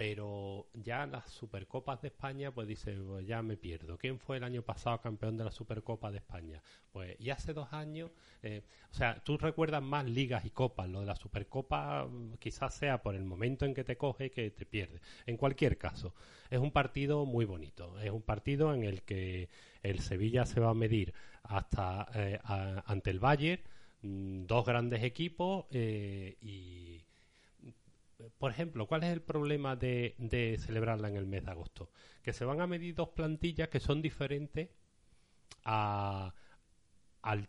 pero 0.00 0.70
ya 0.72 1.04
las 1.04 1.28
Supercopas 1.28 2.00
de 2.00 2.08
España, 2.08 2.50
pues 2.54 2.66
dice, 2.66 2.96
pues 3.06 3.26
ya 3.26 3.42
me 3.42 3.58
pierdo. 3.58 3.98
¿Quién 3.98 4.18
fue 4.18 4.38
el 4.38 4.44
año 4.44 4.62
pasado 4.62 4.98
campeón 5.02 5.36
de 5.36 5.44
la 5.44 5.50
Supercopa 5.50 6.10
de 6.10 6.16
España? 6.16 6.62
Pues, 6.90 7.20
y 7.20 7.28
hace 7.28 7.52
dos 7.52 7.70
años, 7.74 8.10
eh, 8.42 8.62
o 8.90 8.94
sea, 8.94 9.22
tú 9.22 9.36
recuerdas 9.36 9.82
más 9.82 10.06
ligas 10.06 10.46
y 10.46 10.50
copas. 10.52 10.88
Lo 10.88 11.00
de 11.00 11.06
la 11.06 11.16
Supercopa 11.16 12.06
mm, 12.06 12.36
quizás 12.38 12.72
sea 12.72 13.02
por 13.02 13.14
el 13.14 13.24
momento 13.24 13.66
en 13.66 13.74
que 13.74 13.84
te 13.84 13.98
coge 13.98 14.30
que 14.30 14.50
te 14.50 14.64
pierdes. 14.64 15.02
En 15.26 15.36
cualquier 15.36 15.76
caso, 15.76 16.14
es 16.48 16.60
un 16.60 16.70
partido 16.70 17.26
muy 17.26 17.44
bonito. 17.44 18.00
Es 18.00 18.10
un 18.10 18.22
partido 18.22 18.72
en 18.72 18.84
el 18.84 19.02
que 19.02 19.50
el 19.82 20.00
Sevilla 20.00 20.46
se 20.46 20.60
va 20.60 20.70
a 20.70 20.74
medir 20.74 21.12
hasta 21.42 22.08
eh, 22.14 22.38
ante 22.42 23.10
el 23.10 23.20
Bayern, 23.20 23.60
mm, 24.00 24.46
dos 24.46 24.64
grandes 24.64 25.02
equipos 25.02 25.66
eh, 25.72 26.38
y 26.40 27.04
por 28.38 28.50
ejemplo, 28.50 28.86
¿cuál 28.86 29.04
es 29.04 29.10
el 29.10 29.22
problema 29.22 29.76
de, 29.76 30.14
celebrarla 30.58 31.08
en 31.08 31.16
el 31.16 31.26
mes 31.26 31.44
de 31.44 31.50
agosto? 31.50 31.90
Que 32.22 32.32
se 32.32 32.44
van 32.44 32.60
a 32.60 32.66
medir 32.66 32.94
dos 32.94 33.10
plantillas 33.10 33.68
que 33.68 33.80
son 33.80 34.02
diferentes 34.02 34.70
a, 35.64 36.34
al, 37.22 37.48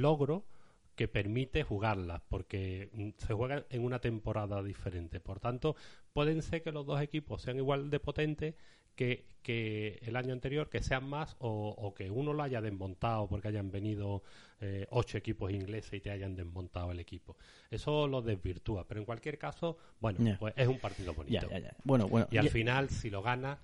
logro 0.00 0.46
que 0.94 1.08
permite 1.08 1.64
jugarlas, 1.64 2.22
porque 2.28 2.90
se 3.18 3.34
juegan 3.34 3.64
en 3.70 3.84
una 3.84 3.98
temporada 3.98 4.62
diferente. 4.62 5.20
Por 5.20 5.40
tanto, 5.40 5.76
pueden 6.12 6.42
ser 6.42 6.62
que 6.62 6.72
los 6.72 6.86
dos 6.86 7.00
equipos 7.00 7.42
sean 7.42 7.56
igual 7.56 7.90
de 7.90 8.00
potentes 8.00 8.54
que, 8.94 9.26
que 9.42 10.00
el 10.02 10.16
año 10.16 10.32
anterior, 10.32 10.68
que 10.68 10.82
sean 10.82 11.08
más 11.08 11.36
o, 11.38 11.92
que 11.94 12.10
uno 12.10 12.32
lo 12.32 12.42
haya 12.42 12.60
desmontado 12.60 13.28
porque 13.28 13.48
hayan 13.48 13.70
venido 13.70 14.22
eh, 14.60 14.86
ocho 14.90 15.18
equipos 15.18 15.52
ingleses 15.52 15.92
y 15.92 16.00
te 16.00 16.10
hayan 16.10 16.34
desmontado 16.34 16.90
el 16.92 16.98
equipo. 17.00 17.36
Eso 17.70 18.08
lo 18.08 18.22
desvirtúa, 18.22 18.86
pero 18.88 19.00
en 19.00 19.06
cualquier 19.06 19.38
caso, 19.38 19.76
bueno, 20.00 20.36
pues 20.38 20.54
es 20.56 20.66
un 20.66 20.78
partido 20.78 21.14
bonito. 21.14 21.48
bueno, 21.84 22.08
bueno, 22.08 22.26
y 22.30 22.38
al 22.38 22.48
final, 22.48 22.88
si 22.88 23.10
lo 23.10 23.22
gana, 23.22 23.58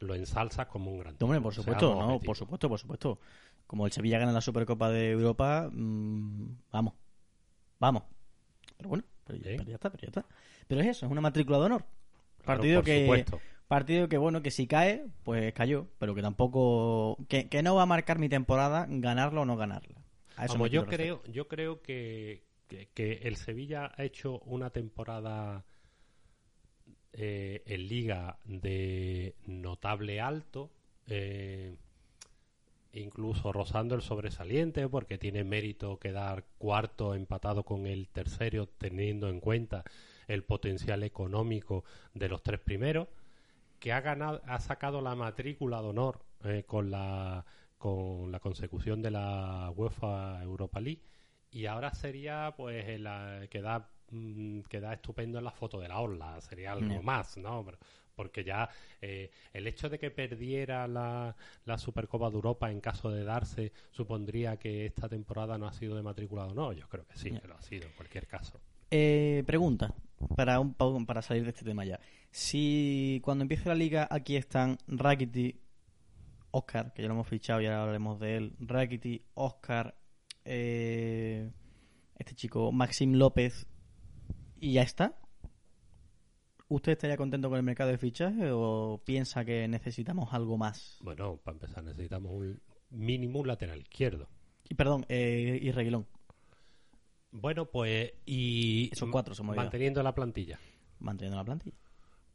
lo 0.00 0.14
ensalzas 0.14 0.66
como 0.66 0.92
un 0.92 0.98
gran. 0.98 1.16
Hombre, 1.20 1.40
por 1.40 1.54
supuesto, 1.54 1.94
no, 1.94 2.20
por 2.20 2.36
supuesto, 2.36 2.68
por 2.68 2.78
supuesto. 2.78 3.18
Como 3.66 3.86
el 3.86 3.92
Sevilla 3.92 4.18
gana 4.18 4.30
la 4.30 4.42
Supercopa 4.42 4.90
de 4.90 5.12
Europa, 5.12 5.70
mm, 5.72 6.48
vamos, 6.70 6.92
vamos. 7.78 8.02
Pero 8.76 8.90
bueno, 8.90 9.04
pero 9.24 9.38
ya, 9.38 9.74
está, 9.74 9.88
pero 9.88 10.02
ya 10.02 10.08
está. 10.08 10.26
Pero 10.66 10.82
es 10.82 10.88
eso, 10.88 11.06
es 11.06 11.12
una 11.12 11.22
matrícula 11.22 11.58
de 11.58 11.64
honor. 11.64 11.84
Partido 12.44 12.82
que 12.82 13.04
supuesto 13.04 13.40
Partido 13.68 14.08
que, 14.08 14.18
bueno, 14.18 14.42
que 14.42 14.50
si 14.50 14.66
cae, 14.66 15.06
pues 15.22 15.52
cayó, 15.54 15.88
pero 15.98 16.14
que 16.14 16.22
tampoco. 16.22 17.16
que, 17.28 17.62
no 17.62 17.74
va 17.74 17.82
a 17.82 17.86
marcar 17.86 18.18
mi 18.18 18.28
temporada 18.28 18.86
ganarlo 18.88 19.42
o 19.42 19.44
no 19.44 19.56
ganarla. 19.56 20.02
Como 20.48 20.66
yo 20.66 20.86
creo, 20.86 21.22
yo 21.24 21.48
creo 21.48 21.80
que, 21.80 22.44
que, 22.68 23.20
el 23.22 23.36
Sevilla 23.36 23.92
ha 23.96 24.04
hecho 24.04 24.40
una 24.40 24.70
temporada 24.70 25.64
eh, 27.12 27.62
en 27.66 27.88
Liga 27.88 28.38
de 28.44 29.34
notable 29.46 30.20
alto. 30.20 30.70
Eh, 31.06 31.76
incluso 32.92 33.52
rozando 33.52 33.94
el 33.94 34.02
sobresaliente 34.02 34.88
porque 34.88 35.18
tiene 35.18 35.42
mérito 35.42 35.98
quedar 35.98 36.44
cuarto 36.58 37.14
empatado 37.14 37.64
con 37.64 37.86
el 37.86 38.08
tercero 38.08 38.68
teniendo 38.68 39.28
en 39.28 39.40
cuenta 39.40 39.84
el 40.28 40.44
potencial 40.44 41.02
económico 41.02 41.84
de 42.14 42.28
los 42.28 42.42
tres 42.42 42.60
primeros 42.60 43.08
que 43.84 43.92
ha 43.92 44.00
ganado, 44.00 44.40
ha 44.46 44.58
sacado 44.60 45.02
la 45.02 45.14
matrícula 45.14 45.82
de 45.82 45.88
honor 45.88 46.24
eh, 46.42 46.64
con 46.66 46.90
la 46.90 47.44
con 47.76 48.32
la 48.32 48.40
consecución 48.40 49.02
de 49.02 49.10
la 49.10 49.70
UEFA 49.76 50.42
Europa 50.42 50.80
League 50.80 51.02
y 51.50 51.66
ahora 51.66 51.92
sería 51.92 52.54
pues 52.56 52.82
el, 52.88 53.06
que 53.50 53.60
da 53.60 53.90
mm, 54.10 54.60
estupendo 54.90 55.36
en 55.36 55.44
la 55.44 55.50
foto 55.50 55.78
de 55.78 55.88
la 55.88 56.00
orla 56.00 56.40
sería 56.40 56.72
algo 56.72 57.02
más 57.02 57.36
no 57.36 57.62
porque 58.16 58.42
ya 58.42 58.70
eh, 59.02 59.30
el 59.52 59.66
hecho 59.66 59.90
de 59.90 59.98
que 59.98 60.10
perdiera 60.10 60.88
la, 60.88 61.36
la, 61.66 61.76
Supercopa 61.76 62.30
de 62.30 62.36
Europa 62.36 62.70
en 62.70 62.80
caso 62.80 63.10
de 63.10 63.22
darse 63.22 63.70
supondría 63.90 64.56
que 64.56 64.86
esta 64.86 65.10
temporada 65.10 65.58
no 65.58 65.66
ha 65.66 65.74
sido 65.74 65.94
de 65.94 66.02
matrícula 66.02 66.46
o 66.46 66.54
no 66.54 66.72
yo 66.72 66.88
creo 66.88 67.06
que 67.06 67.18
sí 67.18 67.32
que 67.32 67.46
lo 67.46 67.54
ha 67.54 67.60
sido 67.60 67.84
en 67.84 67.92
cualquier 67.92 68.26
caso. 68.26 68.58
Eh, 68.90 69.42
pregunta 69.46 69.92
para 70.36 70.60
un 70.60 70.74
para 70.74 71.22
salir 71.22 71.44
de 71.44 71.50
este 71.50 71.64
tema 71.64 71.84
ya 71.84 72.00
si 72.34 73.20
cuando 73.22 73.42
empiece 73.42 73.68
la 73.68 73.76
liga 73.76 74.08
aquí 74.10 74.34
están 74.34 74.76
Rakiti, 74.88 75.60
Oscar, 76.50 76.92
que 76.92 77.02
ya 77.02 77.06
lo 77.06 77.14
hemos 77.14 77.28
fichado 77.28 77.60
y 77.60 77.66
ahora 77.66 77.82
hablaremos 77.82 78.18
de 78.18 78.36
él, 78.36 78.56
Rakiti, 78.58 79.22
Oscar, 79.34 79.96
eh, 80.44 81.48
este 82.18 82.34
chico 82.34 82.72
Maxim 82.72 83.12
López 83.14 83.68
y 84.58 84.72
ya 84.72 84.82
está. 84.82 85.16
¿Usted 86.66 86.92
estaría 86.92 87.16
contento 87.16 87.48
con 87.48 87.56
el 87.56 87.62
mercado 87.62 87.90
de 87.90 87.98
fichaje 87.98 88.50
o 88.50 89.00
piensa 89.04 89.44
que 89.44 89.68
necesitamos 89.68 90.34
algo 90.34 90.58
más? 90.58 90.98
Bueno, 91.02 91.36
para 91.36 91.54
empezar 91.54 91.84
necesitamos 91.84 92.32
un 92.32 92.60
mínimo 92.90 93.44
lateral 93.44 93.78
izquierdo. 93.78 94.28
Y 94.68 94.74
perdón, 94.74 95.06
eh, 95.08 95.56
y 95.62 95.70
Reguilón. 95.70 96.08
Bueno, 97.34 97.66
pues 97.66 98.12
y 98.24 98.90
son 98.94 99.10
cuatro, 99.10 99.34
somos 99.34 99.54
manteniendo 99.56 100.02
la 100.02 100.14
plantilla. 100.14 100.58
Manteniendo 101.00 101.36
la 101.36 101.44
plantilla 101.44 101.76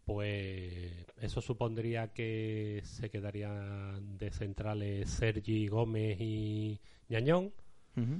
pues 0.09 1.05
eso 1.21 1.39
supondría 1.39 2.07
que 2.07 2.81
se 2.83 3.11
quedarían 3.11 4.17
de 4.17 4.31
centrales 4.31 5.07
Sergi 5.07 5.67
Gómez 5.67 6.19
y 6.19 6.79
Ñañón. 7.09 7.53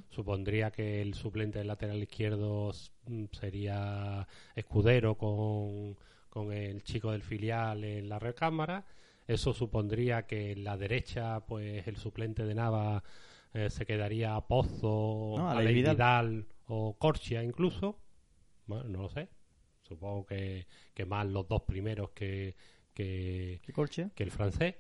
Supondría 0.10 0.72
que 0.72 1.02
el 1.02 1.14
suplente 1.14 1.60
del 1.60 1.70
lateral 1.70 2.04
izquierdo 2.04 2.74
mm, 3.08 3.26
sería 3.32 4.28
Escudero 4.54 5.16
con, 5.16 5.96
con 6.30 6.52
el 6.52 6.84
chico 6.84 7.12
del 7.14 7.24
filial 7.24 7.84
en 7.86 8.08
la 8.10 8.20
recámara. 8.20 8.86
Eso 9.26 9.54
supondría 9.54 10.28
que 10.28 10.52
en 10.52 10.66
la 10.66 10.78
derecha, 10.78 11.40
pues 11.40 11.88
el 11.88 11.96
suplente 11.96 12.44
de 12.44 12.54
Nava 12.56 13.02
eh, 13.54 13.70
se 13.70 13.86
quedaría 13.86 14.40
Pozo, 14.42 15.36
no, 15.38 15.60
Vidal. 15.60 16.46
O 16.70 16.98
Corchia 16.98 17.44
incluso. 17.44 18.00
Bueno, 18.66 18.86
no 18.86 19.02
lo 19.04 19.10
sé. 19.10 19.30
Supongo 19.82 20.26
que, 20.26 20.68
que 20.94 21.06
más 21.06 21.26
los 21.28 21.48
dos 21.48 21.64
primeros 21.64 22.12
que, 22.12 22.56
que, 22.94 23.60
que 23.64 24.24
el 24.24 24.32
francés. 24.32 24.76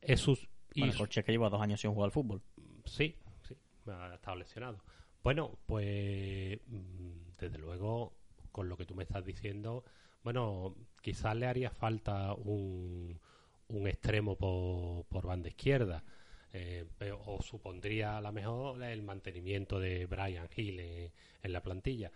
Esos, 0.00 0.48
y 0.72 0.80
bueno, 0.88 1.06
que 1.08 1.22
lleva 1.32 1.50
dos 1.50 1.60
años 1.60 1.80
sin 1.80 1.92
jugar 1.92 2.06
al 2.06 2.12
fútbol. 2.12 2.42
Sí, 2.86 3.16
sí, 3.46 3.56
ha 3.86 4.14
estado 4.14 4.36
lesionado. 4.36 4.82
Bueno, 5.22 5.58
pues 5.66 6.60
mm, 6.66 7.36
desde 7.38 7.58
luego, 7.58 8.16
con 8.50 8.68
lo 8.68 8.76
que 8.76 8.86
tú 8.86 8.94
me 8.94 9.02
estás 9.02 9.24
diciendo, 9.24 9.84
bueno, 10.22 10.76
quizás 11.02 11.36
le 11.36 11.46
haría 11.46 11.70
falta 11.70 12.32
un, 12.32 13.20
un 13.68 13.86
extremo 13.88 14.36
por, 14.36 15.04
por 15.06 15.26
banda 15.26 15.48
izquierda. 15.48 16.04
Eh, 16.52 16.86
o 17.26 17.42
supondría 17.42 18.16
a 18.16 18.20
lo 18.20 18.32
mejor 18.32 18.82
el 18.82 19.02
mantenimiento 19.02 19.78
de 19.78 20.06
Brian 20.06 20.48
Hill 20.54 20.80
en, 20.80 21.52
la 21.52 21.62
plantilla. 21.62 22.10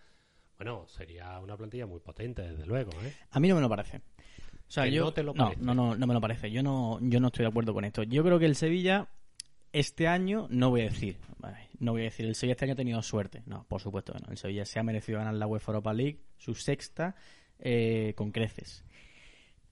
Bueno, 0.57 0.87
sería 0.87 1.39
una 1.39 1.55
plantilla 1.55 1.85
muy 1.85 1.99
potente, 1.99 2.41
desde 2.41 2.65
luego. 2.65 2.91
¿eh? 3.03 3.13
A 3.31 3.39
mí 3.39 3.47
no 3.47 3.55
me 3.55 3.61
lo 3.61 3.69
parece. 3.69 3.97
O 3.97 4.71
sea, 4.73 4.87
yo, 4.87 5.13
no, 5.35 5.53
no, 5.59 5.73
no, 5.75 5.95
no, 5.95 6.07
me 6.07 6.13
lo 6.13 6.21
parece. 6.21 6.49
Yo 6.49 6.63
no, 6.63 6.97
yo 7.01 7.19
no 7.19 7.27
estoy 7.27 7.43
de 7.43 7.49
acuerdo 7.49 7.73
con 7.73 7.83
esto. 7.83 8.03
Yo 8.03 8.23
creo 8.23 8.39
que 8.39 8.45
el 8.45 8.55
Sevilla 8.55 9.09
este 9.73 10.07
año, 10.07 10.47
no 10.49 10.69
voy 10.69 10.81
a 10.81 10.85
decir, 10.85 11.17
no 11.79 11.91
voy 11.93 12.01
a 12.01 12.05
decir, 12.05 12.25
el 12.25 12.35
Sevilla 12.35 12.53
este 12.53 12.65
año 12.65 12.73
ha 12.73 12.77
tenido 12.77 13.01
suerte. 13.01 13.43
No, 13.45 13.65
por 13.67 13.81
supuesto 13.81 14.13
que 14.13 14.19
no. 14.19 14.31
El 14.31 14.37
Sevilla 14.37 14.65
se 14.65 14.79
ha 14.79 14.83
merecido 14.83 15.19
ganar 15.19 15.33
la 15.33 15.47
UEFA 15.47 15.71
Europa 15.71 15.93
League, 15.93 16.19
su 16.37 16.55
sexta, 16.55 17.15
eh, 17.59 18.13
con 18.15 18.31
creces. 18.31 18.83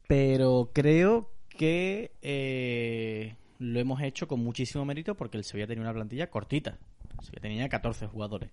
Pero 0.07 0.71
creo 0.73 1.31
que 1.49 2.11
eh, 2.21 3.35
lo 3.59 3.79
hemos 3.79 4.01
hecho 4.01 4.27
con 4.27 4.39
muchísimo 4.39 4.85
mérito 4.85 5.15
porque 5.15 5.37
el 5.37 5.43
Sevilla 5.43 5.67
tenía 5.67 5.83
una 5.83 5.93
plantilla 5.93 6.29
cortita. 6.29 6.79
El 7.19 7.25
Sevilla 7.25 7.41
tenía 7.41 7.69
14 7.69 8.07
jugadores, 8.07 8.51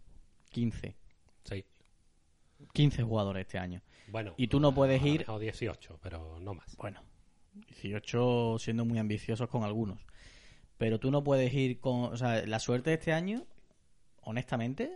15. 0.51 0.97
Sí. 1.45 1.65
15 2.73 3.03
jugadores 3.05 3.43
este 3.43 3.59
año. 3.59 3.83
Bueno, 4.09 4.35
y 4.37 4.49
tú 4.49 4.61
no 4.61 4.75
puedes 4.75 5.03
ir. 5.05 5.25
O 5.29 5.39
18, 5.39 6.01
pero 6.03 6.39
no 6.41 6.55
más. 6.55 6.77
Bueno, 6.77 7.03
18 7.55 8.59
siendo 8.59 8.85
muy 8.85 8.99
ambiciosos 8.99 9.49
con 9.49 9.63
algunos. 9.63 10.01
Pero 10.77 10.99
tú 10.99 11.11
no 11.11 11.23
puedes 11.23 11.55
ir 11.55 11.81
con. 11.81 12.13
O 12.13 12.17
sea, 12.17 12.45
la 12.45 12.59
suerte 12.59 12.91
de 12.91 12.97
este 12.97 13.13
año, 13.13 13.47
honestamente, 14.23 14.93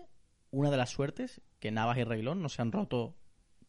una 0.51 0.71
de 0.71 0.77
las 0.77 0.91
suertes 0.91 1.41
que 1.61 1.71
Navas 1.71 1.99
y 1.99 2.05
Reglón 2.05 2.43
no 2.43 2.49
se 2.49 2.63
han 2.63 2.73
roto 2.73 3.15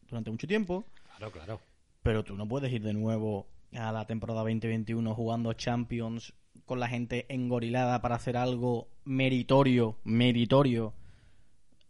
durante 0.08 0.30
mucho 0.30 0.48
tiempo. 0.48 0.86
Claro, 1.04 1.30
claro. 1.30 1.60
Pero 2.02 2.24
tú 2.24 2.34
no 2.36 2.48
puedes 2.48 2.72
ir 2.72 2.82
de 2.82 2.94
nuevo 2.94 3.46
a 3.74 3.92
la 3.92 4.06
temporada 4.06 4.40
2021 4.40 5.14
jugando 5.14 5.52
Champions 5.54 6.34
con 6.66 6.80
la 6.80 6.88
gente 6.88 7.26
engorilada 7.28 8.00
para 8.02 8.16
hacer 8.16 8.36
algo 8.36 8.88
meritorio, 9.04 9.98
meritorio, 10.04 10.94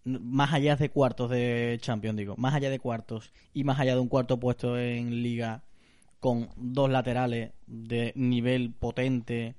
más 0.04 0.52
allá 0.52 0.76
de 0.76 0.90
cuartos 0.90 1.30
de 1.30 1.78
Champions, 1.80 2.16
digo, 2.16 2.36
más 2.36 2.54
allá 2.54 2.70
de 2.70 2.78
cuartos 2.78 3.32
y 3.52 3.64
más 3.64 3.78
allá 3.78 3.94
de 3.94 4.00
un 4.00 4.08
cuarto 4.08 4.40
puesto 4.40 4.78
en 4.78 5.22
liga 5.22 5.62
con 6.20 6.50
dos 6.56 6.90
laterales 6.90 7.52
de 7.66 8.12
nivel 8.16 8.72
potente, 8.72 9.56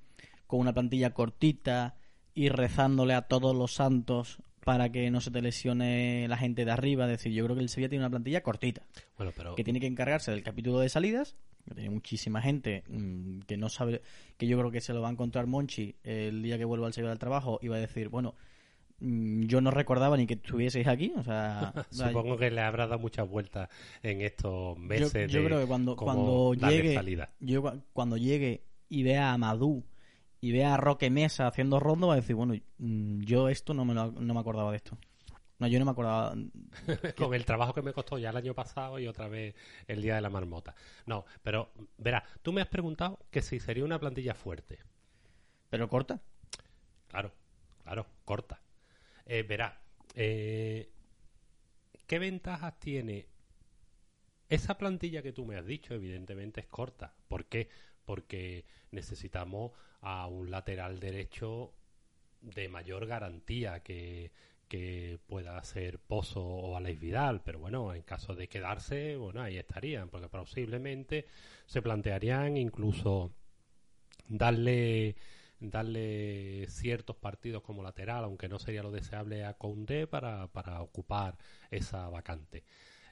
con 0.48 0.60
una 0.60 0.74
plantilla 0.74 1.14
cortita 1.14 1.96
y 2.34 2.50
rezándole 2.50 3.14
a 3.14 3.24
todos 3.24 3.56
los 3.56 3.74
santos 3.74 4.40
para 4.64 4.90
que 4.90 5.12
no 5.12 5.20
se 5.20 5.30
te 5.30 5.42
lesione 5.42 6.26
la 6.30 6.38
gente 6.38 6.64
de 6.64 6.72
arriba. 6.72 7.06
Es 7.06 7.12
decir, 7.12 7.34
yo 7.34 7.44
creo 7.44 7.56
que 7.56 7.62
el 7.62 7.70
Sevilla 7.70 7.90
tiene 7.90 8.06
una 8.06 8.10
plantilla 8.10 8.44
cortita. 8.44 8.84
Bueno, 9.18 9.34
pero... 9.36 9.56
Que 9.56 9.64
tiene 9.64 9.82
que 9.82 9.88
encargarse 9.88 10.32
del 10.32 10.42
capítulo 10.42 10.80
de 10.80 10.88
salidas 10.88 11.36
tiene 11.74 11.90
muchísima 11.90 12.42
gente 12.42 12.84
mm, 12.88 13.40
que 13.42 13.58
no 13.58 13.70
sabe, 13.70 14.02
que 14.38 14.48
yo 14.48 14.58
creo 14.58 14.72
que 14.72 14.82
se 14.82 14.94
lo 14.94 15.02
va 15.02 15.10
a 15.10 15.12
encontrar 15.12 15.48
Monchi 15.48 15.96
el 16.04 16.42
día 16.44 16.58
que 16.58 16.66
vuelva 16.66 16.88
al 16.88 16.94
seguir 16.94 17.10
del 17.10 17.20
trabajo 17.20 17.60
y 17.62 17.68
va 17.68 17.78
a 17.78 17.80
decir, 17.80 18.10
bueno, 18.10 18.36
mm, 19.00 19.44
yo 19.44 19.62
no 19.62 19.72
recordaba 19.72 20.18
ni 20.18 20.28
que 20.28 20.36
estuvieseis 20.36 20.88
aquí, 20.88 21.14
o 21.16 21.24
sea... 21.24 21.74
Supongo 21.90 22.38
que 22.38 22.52
le 22.52 22.62
habrá 22.62 22.88
dado 22.88 23.00
muchas 23.00 23.28
vueltas 23.28 23.70
en 24.02 24.22
estos 24.22 24.78
meses 24.78 25.32
Yo, 25.32 25.44
creo 25.44 25.62
que 25.62 25.68
cuando, 25.68 25.96
cuando 25.96 26.54
llegue... 26.54 27.28
Yo 27.40 27.64
cuando 27.94 28.18
llegue 28.18 28.64
y 28.90 29.04
vea 29.04 29.34
a 29.34 29.38
Madú 29.38 29.84
y 30.42 30.52
vea 30.52 30.74
a 30.74 30.78
Roque 30.78 31.10
Mesa 31.10 31.48
haciendo 31.48 31.80
rondo, 31.80 32.08
va 32.08 32.14
a 32.14 32.18
decir, 32.18 32.36
bueno, 32.36 32.54
mm, 32.78 33.22
yo 33.22 33.48
esto 33.48 33.74
no 33.74 33.86
me, 33.86 33.94
no 33.94 34.34
me 34.34 34.40
acordaba 34.40 34.72
de 34.72 34.78
esto. 34.78 34.98
No, 35.60 35.68
yo 35.68 35.80
no 35.80 35.86
me 35.86 35.92
acordaba. 35.92 36.36
Con 37.18 37.34
el 37.34 37.46
trabajo 37.46 37.74
que 37.74 37.82
me 37.82 37.94
costó 37.94 38.18
ya 38.18 38.32
el 38.32 38.38
año 38.38 38.54
pasado 38.54 39.00
y 39.00 39.08
otra 39.08 39.28
vez 39.28 39.56
el 39.88 40.02
día 40.02 40.16
de 40.16 40.22
la 40.22 40.30
marmota. 40.30 40.76
No, 41.06 41.26
pero 41.42 41.72
verá, 41.98 42.24
tú 42.42 42.52
me 42.52 42.62
has 42.62 42.68
preguntado 42.68 43.20
que 43.32 43.42
si 43.42 43.60
sería 43.60 43.86
una 43.86 44.00
plantilla 44.00 44.34
fuerte. 44.34 44.80
¿Pero 45.70 45.88
corta? 45.90 46.22
Claro, 47.08 47.32
claro, 47.84 48.06
corta. 48.26 48.62
Eh, 49.26 49.44
verá, 49.44 49.82
eh, 50.16 50.92
¿qué 52.08 52.20
ventajas 52.20 52.80
tiene 52.80 53.28
esa 54.50 54.78
plantilla 54.78 55.22
que 55.22 55.32
tú 55.32 55.46
me 55.46 55.58
has 55.58 55.66
dicho? 55.66 55.94
Evidentemente 55.94 56.62
es 56.62 56.68
corta. 56.68 57.14
¿Por 57.28 57.46
qué? 57.46 57.70
Porque 58.06 58.66
necesitamos 58.92 59.72
a 60.02 60.28
un 60.28 60.52
lateral 60.52 61.00
derecho 61.00 61.74
de 62.42 62.68
mayor 62.68 63.06
garantía 63.06 63.82
que 63.82 64.32
que 64.74 65.20
pueda 65.28 65.64
ser 65.64 66.00
Pozo 66.00 66.44
o 66.44 66.76
Alex 66.76 67.00
Vidal, 67.00 67.42
pero 67.44 67.60
bueno, 67.60 67.94
en 67.94 68.02
caso 68.02 68.34
de 68.34 68.48
quedarse, 68.48 69.16
bueno, 69.18 69.40
ahí 69.44 69.60
estarían, 69.60 70.10
porque 70.10 70.28
posiblemente 70.30 71.28
se 71.68 71.84
plantearían 71.84 72.58
incluso 72.58 73.32
darle 74.28 75.16
darle 75.60 76.66
ciertos 76.70 77.16
partidos 77.18 77.62
como 77.62 77.84
lateral, 77.84 78.24
aunque 78.24 78.50
no 78.50 78.58
sería 78.58 78.82
lo 78.82 78.90
deseable 78.90 79.46
a 79.46 79.54
Conde 79.54 80.08
para, 80.08 80.48
para 80.48 80.82
ocupar 80.82 81.38
esa 81.70 82.10
vacante. 82.10 82.64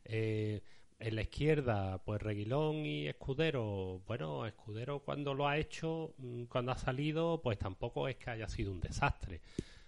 Eh, 0.03 0.63
en 0.97 1.15
la 1.15 1.21
izquierda, 1.21 1.99
pues 2.03 2.23
Reguilón 2.23 2.87
y 2.87 3.07
Escudero. 3.07 4.01
Bueno, 4.07 4.47
Escudero 4.47 4.99
cuando 5.01 5.35
lo 5.35 5.47
ha 5.47 5.59
hecho, 5.59 6.15
mm, 6.17 6.45
cuando 6.45 6.71
ha 6.71 6.77
salido, 6.79 7.39
pues 7.43 7.59
tampoco 7.59 8.07
es 8.07 8.15
que 8.17 8.31
haya 8.31 8.47
sido 8.47 8.71
un 8.71 8.79
desastre. 8.79 9.41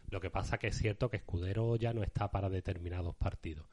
Lo 0.10 0.20
que 0.20 0.30
pasa 0.30 0.58
que 0.58 0.68
es 0.68 0.78
cierto 0.78 1.10
que 1.10 1.18
Escudero 1.18 1.76
ya 1.76 1.94
no 1.94 2.04
está 2.04 2.30
para 2.30 2.50
determinados 2.50 3.16
partidos. 3.16 3.66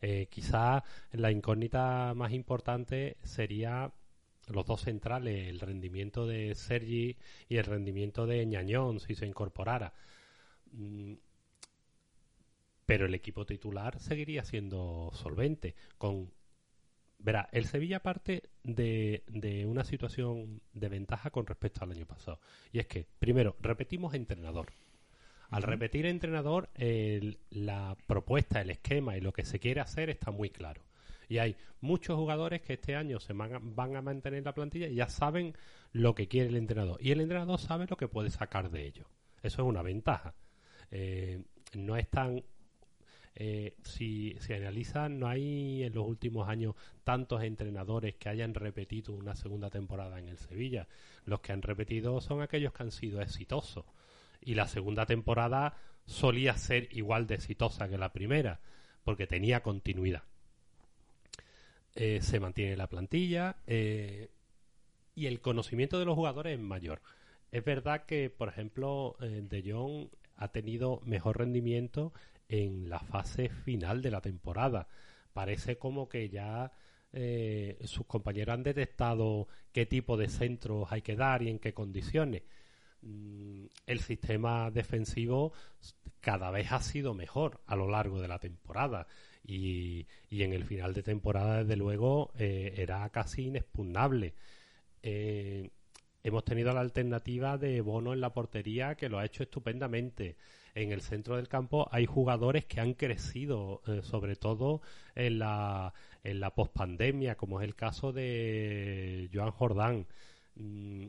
Eh, 0.00 0.26
quizás 0.30 0.82
la 1.12 1.30
incógnita 1.30 2.12
más 2.14 2.32
importante 2.32 3.16
sería 3.22 3.92
los 4.48 4.66
dos 4.66 4.82
centrales, 4.82 5.48
el 5.48 5.60
rendimiento 5.60 6.26
de 6.26 6.54
Sergi 6.54 7.16
y 7.48 7.56
el 7.56 7.64
rendimiento 7.64 8.26
de 8.26 8.44
Ñañón, 8.44 9.00
si 9.00 9.14
se 9.14 9.26
incorporara. 9.26 9.92
Mm, 10.72 11.14
pero 12.84 13.06
el 13.06 13.14
equipo 13.14 13.46
titular 13.46 14.00
seguiría 14.00 14.44
siendo 14.44 15.10
solvente. 15.14 15.74
Con 15.98 16.30
Verá, 17.22 17.48
el 17.52 17.66
Sevilla 17.66 18.00
parte 18.00 18.50
de, 18.64 19.22
de, 19.28 19.64
una 19.64 19.84
situación 19.84 20.60
de 20.72 20.88
ventaja 20.88 21.30
con 21.30 21.46
respecto 21.46 21.84
al 21.84 21.92
año 21.92 22.04
pasado. 22.04 22.40
Y 22.72 22.80
es 22.80 22.86
que, 22.88 23.06
primero, 23.20 23.56
repetimos 23.60 24.14
entrenador. 24.14 24.72
Al 25.52 25.62
repetir 25.62 26.06
entrenador, 26.06 26.70
la 27.50 27.96
propuesta, 28.06 28.60
el 28.60 28.70
esquema 28.70 29.16
y 29.16 29.20
lo 29.20 29.32
que 29.32 29.44
se 29.44 29.58
quiere 29.58 29.80
hacer 29.80 30.10
está 30.10 30.30
muy 30.30 30.50
claro. 30.50 30.82
Y 31.28 31.38
hay 31.38 31.56
muchos 31.80 32.16
jugadores 32.16 32.62
que 32.62 32.74
este 32.74 32.96
año 32.96 33.20
se 33.20 33.32
van 33.32 33.96
a, 33.96 34.02
mantener 34.02 34.44
la 34.44 34.54
plantilla 34.54 34.88
y 34.88 34.96
ya 34.96 35.08
saben 35.08 35.54
lo 35.92 36.14
que 36.14 36.28
quiere 36.28 36.48
el 36.48 36.56
entrenador. 36.56 36.98
Y 37.00 37.10
el 37.10 37.20
entrenador 37.20 37.58
sabe 37.58 37.86
lo 37.88 37.96
que 37.96 38.08
puede 38.08 38.30
sacar 38.30 38.70
de 38.70 38.86
ellos. 38.86 39.06
Eso 39.42 39.62
es 39.62 39.68
una 39.68 39.82
ventaja. 39.82 40.34
Eh, 40.90 41.42
no 41.74 41.96
es 41.96 42.08
tan 42.08 42.42
eh, 43.34 43.76
si 43.82 44.36
se 44.40 44.56
analiza, 44.56 45.08
no 45.08 45.26
hay 45.26 45.84
en 45.84 45.94
los 45.94 46.06
últimos 46.06 46.48
años 46.48 46.74
tantos 47.02 47.42
entrenadores 47.42 48.14
que 48.16 48.28
hayan 48.28 48.54
repetido 48.54 49.14
una 49.14 49.34
segunda 49.34 49.70
temporada 49.70 50.18
en 50.18 50.28
el 50.28 50.38
Sevilla. 50.38 50.86
Los 51.24 51.40
que 51.40 51.52
han 51.52 51.62
repetido 51.62 52.20
son 52.20 52.42
aquellos 52.42 52.72
que 52.72 52.82
han 52.82 52.90
sido 52.90 53.20
exitosos 53.22 53.84
y 54.44 54.54
la 54.54 54.68
segunda 54.68 55.06
temporada 55.06 55.76
solía 56.06 56.56
ser 56.56 56.88
igual 56.92 57.26
de 57.26 57.36
exitosa 57.36 57.88
que 57.88 57.98
la 57.98 58.12
primera, 58.12 58.60
porque 59.04 59.26
tenía 59.26 59.62
continuidad. 59.62 60.24
Eh, 61.94 62.20
se 62.22 62.40
mantiene 62.40 62.76
la 62.76 62.88
plantilla 62.88 63.56
eh, 63.66 64.30
y 65.14 65.26
el 65.26 65.40
conocimiento 65.40 65.98
de 65.98 66.06
los 66.06 66.14
jugadores 66.14 66.54
es 66.54 66.64
mayor. 66.64 67.02
Es 67.50 67.64
verdad 67.64 68.06
que, 68.06 68.30
por 68.30 68.48
ejemplo, 68.48 69.16
eh, 69.20 69.42
De 69.48 69.62
Jong 69.70 70.08
ha 70.36 70.48
tenido 70.48 71.00
mejor 71.04 71.38
rendimiento 71.38 72.12
en 72.48 72.88
la 72.88 72.98
fase 72.98 73.50
final 73.50 74.00
de 74.00 74.10
la 74.10 74.22
temporada. 74.22 74.88
Parece 75.32 75.78
como 75.78 76.08
que 76.08 76.28
ya 76.28 76.72
sus 77.84 78.06
compañeros 78.06 78.54
han 78.54 78.62
detectado 78.62 79.46
qué 79.70 79.84
tipo 79.84 80.16
de 80.16 80.30
centros 80.30 80.90
hay 80.90 81.02
que 81.02 81.14
dar 81.14 81.42
y 81.42 81.50
en 81.50 81.58
qué 81.58 81.74
condiciones. 81.74 82.42
Mm, 83.02 83.66
el 83.86 84.00
sistema 84.00 84.70
defensivo 84.70 85.52
cada 86.20 86.50
vez 86.50 86.70
ha 86.72 86.80
sido 86.80 87.14
mejor 87.14 87.60
a 87.66 87.76
lo 87.76 87.88
largo 87.88 88.20
de 88.20 88.28
la 88.28 88.38
temporada 88.38 89.06
y, 89.44 90.06
en 90.30 90.52
el 90.52 90.64
final 90.64 90.94
de 90.94 91.02
temporada 91.02 91.64
desde 91.64 91.76
luego 91.76 92.32
eh, 92.38 92.74
era 92.76 93.08
casi 93.10 93.46
inexpugnable. 93.46 94.34
Eh, 95.02 95.70
hemos 96.22 96.44
tenido 96.44 96.72
la 96.72 96.80
alternativa 96.80 97.58
de 97.58 97.80
Bono 97.80 98.12
en 98.12 98.20
la 98.20 98.32
portería 98.32 98.94
que 98.94 99.08
lo 99.08 99.18
ha 99.18 99.24
hecho 99.24 99.42
estupendamente. 99.42 100.36
En 100.74 100.92
el 100.92 101.02
centro 101.02 101.36
del 101.36 101.48
campo 101.48 101.88
hay 101.90 102.06
jugadores 102.06 102.64
que 102.66 102.80
han 102.80 102.94
crecido, 102.94 103.82
eh, 103.86 104.00
sobre 104.02 104.36
todo 104.36 104.80
en 105.14 105.38
la, 105.40 105.92
en 106.24 106.40
la 106.40 106.54
pospandemia, 106.54 107.36
como 107.36 107.60
es 107.60 107.66
el 107.66 107.74
caso 107.74 108.12
de 108.12 109.28
Joan 109.32 109.50
Jordán. 109.50 110.06
Mm, 110.54 111.08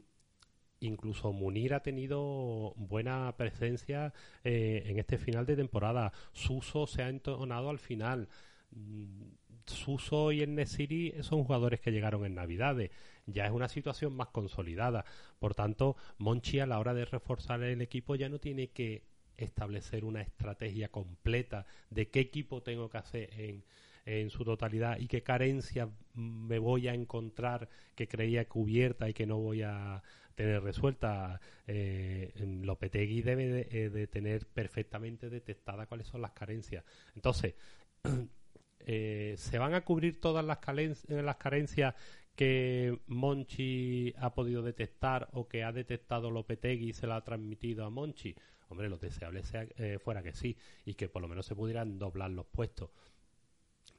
incluso 0.87 1.31
Munir 1.31 1.73
ha 1.73 1.81
tenido 1.81 2.73
buena 2.75 3.35
presencia 3.37 4.13
eh, 4.43 4.83
en 4.85 4.99
este 4.99 5.17
final 5.17 5.45
de 5.45 5.55
temporada. 5.55 6.11
Suso 6.31 6.87
se 6.87 7.03
ha 7.03 7.09
entonado 7.09 7.69
al 7.69 7.79
final. 7.79 8.29
Mm, 8.71 9.23
Suso 9.65 10.33
y 10.33 10.41
el 10.41 10.55
Nesiri 10.55 11.13
son 11.21 11.45
jugadores 11.45 11.79
que 11.79 11.91
llegaron 11.91 12.25
en 12.25 12.35
Navidades. 12.35 12.91
Ya 13.25 13.45
es 13.45 13.51
una 13.51 13.69
situación 13.69 14.13
más 14.13 14.27
consolidada. 14.27 15.05
Por 15.39 15.55
tanto, 15.55 15.95
Monchi 16.17 16.59
a 16.59 16.65
la 16.65 16.79
hora 16.79 16.93
de 16.93 17.05
reforzar 17.05 17.63
el 17.63 17.81
equipo 17.81 18.15
ya 18.15 18.27
no 18.27 18.39
tiene 18.39 18.71
que 18.71 19.03
establecer 19.37 20.03
una 20.03 20.21
estrategia 20.21 20.89
completa 20.89 21.65
de 21.89 22.09
qué 22.09 22.19
equipo 22.19 22.61
tengo 22.61 22.89
que 22.89 22.97
hacer 22.97 23.29
en, 23.39 23.63
en 24.05 24.29
su 24.29 24.43
totalidad 24.43 24.99
y 24.99 25.07
qué 25.07 25.23
carencia 25.23 25.89
me 26.13 26.59
voy 26.59 26.87
a 26.87 26.93
encontrar 26.93 27.69
que 27.95 28.07
creía 28.07 28.47
cubierta 28.47 29.09
y 29.09 29.13
que 29.13 29.25
no 29.25 29.37
voy 29.37 29.61
a 29.63 30.03
tener 30.35 30.63
resuelta. 30.63 31.39
Eh, 31.67 32.33
Lopetegui 32.63 33.21
debe 33.21 33.67
eh, 33.71 33.89
de, 33.89 34.07
tener 34.07 34.45
perfectamente 34.47 35.29
detectada 35.29 35.85
cuáles 35.85 36.07
son 36.07 36.21
las 36.21 36.31
carencias. 36.31 36.83
Entonces, 37.15 37.55
eh, 38.79 39.35
¿se 39.37 39.57
van 39.57 39.73
a 39.73 39.81
cubrir 39.81 40.19
todas 40.19 40.43
las, 40.45 40.59
las 41.07 41.35
carencias 41.37 41.95
que 42.35 42.99
Monchi 43.07 44.13
ha 44.17 44.33
podido 44.33 44.63
detectar 44.63 45.29
o 45.33 45.47
que 45.47 45.63
ha 45.63 45.71
detectado 45.71 46.31
Lopetegui 46.31 46.89
y 46.89 46.93
se 46.93 47.07
la 47.07 47.17
ha 47.17 47.23
transmitido 47.23 47.85
a 47.85 47.89
Monchi? 47.89 48.35
Hombre, 48.69 48.89
lo 48.89 48.97
deseable 48.97 49.43
sea, 49.43 49.67
eh, 49.77 49.99
fuera 49.99 50.23
que 50.23 50.33
sí 50.33 50.57
y 50.85 50.95
que 50.95 51.07
por 51.07 51.21
lo 51.21 51.27
menos 51.27 51.45
se 51.45 51.55
pudieran 51.55 51.99
doblar 51.99 52.31
los 52.31 52.47
puestos. 52.47 52.89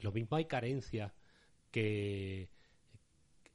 Lo 0.00 0.10
mismo 0.10 0.36
hay 0.36 0.46
carencias 0.46 1.12
que, 1.70 2.48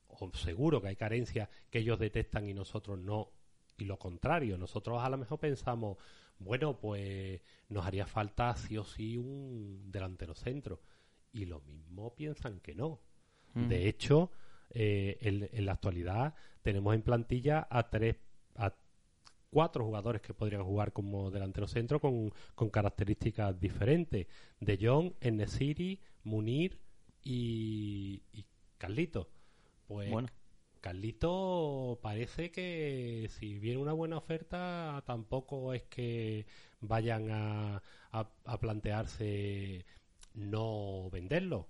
o 0.09 0.31
seguro 0.33 0.81
que 0.81 0.89
hay 0.89 0.95
carencias 0.95 1.49
que 1.69 1.79
ellos 1.79 1.99
detectan 1.99 2.47
y 2.49 2.53
nosotros 2.53 2.99
no. 2.99 3.31
Y 3.77 3.85
lo 3.85 3.97
contrario, 3.97 4.57
nosotros 4.57 5.01
a 5.01 5.09
lo 5.09 5.17
mejor 5.17 5.39
pensamos, 5.39 5.97
bueno, 6.39 6.77
pues 6.77 7.41
nos 7.69 7.85
haría 7.85 8.05
falta 8.05 8.55
sí 8.55 8.77
o 8.77 8.83
sí 8.83 9.17
un 9.17 9.91
delantero 9.91 10.35
centro. 10.35 10.81
Y 11.31 11.45
lo 11.45 11.61
mismo 11.61 12.13
piensan 12.15 12.59
que 12.59 12.75
no. 12.75 13.01
De 13.53 13.89
hecho, 13.89 14.31
eh, 14.69 15.17
en, 15.21 15.65
la 15.65 15.73
actualidad 15.73 16.35
tenemos 16.61 16.93
en 16.93 17.01
plantilla 17.01 17.67
a 17.69 17.89
tres, 17.89 18.17
a 18.55 18.73
cuatro 19.49 19.85
jugadores 19.85 20.21
que 20.21 20.33
podrían 20.33 20.63
jugar 20.63 20.93
como 20.93 21.31
delantero 21.31 21.67
centro 21.67 21.99
con, 21.99 22.31
con 22.55 22.69
características 22.69 23.59
diferentes. 23.59 24.27
De 24.59 24.77
Jong, 24.79 25.13
Enesiri, 25.19 25.99
Munir 26.23 26.79
y, 27.23 28.23
y 28.31 28.45
Carlito. 28.77 29.29
Pues 29.89 30.11
bueno. 30.11 30.29
Carlito 30.81 31.99
parece 32.03 32.51
que 32.51 33.27
si 33.31 33.57
viene 33.57 33.79
una 33.79 33.91
buena 33.91 34.17
oferta 34.17 35.03
tampoco 35.05 35.73
es 35.73 35.83
que 35.85 36.45
vayan 36.79 37.31
a, 37.31 37.81
a, 38.11 38.59
plantearse 38.59 39.85
no 40.35 41.09
venderlo. 41.09 41.69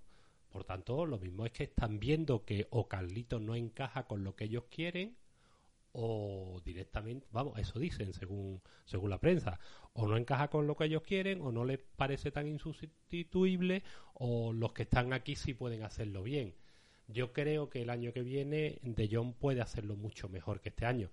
Por 0.50 0.66
tanto, 0.66 1.06
lo 1.06 1.18
mismo 1.18 1.46
es 1.46 1.54
que 1.54 1.64
están 1.64 1.98
viendo 1.98 2.44
que 2.44 2.68
o 2.72 2.90
Carlito 2.90 3.40
no 3.40 3.56
encaja 3.56 4.06
con 4.06 4.26
lo 4.26 4.36
que 4.36 4.44
ellos 4.44 4.66
quieren 4.70 5.16
o 5.94 6.62
directamente, 6.66 7.26
vamos, 7.32 7.58
eso 7.58 7.80
dicen 7.80 8.14
según, 8.14 8.62
según 8.84 9.10
la 9.12 9.20
prensa, 9.20 9.60
o 9.94 10.08
no 10.08 10.18
encaja 10.18 10.50
con 10.50 10.68
lo 10.68 10.76
que 10.76 10.86
ellos 10.86 11.04
quieren, 11.04 11.42
o 11.42 11.52
no 11.54 11.64
les 11.64 11.80
parece 11.80 12.32
tan 12.32 12.48
insustituible, 12.48 13.84
o 14.14 14.52
los 14.52 14.74
que 14.74 14.84
están 14.84 15.14
aquí 15.14 15.36
sí 15.36 15.54
pueden 15.54 15.84
hacerlo 15.84 16.22
bien. 16.22 16.54
Yo 17.12 17.34
creo 17.34 17.70
que 17.70 17.82
el 17.82 17.90
año 17.90 18.14
que 18.14 18.22
viene 18.22 18.80
De 18.84 19.10
Jong 19.12 19.34
puede 19.34 19.62
hacerlo 19.62 19.96
mucho 19.96 20.30
mejor 20.30 20.62
que 20.62 20.70
este 20.70 20.86
año, 20.86 21.10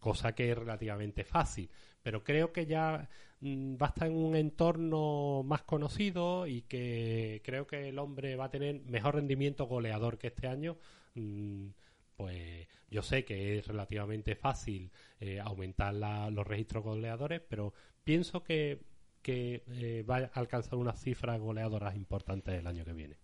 cosa 0.00 0.34
que 0.34 0.50
es 0.50 0.58
relativamente 0.58 1.24
fácil, 1.24 1.70
pero 2.02 2.24
creo 2.24 2.52
que 2.52 2.66
ya 2.66 3.08
mm, 3.40 3.76
va 3.80 3.86
a 3.86 3.88
estar 3.90 4.08
en 4.08 4.16
un 4.16 4.34
entorno 4.34 5.42
más 5.44 5.62
conocido 5.62 6.46
y 6.46 6.62
que 6.62 7.40
creo 7.44 7.66
que 7.66 7.88
el 7.88 7.98
hombre 7.98 8.34
va 8.34 8.46
a 8.46 8.50
tener 8.50 8.80
mejor 8.86 9.14
rendimiento 9.14 9.66
goleador 9.66 10.18
que 10.18 10.28
este 10.28 10.48
año. 10.48 10.76
Mm, 11.14 11.68
pues 12.16 12.66
yo 12.90 13.02
sé 13.02 13.24
que 13.24 13.58
es 13.58 13.66
relativamente 13.68 14.34
fácil 14.34 14.90
eh, 15.20 15.38
aumentar 15.38 15.94
los 15.94 16.46
registros 16.46 16.82
goleadores, 16.82 17.40
pero 17.48 17.72
pienso 18.02 18.42
que, 18.42 18.80
eh, 19.24 20.04
va 20.08 20.16
a 20.16 20.40
alcanzar 20.40 20.78
unas 20.78 21.00
cifras 21.00 21.38
goleadoras 21.38 21.94
importantes 21.94 22.58
el 22.58 22.66
año 22.66 22.84
que 22.84 22.92
viene. 22.92 23.16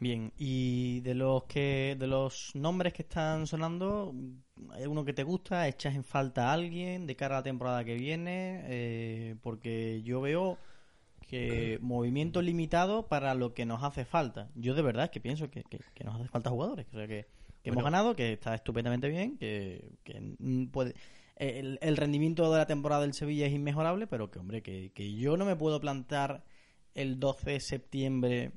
Bien, 0.00 0.32
y 0.38 1.00
de 1.00 1.14
los 1.14 1.44
que 1.44 1.96
de 1.98 2.06
los 2.06 2.52
nombres 2.54 2.92
que 2.94 3.02
están 3.02 3.46
sonando, 3.46 4.14
¿hay 4.70 4.86
uno 4.86 5.04
que 5.04 5.12
te 5.12 5.22
gusta? 5.22 5.68
¿Echas 5.68 5.94
en 5.94 6.04
falta 6.04 6.48
a 6.48 6.54
alguien 6.54 7.06
de 7.06 7.16
cara 7.16 7.36
a 7.36 7.38
la 7.40 7.44
temporada 7.44 7.84
que 7.84 7.94
viene? 7.94 8.62
Eh, 8.64 9.36
porque 9.42 10.02
yo 10.02 10.20
veo 10.20 10.58
que 11.28 11.78
movimiento 11.82 12.42
limitado 12.42 13.06
para 13.06 13.34
lo 13.34 13.54
que 13.54 13.66
nos 13.66 13.84
hace 13.84 14.04
falta. 14.04 14.50
Yo 14.54 14.74
de 14.74 14.82
verdad 14.82 15.04
es 15.04 15.10
que 15.10 15.20
pienso 15.20 15.50
que, 15.50 15.62
que 15.62 16.04
nos 16.04 16.16
hace 16.16 16.28
falta 16.28 16.50
jugadores. 16.50 16.86
O 16.92 16.96
sea 16.96 17.06
que 17.06 17.26
que 17.62 17.70
hemos 17.70 17.84
ganado, 17.84 18.16
que 18.16 18.32
está 18.32 18.54
estupendamente 18.54 19.08
bien, 19.08 19.36
que, 19.36 19.96
puede... 20.72 20.94
El, 21.36 21.96
rendimiento 21.96 22.50
de 22.52 22.58
la 22.58 22.66
temporada 22.66 23.02
del 23.02 23.14
Sevilla 23.14 23.46
es 23.46 23.52
inmejorable, 23.52 24.06
pero 24.06 24.30
que, 24.30 24.38
hombre, 24.38 24.62
que, 24.62 25.14
yo 25.14 25.36
no 25.36 25.44
me 25.46 25.56
puedo 25.56 25.80
plantar 25.80 26.44
el 26.94 27.18
12 27.18 27.52
de 27.52 27.60
septiembre, 27.60 28.52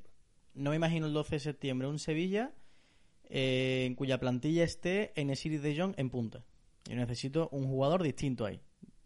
no 0.54 0.70
me 0.70 0.76
imagino 0.76 1.06
el 1.06 1.12
12 1.12 1.36
de 1.36 1.40
septiembre, 1.40 1.88
un 1.88 1.98
Sevilla 1.98 2.52
eh, 3.28 3.84
en 3.86 3.94
cuya 3.94 4.18
plantilla 4.18 4.64
esté 4.64 5.12
en 5.20 5.30
el 5.30 5.36
City 5.36 5.58
de 5.58 5.76
Jong 5.76 5.94
en 5.96 6.10
punta. 6.10 6.44
Yo 6.88 6.96
necesito 6.96 7.48
un 7.50 7.66
jugador 7.66 8.02
distinto 8.02 8.44
ahí. 8.44 8.60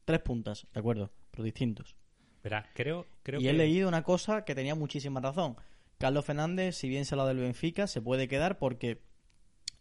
Tres 0.05 0.21
puntas, 0.21 0.67
de 0.73 0.81
acuerdo, 0.81 1.11
pero 1.31 1.45
distintos. 1.45 1.97
Verá, 2.43 2.69
creo, 2.75 3.07
creo 3.23 3.41
y 3.41 3.49
he 3.49 3.53
leído 3.53 3.89
una 3.89 4.03
cosa 4.03 4.45
que 4.45 4.55
tenía 4.55 4.75
muchísima 4.75 5.21
razón. 5.21 5.57
Carlos 5.99 6.25
Fernández, 6.25 6.77
si 6.77 6.89
bien 6.89 7.05
se 7.05 7.17
lo 7.17 7.27
del 7.27 7.39
Benfica, 7.39 7.87
se 7.87 8.01
puede 8.01 8.29
quedar 8.29 8.59
porque 8.59 9.03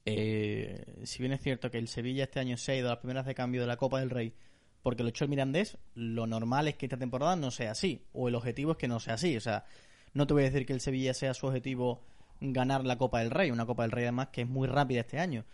eh, 0.05 1.01
si 1.03 1.19
bien 1.19 1.33
es 1.33 1.41
cierto 1.41 1.69
que 1.69 1.77
el 1.77 1.87
Sevilla 1.87 2.23
este 2.23 2.39
año 2.39 2.57
se 2.57 2.71
ha 2.71 2.75
ido 2.75 2.87
a 2.87 2.91
las 2.91 2.99
primeras 2.99 3.25
de 3.25 3.35
cambio 3.35 3.61
de 3.61 3.67
la 3.67 3.77
Copa 3.77 3.99
del 3.99 4.09
Rey 4.09 4.33
porque 4.87 5.03
lo 5.03 5.09
echó 5.09 5.25
el 5.25 5.29
Mirandés, 5.29 5.77
lo 5.95 6.27
normal 6.27 6.69
es 6.69 6.77
que 6.77 6.85
esta 6.85 6.97
temporada 6.97 7.35
no 7.35 7.51
sea 7.51 7.71
así, 7.71 8.05
o 8.13 8.29
el 8.29 8.35
objetivo 8.35 8.71
es 8.71 8.77
que 8.77 8.87
no 8.87 9.01
sea 9.01 9.15
así. 9.15 9.35
O 9.35 9.41
sea, 9.41 9.65
no 10.17 10.27
te 10.27 10.33
voy 10.33 10.43
a 10.43 10.45
decir 10.47 10.65
que 10.65 10.73
el 10.73 10.81
Sevilla 10.81 11.13
sea 11.13 11.33
su 11.33 11.47
objetivo 11.47 12.01
ganar 12.41 12.85
la 12.85 12.97
Copa 12.97 13.19
del 13.19 13.31
Rey, 13.31 13.51
una 13.51 13.65
Copa 13.65 13.83
del 13.83 13.91
Rey 13.91 14.03
además 14.03 14.29
que 14.29 14.41
es 14.41 14.47
muy 14.49 14.67
rápida 14.67 15.01
este 15.01 15.19
año. 15.19 15.45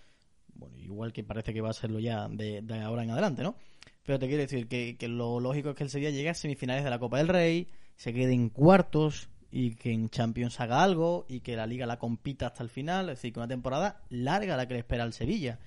Bueno, 0.56 0.78
igual 0.78 1.12
que 1.12 1.24
parece 1.24 1.54
que 1.54 1.62
va 1.62 1.70
a 1.70 1.74
serlo 1.74 2.00
ya 2.00 2.28
de, 2.30 2.64
ahora 2.84 3.04
en 3.04 3.12
adelante, 3.12 3.44
¿no? 3.44 3.56
Pero 4.04 4.20
te 4.20 4.28
quiero 4.28 4.42
decir 4.42 4.68
que, 4.68 4.98
lo 5.08 5.40
lógico 5.40 5.70
es 5.70 5.76
que 5.76 5.84
el 5.84 5.90
Sevilla 5.90 6.12
llegue 6.12 6.30
a 6.30 6.34
semifinales 6.34 6.84
de 6.84 6.90
la 6.90 7.00
Copa 7.00 7.18
del 7.18 7.28
Rey, 7.28 7.68
se 7.96 8.14
quede 8.14 8.34
en 8.34 8.50
cuartos, 8.50 9.30
y 9.52 9.76
que 9.76 9.92
en 9.92 10.10
Champions 10.10 10.60
haga 10.60 10.82
algo 10.82 11.26
y 11.30 11.42
que 11.42 11.56
la 11.56 11.68
liga 11.68 11.86
la 11.86 12.00
compita 12.00 12.48
hasta 12.48 12.64
el 12.64 12.70
final. 12.70 13.10
Es 13.10 13.18
decir, 13.18 13.34
que 13.34 13.40
una 13.40 13.48
temporada 13.48 14.02
larga 14.10 14.58
la 14.58 14.68
que 14.68 14.74
le 14.74 14.80
espera 14.80 15.04
al 15.04 15.14
Sevilla. 15.14 15.60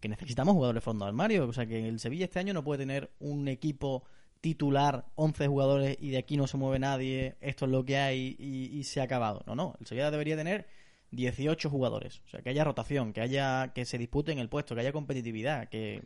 Que 0.00 0.08
necesitamos 0.08 0.54
jugadores 0.54 0.82
fondo 0.82 1.04
armario. 1.04 1.46
O 1.46 1.52
sea, 1.52 1.66
que 1.66 1.86
el 1.86 2.00
Sevilla 2.00 2.24
este 2.24 2.38
año 2.38 2.54
no 2.54 2.64
puede 2.64 2.78
tener 2.78 3.10
un 3.20 3.46
equipo 3.48 4.04
titular, 4.44 5.06
11 5.14 5.48
jugadores 5.48 5.96
y 5.98 6.10
de 6.10 6.18
aquí 6.18 6.36
no 6.36 6.46
se 6.46 6.58
mueve 6.58 6.78
nadie, 6.78 7.34
esto 7.40 7.64
es 7.64 7.70
lo 7.70 7.82
que 7.82 7.96
hay 7.96 8.36
y, 8.38 8.84
se 8.84 9.00
ha 9.00 9.04
acabado. 9.04 9.42
No, 9.46 9.54
no, 9.54 9.74
el 9.80 9.86
Sevilla 9.86 10.10
debería 10.10 10.36
tener 10.36 10.66
18 11.12 11.70
jugadores. 11.70 12.20
O 12.26 12.28
sea, 12.28 12.42
que 12.42 12.50
haya 12.50 12.62
rotación, 12.62 13.14
que 13.14 13.22
haya 13.22 13.72
que 13.72 13.86
se 13.86 13.96
disputen 13.96 14.38
el 14.38 14.50
puesto, 14.50 14.74
que 14.74 14.82
haya 14.82 14.92
competitividad, 14.92 15.70
que, 15.70 16.02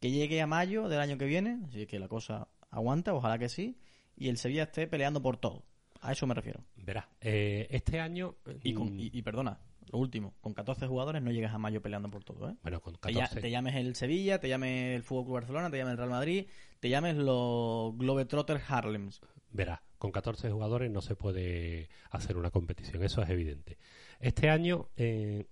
que 0.00 0.10
llegue 0.10 0.42
a 0.42 0.48
mayo 0.48 0.88
del 0.88 0.98
año 0.98 1.16
que 1.16 1.26
viene, 1.26 1.60
así 1.68 1.86
que 1.86 2.00
la 2.00 2.08
cosa 2.08 2.48
aguanta, 2.72 3.14
ojalá 3.14 3.38
que 3.38 3.48
sí, 3.48 3.78
y 4.16 4.30
el 4.30 4.36
Sevilla 4.36 4.64
esté 4.64 4.88
peleando 4.88 5.22
por 5.22 5.36
todo. 5.36 5.62
A 6.00 6.10
eso 6.10 6.26
me 6.26 6.34
refiero. 6.34 6.64
Verá, 6.74 7.08
eh, 7.20 7.68
este 7.70 8.00
año... 8.00 8.34
Y, 8.64 8.74
mm, 8.74 8.98
y, 8.98 9.22
perdona, 9.22 9.60
lo 9.92 9.98
último, 9.98 10.34
con 10.40 10.54
14 10.54 10.86
jugadores 10.86 11.22
no 11.22 11.30
llegas 11.30 11.54
a 11.54 11.58
mayo 11.58 11.82
peleando 11.82 12.10
por 12.10 12.24
todo, 12.24 12.50
¿eh? 12.50 12.56
Bueno, 12.62 12.80
con 12.80 12.94
14... 12.94 13.40
Te, 13.40 13.50
llames 13.50 13.74
el 13.76 13.94
Sevilla, 13.94 14.40
te 14.40 14.48
llames 14.48 14.96
el 14.96 15.02
Fútbol 15.02 15.24
Club 15.24 15.34
Barcelona, 15.34 15.70
te 15.70 15.78
llames 15.78 15.92
el 15.92 15.98
Real 15.98 16.10
Madrid, 16.10 16.46
te 16.80 16.88
llames 16.88 17.16
los 17.16 17.96
Globetrotters 17.96 18.62
Harlems. 18.68 19.20
Verá, 19.50 19.82
con 19.98 20.10
14 20.10 20.50
jugadores 20.50 20.90
no 20.90 21.00
se 21.00 21.16
puede 21.16 21.88
hacer 22.10 22.36
una 22.36 22.50
competición, 22.50 23.02
eso 23.02 23.22
es 23.22 23.30
evidente. 23.30 23.78
Este 24.20 24.50
año, 24.50 24.88
eh, 24.96 25.46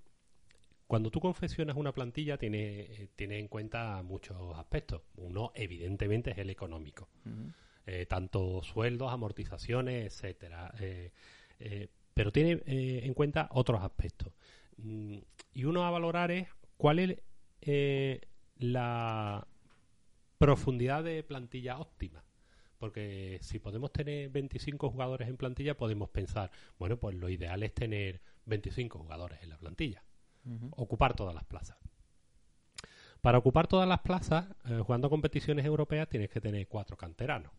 cuando 0.86 1.10
tú 1.10 1.20
confeccionas 1.20 1.76
una 1.76 1.92
plantilla, 1.92 2.36
tiene, 2.36 2.80
eh, 2.80 3.08
tiene 3.14 3.38
en 3.38 3.48
cuenta 3.48 4.02
muchos 4.02 4.58
aspectos. 4.58 5.02
Uno, 5.16 5.52
evidentemente, 5.54 6.32
es 6.32 6.38
el 6.38 6.50
económico. 6.50 7.08
Eh, 7.86 8.06
tanto 8.06 8.62
sueldos, 8.62 9.12
amortizaciones, 9.12 10.06
etcétera. 10.06 10.74
Eh, 12.12 12.14
eh, 12.14 12.14
pero 12.14 12.32
tiene 12.32 12.62
en 12.66 13.14
cuenta 13.14 13.48
otros 13.52 13.82
aspectos. 13.82 14.32
Mm, 14.78 15.18
y 15.54 15.64
uno 15.64 15.84
a 15.84 15.90
valorar 15.90 16.30
es 16.30 16.48
cuál 16.76 16.98
es 16.98 17.18
la 18.58 19.46
profundidad 20.38 21.04
de 21.04 21.22
plantilla 21.22 21.78
óptima. 21.78 22.24
Porque 22.78 23.38
si 23.42 23.60
podemos 23.60 23.92
tener 23.92 24.28
25 24.30 24.90
jugadores 24.90 25.28
en 25.28 25.36
plantilla, 25.36 25.76
podemos 25.76 26.10
pensar, 26.10 26.50
bueno, 26.78 26.96
pues 26.96 27.14
lo 27.14 27.28
ideal 27.28 27.62
es 27.62 27.72
tener 27.72 28.20
25 28.46 28.98
jugadores 28.98 29.40
en 29.42 29.50
la 29.50 29.56
plantilla, 29.56 30.02
ocupar 30.72 31.14
todas 31.14 31.32
las 31.32 31.44
plazas. 31.44 31.76
Para 33.22 33.38
ocupar 33.38 33.68
todas 33.68 33.88
las 33.88 34.00
plazas, 34.00 34.46
eh, 34.64 34.80
jugando 34.84 35.08
competiciones 35.08 35.64
europeas, 35.64 36.08
tienes 36.08 36.28
que 36.28 36.40
tener 36.40 36.66
cuatro 36.66 36.96
canteranos. 36.96 37.52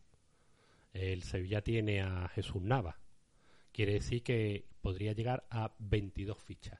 El 0.92 1.24
Sevilla 1.24 1.62
tiene 1.62 2.02
a 2.02 2.28
Jesús 2.28 2.62
Nava. 2.62 2.98
Quiere 3.74 3.94
decir 3.94 4.24
que 4.24 4.66
podría 4.82 5.12
llegar 5.12 5.46
a 5.50 5.74
22 5.80 6.38
fichas. 6.38 6.80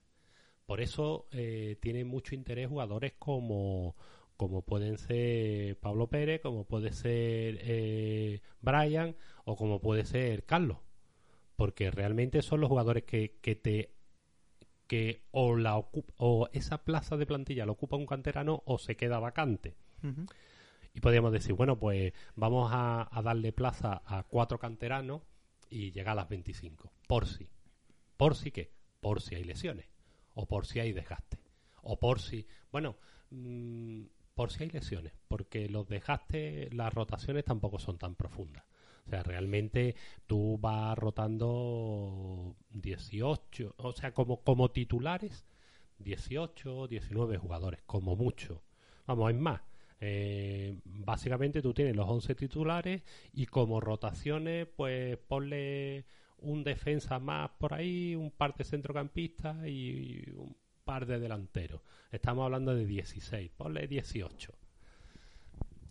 Por 0.66 0.80
eso 0.80 1.28
eh, 1.32 1.78
tienen 1.82 2.08
mucho 2.08 2.36
interés 2.36 2.70
jugadores 2.70 3.14
como, 3.20 3.96
como 4.38 4.62
pueden 4.62 4.98
ser 4.98 5.78
Pablo 5.80 6.08
Pérez, 6.08 6.42
como 6.42 6.66
puede 6.66 6.94
ser 6.94 7.60
eh, 7.62 8.42
Brian 8.62 9.16
o 9.44 9.58
como 9.58 9.82
puede 9.82 10.06
ser 10.06 10.46
Carlos. 10.46 10.78
Porque 11.58 11.92
realmente 11.92 12.42
son 12.42 12.62
los 12.62 12.70
jugadores 12.70 13.04
que, 13.04 13.38
que 13.42 13.56
te 13.56 13.94
que 14.88 15.24
o 15.32 15.56
la 15.56 15.78
o 15.78 16.50
esa 16.54 16.84
plaza 16.84 17.18
de 17.18 17.26
plantilla 17.26 17.66
la 17.66 17.72
ocupa 17.72 17.96
un 17.96 18.06
canterano 18.06 18.64
o 18.66 18.78
se 18.78 18.96
queda 18.96 19.20
vacante. 19.20 19.76
Y 20.94 21.00
podríamos 21.00 21.32
decir, 21.32 21.54
bueno, 21.54 21.80
pues 21.80 22.14
vamos 22.36 22.70
a, 22.72 23.10
darle 23.24 23.54
plaza 23.54 24.02
a 24.06 24.24
cuatro 24.24 24.60
canteranos 24.60 25.22
y 25.74 25.92
llegar 25.92 26.14
a 26.14 26.22
las 26.22 26.30
25. 26.30 26.94
Por 27.08 27.28
si. 27.28 27.50
¿Por 28.16 28.36
si 28.36 28.52
qué? 28.52 28.72
Por 29.00 29.22
si 29.22 29.34
hay 29.34 29.44
lesiones. 29.44 29.88
O 30.36 30.48
por 30.48 30.68
si 30.68 30.80
hay 30.80 30.94
desgaste. 30.94 31.40
O 31.82 32.00
por 32.00 32.20
si. 32.20 32.46
Bueno, 32.72 32.98
mm, 33.32 34.04
por 34.36 34.52
si 34.52 34.64
hay 34.64 34.70
lesiones. 34.70 35.14
Porque 35.28 35.68
los 35.70 35.88
desgastes, 35.88 36.72
las 36.76 36.94
rotaciones 36.94 37.44
tampoco 37.44 37.80
son 37.80 37.98
tan 37.98 38.16
profundas. 38.16 38.64
O 39.08 39.10
sea, 39.10 39.24
realmente 39.24 39.96
tú 40.28 40.60
vas 40.62 40.98
rotando 40.98 42.56
18, 42.70 43.76
o 43.78 43.94
sea, 43.94 44.14
como, 44.14 44.42
como 44.44 44.72
titulares, 44.72 45.46
18, 45.98 46.88
19 46.88 47.38
jugadores, 47.38 47.82
como 47.86 48.16
mucho. 48.16 48.64
Vamos, 49.08 49.32
es 49.32 49.38
más. 49.38 49.62
Eh, 50.06 50.76
básicamente 50.84 51.62
tú 51.62 51.74
tienes 51.74 51.96
los 51.96 52.10
11 52.10 52.36
titulares 52.36 53.04
y 53.32 53.46
como 53.46 53.80
rotaciones, 53.80 54.68
pues 54.76 55.18
ponle 55.18 56.04
un 56.40 56.66
defensa 56.66 57.20
más 57.20 57.52
por 57.52 57.74
ahí, 57.74 58.14
un 58.14 58.30
par 58.30 58.54
de 58.54 58.66
centrocampistas 58.66 59.66
y 59.66 60.26
un 60.36 60.58
par 60.84 61.06
de 61.06 61.20
delanteros. 61.20 61.80
Estamos 62.12 62.44
hablando 62.44 62.76
de 62.76 62.86
16, 62.86 63.50
ponle 63.56 63.88
18. 63.88 64.52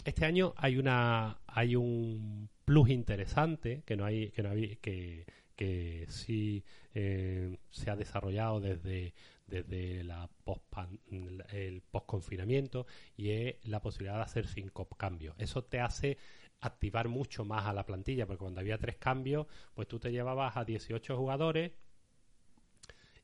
Este 0.05 0.27
año 0.27 0.53
hay 0.59 0.77
una 0.77 1.39
hay 1.47 1.75
un 1.75 2.51
plus 2.67 2.91
interesante 2.91 3.83
que 3.87 3.97
no 3.97 4.05
hay 4.05 4.31
que 4.33 4.43
no 4.43 4.51
hay, 4.51 4.77
que, 4.77 5.25
que 5.63 6.07
sí 6.09 6.65
eh, 6.93 7.57
se 7.71 7.89
ha 7.89 7.95
desarrollado 7.95 8.59
desde 8.59 9.15
desde 9.47 10.03
la 10.03 10.29
post 10.43 10.65
el 11.53 11.83
post 11.83 12.07
confinamiento 12.07 12.85
y 13.17 13.31
es 13.31 13.55
la 13.63 13.81
posibilidad 13.81 14.17
de 14.17 14.23
hacer 14.23 14.49
cinco 14.49 14.89
cambios 14.89 15.37
eso 15.39 15.63
te 15.63 15.79
hace 15.79 16.19
activar 16.61 17.07
mucho 17.07 17.45
más 17.45 17.67
a 17.67 17.73
la 17.73 17.87
plantilla 17.87 18.27
porque 18.27 18.41
cuando 18.41 18.59
había 18.59 18.77
tres 18.77 18.97
cambios 18.97 19.47
pues 19.75 19.87
tú 19.87 20.01
te 20.01 20.11
llevabas 20.11 20.57
a 20.57 20.65
18 20.65 21.17
jugadores 21.17 21.71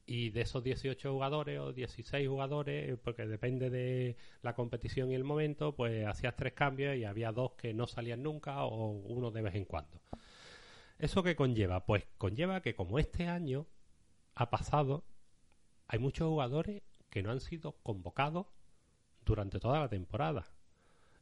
y 0.06 0.30
de 0.30 0.42
esos 0.42 0.62
18 0.62 1.12
jugadores 1.12 1.58
o 1.58 1.72
16 1.74 2.26
jugadores, 2.26 2.98
porque 3.04 3.26
depende 3.26 3.68
de 3.68 4.16
la 4.40 4.54
competición 4.54 5.10
y 5.10 5.14
el 5.14 5.22
momento, 5.22 5.74
pues 5.74 6.06
hacías 6.06 6.34
tres 6.34 6.54
cambios 6.54 6.96
y 6.96 7.04
había 7.04 7.30
dos 7.30 7.52
que 7.58 7.74
no 7.74 7.86
salían 7.86 8.22
nunca 8.22 8.64
o 8.64 8.88
uno 8.88 9.30
de 9.30 9.42
vez 9.42 9.54
en 9.54 9.66
cuando. 9.66 10.00
¿Eso 10.98 11.22
qué 11.22 11.36
conlleva? 11.36 11.86
Pues 11.86 12.04
conlleva 12.18 12.60
que 12.60 12.74
como 12.74 12.98
este 12.98 13.28
año 13.28 13.66
ha 14.34 14.50
pasado, 14.50 15.04
hay 15.86 15.98
muchos 15.98 16.28
jugadores 16.28 16.82
que 17.10 17.22
no 17.22 17.30
han 17.30 17.40
sido 17.40 17.72
convocados 17.82 18.46
durante 19.24 19.58
toda 19.60 19.80
la 19.80 19.88
temporada. 19.88 20.46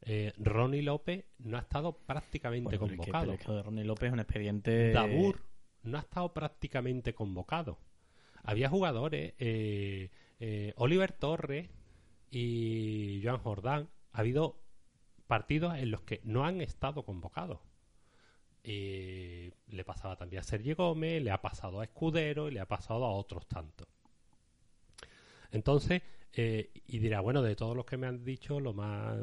Eh, 0.03 0.33
Ronnie 0.37 0.83
López 0.83 1.24
no 1.39 1.57
ha 1.57 1.61
estado 1.61 1.99
prácticamente 1.99 2.79
convocado. 2.79 3.37
Ronnie 3.62 3.85
López 3.85 4.09
es 4.09 4.12
un 4.12 4.20
expediente. 4.20 4.93
Dabur 4.93 5.43
no 5.83 5.99
ha 5.99 6.01
estado 6.01 6.33
prácticamente 6.33 7.14
convocado 7.14 7.79
había 8.47 8.68
jugadores, 8.68 9.35
eh, 9.39 10.11
eh, 10.39 10.72
Oliver 10.77 11.12
Torres 11.12 11.68
y 12.31 13.20
Joan 13.22 13.39
Jordán, 13.39 13.89
ha 14.12 14.20
habido 14.20 14.62
partidos 15.27 15.77
en 15.77 15.91
los 15.91 16.03
que 16.03 16.20
no 16.22 16.47
han 16.47 16.61
estado 16.61 17.05
convocados. 17.05 17.59
Eh, 18.69 19.53
le 19.69 19.85
pasaba 19.85 20.17
también 20.17 20.41
a 20.41 20.43
Sergio 20.43 20.75
Gómez, 20.75 21.23
le 21.23 21.31
ha 21.31 21.41
pasado 21.41 21.81
a 21.81 21.85
Escudero 21.85 22.49
y 22.49 22.53
le 22.53 22.61
ha 22.61 22.67
pasado 22.67 23.05
a 23.05 23.12
otros 23.12 23.47
tantos. 23.47 23.87
Entonces, 25.53 26.03
y 26.35 26.99
dirá, 26.99 27.21
bueno, 27.21 27.43
de 27.43 27.57
todos 27.57 27.77
los 27.77 27.87
que 27.87 27.97
me 27.97 28.07
han 28.09 28.25
dicho, 28.25 28.61
lo 28.61 28.75
más 28.75 29.19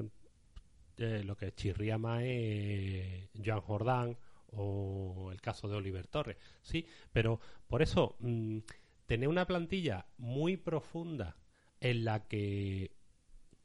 lo 0.97 1.35
que 1.35 1.53
chirría 1.53 1.97
más 1.97 2.23
es 2.23 3.29
Joan 3.43 3.61
Jordán 3.61 4.17
o 4.51 5.29
el 5.31 5.41
caso 5.41 5.67
de 5.67 5.75
Oliver 5.75 6.07
Torres. 6.07 6.37
Sí, 6.61 6.85
pero 7.11 7.39
por 7.67 7.81
eso 7.81 8.15
mm, 8.19 8.59
tener 9.05 9.27
una 9.27 9.45
plantilla 9.45 10.05
muy 10.17 10.57
profunda 10.57 11.35
en 11.79 12.05
la 12.05 12.27
que 12.27 12.91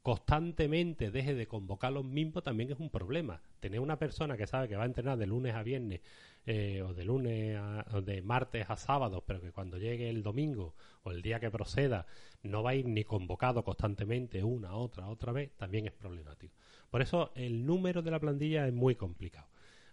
constantemente 0.09 1.11
deje 1.11 1.35
de 1.35 1.45
convocar 1.45 1.93
los 1.93 2.03
mismos 2.03 2.41
también 2.41 2.71
es 2.71 2.79
un 2.79 2.89
problema. 2.89 3.43
Tener 3.59 3.79
una 3.79 3.99
persona 3.99 4.37
que 4.37 4.47
sabe 4.47 4.67
que 4.67 4.75
va 4.75 4.81
a 4.81 4.87
entrenar 4.87 5.19
de 5.19 5.27
lunes 5.27 5.53
a 5.53 5.61
viernes 5.61 6.01
eh, 6.47 6.81
o 6.81 6.95
de 6.95 7.05
lunes 7.05 7.55
a, 7.55 7.85
o 7.93 8.01
de 8.01 8.23
martes 8.23 8.67
a 8.67 8.75
sábado, 8.75 9.23
pero 9.27 9.39
que 9.39 9.51
cuando 9.51 9.77
llegue 9.77 10.09
el 10.09 10.23
domingo 10.23 10.73
o 11.03 11.11
el 11.11 11.21
día 11.21 11.39
que 11.39 11.51
proceda 11.51 12.07
no 12.41 12.63
va 12.63 12.71
a 12.71 12.75
ir 12.75 12.87
ni 12.87 13.03
convocado 13.03 13.63
constantemente 13.63 14.43
una, 14.43 14.73
otra, 14.73 15.07
otra 15.09 15.31
vez, 15.31 15.51
también 15.57 15.85
es 15.85 15.93
problemático. 15.93 16.55
Por 16.89 17.03
eso 17.03 17.31
el 17.35 17.63
número 17.63 18.01
de 18.01 18.09
la 18.09 18.19
plantilla 18.19 18.65
es 18.65 18.73
muy 18.73 18.95
complicado. 18.95 19.47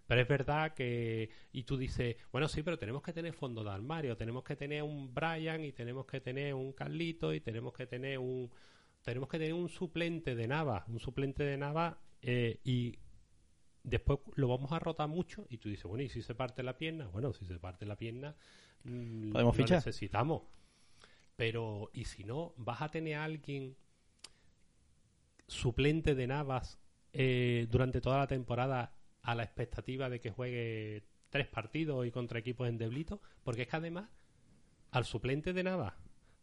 Pero 0.07 0.21
es 0.21 0.27
verdad 0.27 0.73
que, 0.73 1.29
y 1.51 1.61
tú 1.61 1.77
dices, 1.77 2.15
bueno, 2.31 2.47
sí, 2.47 2.63
pero 2.63 2.79
tenemos 2.79 3.03
que 3.03 3.13
tener 3.13 3.33
fondo 3.33 3.63
de 3.63 3.69
armario, 3.69 4.17
tenemos 4.17 4.43
que 4.43 4.55
tener 4.55 4.81
un 4.81 5.13
Brian 5.13 5.63
y 5.63 5.73
tenemos 5.73 6.07
que 6.07 6.21
tener 6.21 6.55
un 6.55 6.73
Carlito 6.73 7.35
y 7.35 7.39
tenemos 7.39 7.71
que 7.71 7.85
tener 7.85 8.17
un, 8.17 8.49
tenemos 9.07 9.29
que 9.29 9.39
tener 9.39 9.53
un 9.53 9.69
suplente 9.69 10.35
de 10.35 10.49
Nava, 10.49 10.83
un 10.89 10.99
suplente 10.99 11.45
de 11.45 11.55
Nava 11.55 11.97
eh, 12.21 12.59
y 12.65 12.99
después 13.81 14.19
lo 14.35 14.49
vamos 14.49 14.73
a 14.73 14.79
rotar 14.79 15.07
mucho 15.07 15.47
y 15.49 15.59
tú 15.59 15.69
dices, 15.69 15.85
bueno, 15.85 16.03
¿y 16.03 16.09
si 16.09 16.21
se 16.21 16.35
parte 16.35 16.61
la 16.61 16.77
pierna? 16.77 17.07
Bueno, 17.07 17.31
si 17.31 17.45
se 17.45 17.57
parte 17.57 17.85
la 17.85 17.95
pierna, 17.95 18.35
mm, 18.83 19.31
¿Podemos 19.31 19.57
lo 19.57 19.65
necesitamos. 19.65 20.41
Pero, 21.37 21.89
¿y 21.93 22.03
si 22.03 22.25
no, 22.25 22.53
vas 22.57 22.81
a 22.81 22.89
tener 22.89 23.15
a 23.15 23.23
alguien 23.23 23.77
suplente 25.47 26.13
de 26.13 26.27
Navas 26.27 26.77
eh, 27.13 27.65
durante 27.71 28.01
toda 28.01 28.17
la 28.17 28.27
temporada 28.27 28.93
a 29.21 29.35
la 29.35 29.43
expectativa 29.43 30.09
de 30.09 30.19
que 30.19 30.31
juegue 30.31 31.05
tres 31.29 31.47
partidos 31.47 32.05
y 32.05 32.11
contra 32.11 32.39
equipos 32.39 32.67
en 32.67 32.77
deblito, 32.77 33.21
porque 33.43 33.61
es 33.61 33.67
que 33.69 33.77
además 33.77 34.09
al 34.91 35.05
suplente 35.05 35.53
de 35.53 35.63
nada 35.63 35.95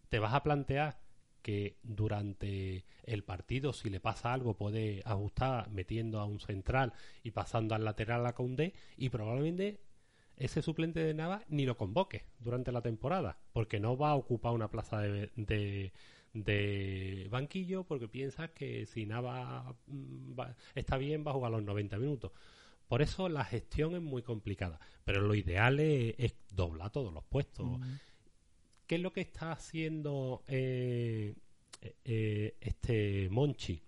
te 0.09 0.19
vas 0.19 0.33
a 0.33 0.43
plantear 0.43 1.04
que 1.45 1.77
durante 1.83 2.87
el 3.03 3.23
partido, 3.23 3.75
si 3.75 3.91
le 3.91 4.01
pasa 4.01 4.33
algo, 4.33 4.57
puede 4.57 5.03
ajustar 5.05 5.71
metiendo 5.71 6.19
a 6.19 6.25
un 6.25 6.41
central 6.41 6.95
y 7.23 7.33
pasando 7.33 7.75
al 7.75 7.85
lateral 7.85 8.27
a 8.27 8.33
Condé 8.33 8.73
y 8.97 9.11
probablemente 9.11 9.83
ese 10.39 10.63
suplente 10.63 11.01
de 11.01 11.13
Nava 11.13 11.45
ni 11.49 11.67
lo 11.67 11.77
convoque 11.77 12.25
durante 12.39 12.73
la 12.73 12.81
temporada, 12.81 13.39
porque 13.53 13.79
no 13.79 13.95
va 13.99 14.13
a 14.13 14.15
ocupar 14.15 14.55
una 14.55 14.71
plaza 14.71 15.03
de, 15.03 15.93
de, 16.33 17.29
banquillo, 17.31 17.85
porque 17.85 18.09
piensas 18.09 18.51
que 18.53 18.87
si 18.87 19.05
Nava 19.05 19.77
mm, 19.87 20.41
está 20.75 20.97
bien 20.97 21.25
va 21.27 21.33
a 21.33 21.35
jugar 21.35 21.53
los 21.53 21.63
90 21.63 21.99
minutos. 21.99 22.33
Por 22.89 23.03
eso 23.03 23.29
la 23.29 23.45
gestión 23.45 23.95
es 23.95 24.03
muy 24.03 24.23
complicada. 24.23 24.81
Pero 25.05 25.21
lo 25.21 25.35
ideal 25.35 25.79
es, 25.79 26.35
doblar 26.51 26.91
todos 26.91 27.13
los 27.13 27.25
puestos. 27.25 27.81
¿Qué 28.87 28.97
es 28.97 29.01
lo 29.01 29.13
que 29.13 29.23
está 29.23 29.53
haciendo 29.53 30.43
eh, 30.49 31.35
eh, 32.05 32.57
este 32.61 33.29
Monchi? 33.31 33.81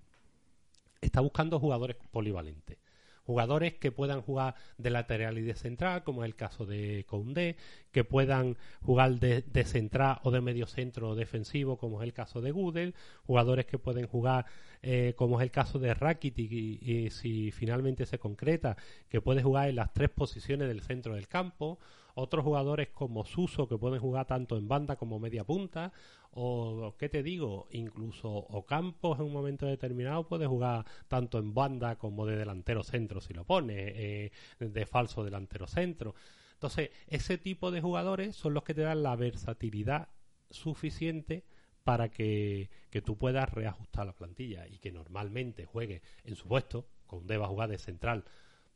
Está 1.00 1.20
buscando 1.20 1.60
jugadores 1.60 1.96
polivalentes 2.10 2.78
jugadores 3.26 3.74
que 3.74 3.90
puedan 3.90 4.22
jugar 4.22 4.54
de 4.78 4.90
lateral 4.90 5.36
y 5.38 5.42
de 5.42 5.54
central, 5.54 6.04
como 6.04 6.22
es 6.22 6.28
el 6.28 6.36
caso 6.36 6.64
de 6.64 7.04
Koundé, 7.08 7.56
que 7.90 8.04
puedan 8.04 8.56
jugar 8.82 9.18
de, 9.18 9.64
central 9.64 10.20
o 10.22 10.30
de 10.30 10.40
medio 10.40 10.66
centro 10.66 11.14
defensivo, 11.16 11.76
como 11.76 12.00
es 12.00 12.06
el 12.06 12.12
caso 12.12 12.40
de 12.40 12.52
Gudel, 12.52 12.94
jugadores 13.26 13.66
que 13.66 13.78
pueden 13.78 14.06
jugar, 14.06 14.46
eh, 14.82 15.14
como 15.16 15.40
es 15.40 15.42
el 15.42 15.50
caso 15.50 15.80
de 15.80 15.92
Rakitic, 15.92 16.52
y, 16.52 17.10
si 17.10 17.50
finalmente 17.50 18.06
se 18.06 18.18
concreta, 18.18 18.76
que 19.08 19.20
puede 19.20 19.42
jugar 19.42 19.68
en 19.68 19.76
las 19.76 19.92
tres 19.92 20.10
posiciones 20.10 20.68
del 20.68 20.82
centro 20.82 21.14
del 21.14 21.26
campo, 21.26 21.80
otros 22.18 22.44
jugadores 22.44 22.88
como 22.88 23.26
Suso 23.26 23.68
que 23.68 23.76
pueden 23.76 24.00
jugar 24.00 24.26
tanto 24.26 24.56
en 24.56 24.66
banda 24.66 24.96
como 24.96 25.18
media 25.18 25.44
punta, 25.44 25.92
o 26.30 26.94
qué 26.98 27.10
te 27.10 27.22
digo, 27.22 27.68
incluso 27.70 28.28
Ocampos 28.30 29.18
en 29.18 29.26
un 29.26 29.32
momento 29.34 29.66
determinado 29.66 30.26
puede 30.26 30.46
jugar 30.46 30.86
tanto 31.08 31.38
en 31.38 31.52
banda 31.52 31.96
como 31.96 32.24
de 32.24 32.36
delantero 32.36 32.82
centro 32.82 33.20
si 33.20 33.34
lo 33.34 33.44
pone, 33.44 33.74
eh, 33.76 34.32
de 34.58 34.86
falso 34.86 35.24
delantero 35.24 35.66
centro. 35.66 36.14
Entonces, 36.54 36.90
ese 37.06 37.36
tipo 37.36 37.70
de 37.70 37.82
jugadores 37.82 38.34
son 38.34 38.54
los 38.54 38.64
que 38.64 38.72
te 38.72 38.80
dan 38.80 39.02
la 39.02 39.14
versatilidad 39.14 40.08
suficiente 40.50 41.44
para 41.84 42.08
que, 42.08 42.70
que 42.88 43.02
tú 43.02 43.18
puedas 43.18 43.50
reajustar 43.52 44.06
la 44.06 44.14
plantilla 44.14 44.66
y 44.66 44.78
que 44.78 44.90
normalmente 44.90 45.66
juegue 45.66 46.00
en 46.24 46.34
su 46.34 46.48
puesto, 46.48 46.88
con 47.06 47.26
deba 47.26 47.46
jugar 47.46 47.68
de 47.68 47.78
central 47.78 48.24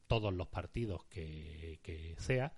todos 0.07 0.35
los 0.35 0.49
partidos 0.49 1.05
que, 1.05 1.81
que 1.83 2.17
sea, 2.19 2.53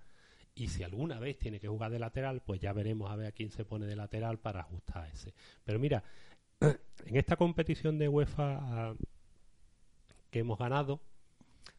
y 0.54 0.68
si 0.68 0.82
alguna 0.82 1.18
vez 1.18 1.38
tiene 1.38 1.60
que 1.60 1.68
jugar 1.68 1.90
de 1.90 1.98
lateral, 1.98 2.42
pues 2.44 2.60
ya 2.60 2.72
veremos 2.72 3.10
a 3.10 3.16
ver 3.16 3.26
a 3.26 3.32
quién 3.32 3.50
se 3.50 3.64
pone 3.64 3.86
de 3.86 3.96
lateral 3.96 4.38
para 4.38 4.60
ajustar 4.60 5.08
ese. 5.12 5.32
Pero 5.64 5.78
mira, 5.78 6.04
en 6.60 7.16
esta 7.16 7.36
competición 7.36 7.98
de 7.98 8.08
UEFA 8.08 8.58
ah, 8.60 8.94
que 10.30 10.40
hemos 10.40 10.58
ganado, 10.58 11.00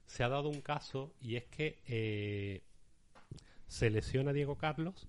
se 0.06 0.24
ha 0.24 0.30
dado 0.30 0.50
un 0.50 0.62
caso 0.62 1.14
y 1.22 1.36
es 1.36 1.46
que 1.46 1.80
eh, 1.88 2.62
se 3.68 3.90
lesiona 3.90 4.34
Diego 4.34 4.58
Carlos, 4.58 5.08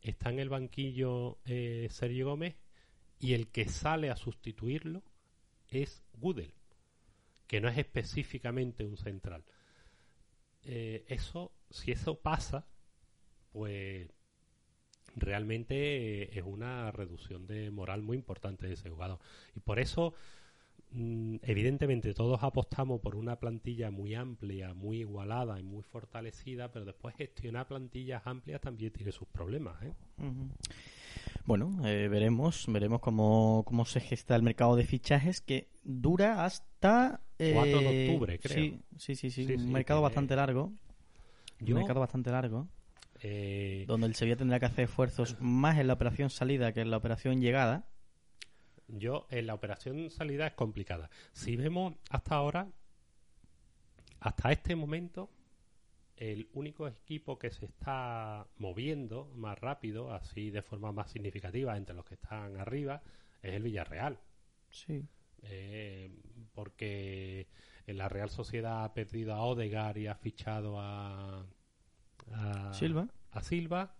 está 0.00 0.30
en 0.30 0.40
el 0.40 0.48
banquillo 0.48 1.38
eh, 1.44 1.88
Sergio 1.90 2.26
Gómez 2.26 2.56
y 3.20 3.34
el 3.34 3.48
que 3.48 3.68
sale 3.68 4.10
a 4.10 4.16
sustituirlo 4.16 5.02
es 5.68 6.02
Gudel, 6.14 6.52
que 7.46 7.60
no 7.60 7.68
es 7.68 7.78
específicamente 7.78 8.84
un 8.84 8.96
central. 8.96 9.44
Eh, 10.64 11.04
eso, 11.08 11.52
si 11.70 11.92
eso 11.92 12.20
pasa, 12.20 12.66
pues 13.52 14.08
realmente 15.16 16.38
es 16.38 16.44
una 16.44 16.90
reducción 16.90 17.46
de 17.46 17.70
moral 17.70 18.02
muy 18.02 18.16
importante 18.16 18.66
de 18.66 18.74
ese 18.74 18.90
jugador. 18.90 19.18
Y 19.54 19.60
por 19.60 19.78
eso, 19.78 20.14
mm, 20.90 21.36
evidentemente, 21.42 22.14
todos 22.14 22.42
apostamos 22.42 23.00
por 23.00 23.16
una 23.16 23.36
plantilla 23.36 23.90
muy 23.90 24.14
amplia, 24.14 24.74
muy 24.74 25.00
igualada 25.00 25.58
y 25.58 25.62
muy 25.62 25.82
fortalecida, 25.82 26.70
pero 26.72 26.84
después 26.84 27.14
gestionar 27.16 27.66
plantillas 27.66 28.26
amplias 28.26 28.60
también 28.60 28.92
tiene 28.92 29.12
sus 29.12 29.28
problemas. 29.28 29.82
¿eh? 29.82 29.92
Bueno, 31.44 31.86
eh, 31.86 32.08
veremos, 32.08 32.66
veremos 32.68 33.00
cómo, 33.00 33.64
cómo 33.66 33.84
se 33.84 34.00
gesta 34.00 34.36
el 34.36 34.42
mercado 34.42 34.76
de 34.76 34.84
fichajes 34.84 35.40
que 35.40 35.68
dura 35.82 36.44
hasta... 36.44 37.20
4 37.52 37.80
de 37.80 38.08
octubre, 38.08 38.38
creo. 38.38 38.78
Sí, 38.96 39.16
sí, 39.16 39.30
sí, 39.30 39.54
un 39.54 39.72
mercado 39.72 40.02
bastante 40.02 40.36
largo. 40.36 40.72
Un 41.60 41.74
mercado 41.74 42.00
bastante 42.00 42.30
largo. 42.30 42.68
Eh, 43.24 43.84
donde 43.86 44.08
el 44.08 44.16
Sevilla 44.16 44.36
tendrá 44.36 44.58
que 44.58 44.66
hacer 44.66 44.84
esfuerzos 44.84 45.40
más 45.40 45.78
en 45.78 45.86
la 45.86 45.92
operación 45.92 46.28
salida 46.28 46.72
que 46.72 46.80
en 46.80 46.90
la 46.90 46.96
operación 46.96 47.40
llegada. 47.40 47.86
Yo, 48.88 49.26
en 49.30 49.46
la 49.46 49.54
operación 49.54 50.10
salida 50.10 50.48
es 50.48 50.54
complicada. 50.54 51.08
Si 51.32 51.56
vemos 51.56 51.94
hasta 52.10 52.34
ahora, 52.34 52.68
hasta 54.18 54.50
este 54.50 54.74
momento, 54.74 55.30
el 56.16 56.48
único 56.52 56.86
equipo 56.88 57.38
que 57.38 57.50
se 57.50 57.66
está 57.66 58.46
moviendo 58.58 59.30
más 59.36 59.58
rápido, 59.58 60.12
así 60.12 60.50
de 60.50 60.62
forma 60.62 60.92
más 60.92 61.10
significativa 61.10 61.76
entre 61.76 61.94
los 61.94 62.04
que 62.04 62.14
están 62.14 62.56
arriba, 62.56 63.02
es 63.40 63.54
el 63.54 63.62
Villarreal. 63.62 64.18
Sí. 64.68 65.04
Eh, 65.42 66.10
porque 66.54 67.21
la 68.02 68.08
Real 68.08 68.30
Sociedad 68.30 68.82
ha 68.82 68.92
perdido 68.92 69.32
a 69.32 69.42
Odegar 69.42 69.96
y 69.96 70.08
ha 70.08 70.16
fichado 70.16 70.80
a 70.80 71.46
a 72.32 72.74
Silva. 72.74 73.06
A 73.30 73.42
Silva. 73.42 73.94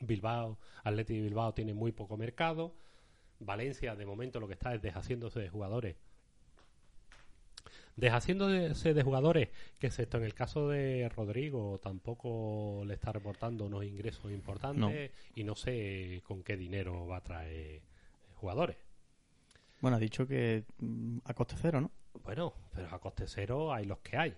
Bilbao, 0.00 0.58
Atleti 0.82 1.14
de 1.14 1.22
Bilbao 1.22 1.54
tiene 1.54 1.74
muy 1.74 1.92
poco 1.92 2.16
mercado. 2.16 2.74
Valencia, 3.38 3.94
de 3.94 4.04
momento, 4.04 4.40
lo 4.40 4.48
que 4.48 4.54
está 4.54 4.74
es 4.74 4.82
deshaciéndose 4.82 5.38
de 5.38 5.48
jugadores. 5.48 5.94
Deshaciéndose 7.94 8.94
de 8.94 9.02
jugadores 9.04 9.50
que, 9.78 9.86
excepto 9.86 10.16
en 10.16 10.24
el 10.24 10.34
caso 10.34 10.68
de 10.68 11.08
Rodrigo, 11.08 11.78
tampoco 11.80 12.82
le 12.84 12.94
está 12.94 13.12
reportando 13.12 13.66
unos 13.66 13.84
ingresos 13.84 14.32
importantes 14.32 15.12
y 15.36 15.44
no 15.44 15.54
sé 15.54 16.20
con 16.24 16.42
qué 16.42 16.56
dinero 16.56 17.06
va 17.06 17.18
a 17.18 17.22
traer 17.22 17.82
jugadores. 18.34 18.76
Bueno, 19.80 19.98
ha 19.98 20.00
dicho 20.00 20.26
que 20.26 20.64
mm, 20.78 21.18
a 21.24 21.34
coste 21.34 21.54
cero, 21.60 21.80
¿no? 21.80 21.92
Bueno, 22.22 22.54
pero 22.74 22.88
a 22.94 23.00
coste 23.00 23.26
cero 23.26 23.72
hay 23.72 23.84
los 23.84 23.98
que 24.00 24.16
hay. 24.16 24.36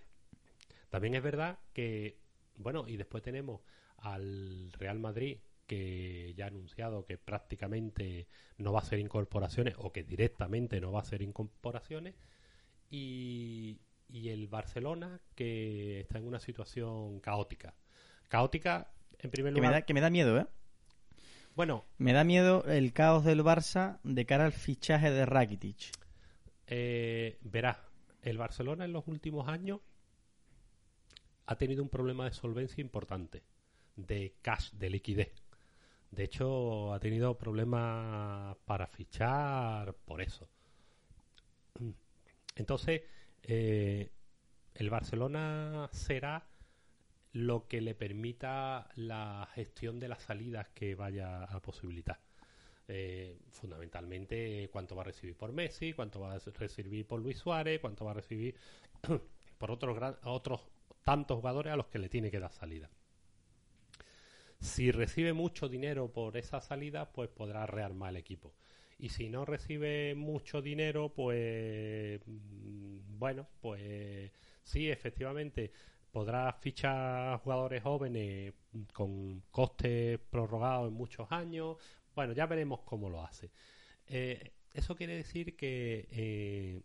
También 0.91 1.15
es 1.15 1.23
verdad 1.23 1.59
que 1.73 2.25
bueno, 2.57 2.87
y 2.87 2.97
después 2.97 3.23
tenemos 3.23 3.61
al 3.99 4.73
Real 4.73 4.99
Madrid 4.99 5.39
que 5.67 6.35
ya 6.37 6.45
ha 6.45 6.49
anunciado 6.49 7.07
que 7.07 7.17
prácticamente 7.17 8.29
no 8.59 8.73
va 8.73 8.81
a 8.81 8.83
hacer 8.83 8.99
incorporaciones 8.99 9.75
o 9.79 9.93
que 9.93 10.05
directamente 10.05 10.81
no 10.81 10.93
va 10.93 11.01
a 11.01 11.03
hacer 11.03 11.23
incorporaciones 11.23 12.15
y, 12.91 13.81
el 14.13 14.47
Barcelona 14.47 15.21
que 15.35 16.01
está 16.01 16.19
en 16.19 16.27
una 16.27 16.39
situación 16.39 17.19
caótica. 17.21 17.75
Caótica, 18.29 18.93
en 19.19 19.31
primer 19.31 19.53
lugar. 19.53 19.63
Que 19.63 19.69
me 19.69 19.75
da, 19.75 19.83
que 19.83 19.95
me 19.95 20.01
da 20.01 20.11
miedo, 20.11 20.39
¿eh? 20.39 20.47
Bueno. 21.57 21.85
Me 21.99 22.13
da 22.13 22.23
miedo 22.23 22.65
el 22.67 22.93
caos 22.93 23.25
del 23.25 23.43
Barça 23.43 23.99
de 24.05 24.25
cara 24.27 24.45
al 24.45 24.53
fichaje 24.53 25.11
de 25.11 25.27
Rakitic. 25.27 25.91
Eh, 26.67 27.39
verá, 27.43 27.85
el 28.23 28.39
Barcelona 28.39 28.85
en 28.85 28.93
los 28.93 29.07
últimos 29.07 29.49
años 29.49 29.81
ha 31.47 31.57
tenido 31.57 31.83
un 31.83 31.89
problema 31.89 32.25
de 32.25 32.33
solvencia 32.33 32.81
importante, 32.81 33.43
de 33.97 34.35
cash, 34.41 34.73
de 34.73 34.91
liquidez. 34.91 35.45
De 36.11 36.25
hecho, 36.25 36.93
ha 36.95 37.01
tenido 37.01 37.37
problemas 37.37 38.57
para 38.65 38.87
fichar 38.87 39.95
por 39.95 40.23
eso. 40.23 40.49
Entonces, 42.57 43.03
eh, 43.43 44.11
el 44.75 44.91
Barcelona 44.91 45.89
será 45.93 46.47
lo 47.33 47.67
que 47.67 47.81
le 47.81 47.95
permita 47.95 48.89
la 48.95 49.49
gestión 49.55 49.99
de 49.99 50.09
las 50.09 50.23
salidas 50.23 50.69
que 50.69 50.95
vaya 50.95 51.45
a 51.45 51.61
posibilitar. 51.61 52.21
Eh, 52.87 53.39
fundamentalmente, 53.51 54.69
cuánto 54.71 54.95
va 54.95 55.03
a 55.03 55.07
recibir 55.07 55.37
por 55.37 55.53
Messi, 55.53 55.95
cuánto 55.95 56.21
va 56.21 56.35
a 56.35 56.39
recibir 56.39 57.07
por 57.07 57.21
Luis 57.21 57.39
Suárez, 57.39 57.81
cuánto 57.81 58.05
va 58.05 58.11
a 58.11 58.15
recibir 58.15 58.55
por 59.59 59.71
otros, 59.71 60.17
otros 60.25 60.61
tantos 61.03 61.39
jugadores 61.39 61.73
a 61.73 61.77
los 61.77 61.87
que 61.87 61.99
le 61.99 62.11
tiene 62.11 62.31
que 62.31 62.41
dar 62.41 62.53
salida. 62.53 62.91
Si 64.61 64.91
recibe 64.91 65.33
mucho 65.33 65.69
dinero 65.69 66.13
por 66.13 66.37
esa 66.37 66.61
salida, 66.61 67.11
pues 67.13 67.29
podrá 67.31 67.67
rearmar 67.67 68.11
el 68.11 68.17
equipo. 68.17 68.55
Y 68.99 69.11
si 69.11 69.29
no 69.29 69.45
recibe 69.45 70.15
mucho 70.15 70.63
dinero, 70.63 71.11
pues 71.15 72.21
mm, 72.27 73.19
bueno, 73.19 73.47
pues 73.61 74.31
sí, 74.63 74.91
efectivamente 74.91 75.73
podrá 76.11 76.53
fichar 76.53 77.41
jugadores 77.41 77.83
jóvenes 77.83 78.55
con 78.93 79.43
costes 79.51 80.19
prorrogados 80.31 80.89
en 80.89 80.95
muchos 80.95 81.31
años. 81.33 81.77
Bueno, 82.15 82.33
ya 82.33 82.47
veremos 82.47 82.81
cómo 82.83 83.11
lo 83.11 83.23
hace. 83.23 83.51
Eh, 84.07 84.53
eso 84.73 84.95
quiere 84.95 85.17
decir 85.17 85.57
que 85.57 86.09
eh, 86.11 86.83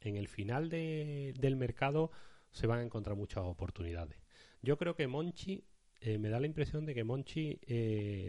en 0.00 0.16
el 0.16 0.28
final 0.28 0.68
del 0.68 1.56
mercado 1.56 2.10
se 2.50 2.66
van 2.66 2.80
a 2.80 2.82
encontrar 2.82 3.16
muchas 3.16 3.44
oportunidades. 3.44 4.18
Yo 4.62 4.76
creo 4.76 4.96
que 4.96 5.06
Monchi, 5.06 5.64
eh, 6.00 6.18
me 6.18 6.28
da 6.28 6.40
la 6.40 6.46
impresión 6.46 6.84
de 6.86 6.94
que 6.94 7.04
Monchi 7.04 7.60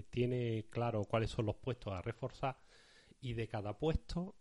tiene 0.09 0.65
claro 0.69 1.05
cuáles 1.05 1.31
son 1.31 1.45
los 1.45 1.55
puestos 1.55 1.93
a 1.93 2.01
reforzar 2.01 2.59
y 3.19 3.33
de 3.33 3.47
cada 3.47 3.77
puesto 3.77 4.35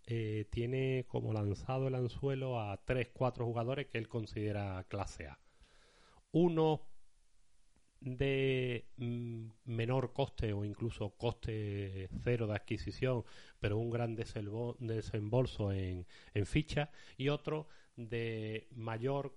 tiene 0.50 1.06
como 1.08 1.32
lanzado 1.32 1.88
el 1.88 1.94
anzuelo 1.94 2.60
a 2.60 2.76
3, 2.84 3.08
4 3.12 3.44
jugadores 3.44 3.86
que 3.86 3.98
él 3.98 4.08
considera 4.08 4.84
clase 4.88 5.26
A. 5.26 5.38
Uno 6.32 6.82
de 8.06 8.86
mm, 8.98 9.48
menor 9.64 10.12
coste 10.12 10.52
o 10.52 10.64
incluso 10.64 11.10
coste 11.16 12.08
cero 12.22 12.46
de 12.46 12.54
adquisición, 12.54 13.24
pero 13.58 13.78
un 13.78 13.90
gran 13.90 14.14
desembolso 14.14 15.72
en, 15.72 16.06
en 16.32 16.46
ficha, 16.46 16.90
y 17.16 17.28
otro 17.28 17.66
de 17.96 18.68
mayor 18.76 19.34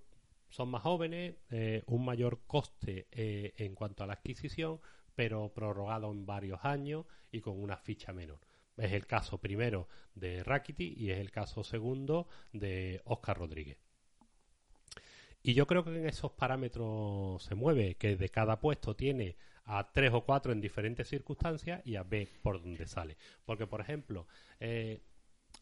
son 0.50 0.68
más 0.70 0.82
jóvenes, 0.82 1.36
eh, 1.50 1.82
un 1.86 2.04
mayor 2.04 2.42
coste 2.46 3.08
eh, 3.10 3.54
en 3.56 3.74
cuanto 3.74 4.04
a 4.04 4.06
la 4.06 4.14
adquisición, 4.14 4.80
pero 5.14 5.52
prorrogado 5.52 6.10
en 6.12 6.24
varios 6.24 6.64
años 6.64 7.06
y 7.32 7.40
con 7.40 7.60
una 7.60 7.76
ficha 7.76 8.12
menor. 8.12 8.40
Es 8.76 8.92
el 8.92 9.06
caso 9.06 9.38
primero 9.38 9.88
de 10.14 10.42
Rakiti 10.42 10.94
y 10.96 11.10
es 11.10 11.18
el 11.18 11.30
caso 11.30 11.64
segundo 11.64 12.28
de 12.52 13.00
Oscar 13.04 13.38
Rodríguez. 13.38 13.78
Y 15.42 15.54
yo 15.54 15.66
creo 15.66 15.84
que 15.84 15.96
en 15.96 16.06
esos 16.06 16.32
parámetros 16.32 17.42
se 17.42 17.54
mueve, 17.54 17.94
que 17.94 18.16
de 18.16 18.28
cada 18.28 18.60
puesto 18.60 18.94
tiene 18.94 19.36
a 19.64 19.90
tres 19.92 20.12
o 20.12 20.24
cuatro 20.24 20.52
en 20.52 20.60
diferentes 20.60 21.08
circunstancias 21.08 21.80
y 21.84 21.96
a 21.96 22.02
ver 22.02 22.28
por 22.42 22.60
dónde 22.60 22.86
sale. 22.86 23.16
Porque, 23.44 23.66
por 23.66 23.80
ejemplo, 23.80 24.26
eh, 24.58 25.00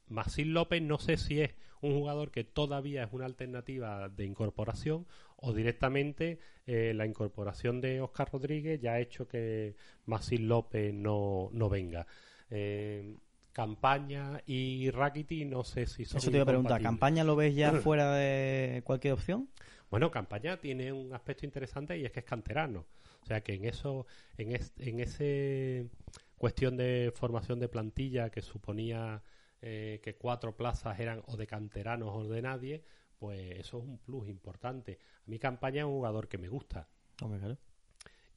Masín 0.08 0.54
López 0.54 0.82
no 0.82 0.98
sé 0.98 1.16
si 1.16 1.40
es 1.42 1.54
un 1.80 1.92
jugador 1.92 2.30
que 2.30 2.44
todavía 2.44 3.04
es 3.04 3.12
una 3.12 3.26
alternativa 3.26 4.08
de 4.08 4.24
incorporación 4.24 5.06
o 5.36 5.52
directamente 5.52 6.40
eh, 6.66 6.92
la 6.94 7.06
incorporación 7.06 7.80
de 7.80 8.00
Oscar 8.00 8.28
Rodríguez 8.32 8.80
ya 8.80 8.94
ha 8.94 9.00
hecho 9.00 9.28
que 9.28 9.76
Masín 10.06 10.48
López 10.48 10.92
no, 10.92 11.50
no 11.52 11.68
venga. 11.68 12.06
Eh, 12.50 13.16
Campaña 13.58 14.40
y 14.46 14.88
Rakiti 14.92 15.44
no 15.44 15.64
sé 15.64 15.86
si 15.86 16.04
son 16.04 16.18
Eso 16.18 16.30
te 16.30 16.36
iba 16.36 16.44
a 16.44 16.46
preguntar, 16.46 16.80
¿Campaña 16.80 17.24
lo 17.24 17.34
ves 17.34 17.56
ya 17.56 17.72
fuera 17.72 18.14
de 18.14 18.82
cualquier 18.84 19.14
opción? 19.14 19.48
Bueno, 19.90 20.12
Campaña 20.12 20.58
tiene 20.58 20.92
un 20.92 21.12
aspecto 21.12 21.44
interesante 21.44 21.98
y 21.98 22.04
es 22.04 22.12
que 22.12 22.20
es 22.20 22.24
canterano. 22.24 22.86
O 23.20 23.26
sea 23.26 23.42
que 23.42 23.54
en 23.54 23.64
eso, 23.64 24.06
en, 24.36 24.52
en 24.52 25.00
ese 25.00 25.88
cuestión 26.36 26.76
de 26.76 27.12
formación 27.12 27.58
de 27.58 27.68
plantilla 27.68 28.30
que 28.30 28.42
suponía 28.42 29.24
eh, 29.60 29.98
que 30.04 30.14
cuatro 30.14 30.56
plazas 30.56 31.00
eran 31.00 31.24
o 31.26 31.36
de 31.36 31.48
canteranos 31.48 32.10
o 32.14 32.28
de 32.28 32.40
nadie, 32.40 32.84
pues 33.18 33.58
eso 33.58 33.78
es 33.78 33.84
un 33.84 33.98
plus 33.98 34.28
importante. 34.28 35.00
A 35.26 35.30
mi 35.30 35.40
campaña 35.40 35.80
es 35.80 35.86
un 35.86 35.94
jugador 35.94 36.28
que 36.28 36.38
me 36.38 36.48
gusta. 36.48 36.86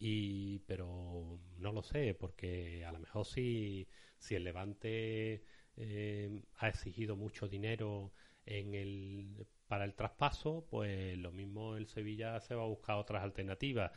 Y, 0.03 0.59
pero 0.65 1.39
no 1.59 1.71
lo 1.71 1.83
sé, 1.83 2.15
porque 2.15 2.83
a 2.85 2.91
lo 2.91 2.99
mejor 2.99 3.23
si, 3.23 3.87
si 4.17 4.33
el 4.33 4.43
Levante 4.43 5.43
eh, 5.77 6.41
ha 6.57 6.69
exigido 6.69 7.15
mucho 7.15 7.47
dinero 7.47 8.11
en 8.47 8.73
el, 8.73 9.45
para 9.67 9.85
el 9.85 9.93
traspaso, 9.93 10.65
pues 10.71 11.15
lo 11.19 11.31
mismo 11.31 11.75
el 11.77 11.85
Sevilla 11.87 12.39
se 12.39 12.55
va 12.55 12.63
a 12.63 12.67
buscar 12.67 12.97
otras 12.97 13.23
alternativas. 13.23 13.91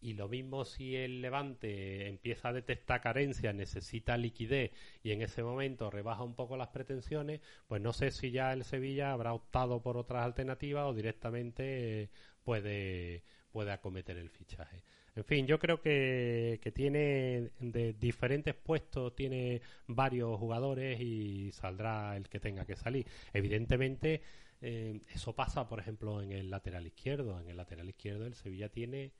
Y 0.00 0.14
lo 0.14 0.28
mismo 0.28 0.64
si 0.64 0.94
el 0.96 1.20
Levante 1.20 2.06
empieza 2.08 2.50
a 2.50 2.52
detectar 2.52 3.00
carencias, 3.00 3.52
necesita 3.54 4.16
liquidez 4.16 4.70
y 5.02 5.10
en 5.10 5.20
ese 5.22 5.42
momento 5.42 5.90
rebaja 5.90 6.22
un 6.22 6.36
poco 6.36 6.56
las 6.56 6.68
pretensiones, 6.68 7.40
pues 7.66 7.82
no 7.82 7.92
sé 7.92 8.12
si 8.12 8.30
ya 8.30 8.52
el 8.52 8.64
Sevilla 8.64 9.12
habrá 9.12 9.34
optado 9.34 9.82
por 9.82 9.96
otras 9.96 10.24
alternativas 10.24 10.86
o 10.86 10.94
directamente 10.94 12.10
puede, 12.44 13.24
puede 13.50 13.72
acometer 13.72 14.16
el 14.16 14.30
fichaje. 14.30 14.84
En 15.20 15.26
fin, 15.26 15.46
yo 15.46 15.58
creo 15.58 15.82
que, 15.82 16.58
que, 16.62 16.72
tiene 16.72 17.50
de 17.60 17.92
diferentes 17.92 18.54
puestos, 18.54 19.14
tiene 19.14 19.60
varios 19.86 20.38
jugadores 20.38 20.98
y 20.98 21.52
saldrá 21.52 22.16
el 22.16 22.26
que 22.30 22.40
tenga 22.40 22.64
que 22.64 22.74
salir. 22.74 23.06
Evidentemente, 23.34 24.22
eh, 24.62 25.00
eso 25.12 25.34
pasa, 25.34 25.68
por 25.68 25.78
ejemplo, 25.78 26.22
en 26.22 26.32
el 26.32 26.48
lateral 26.48 26.86
izquierdo. 26.86 27.38
En 27.38 27.50
el 27.50 27.58
lateral 27.58 27.88
izquierdo 27.90 28.24
el 28.26 28.34
Sevilla 28.34 28.70
tiene 28.70 29.12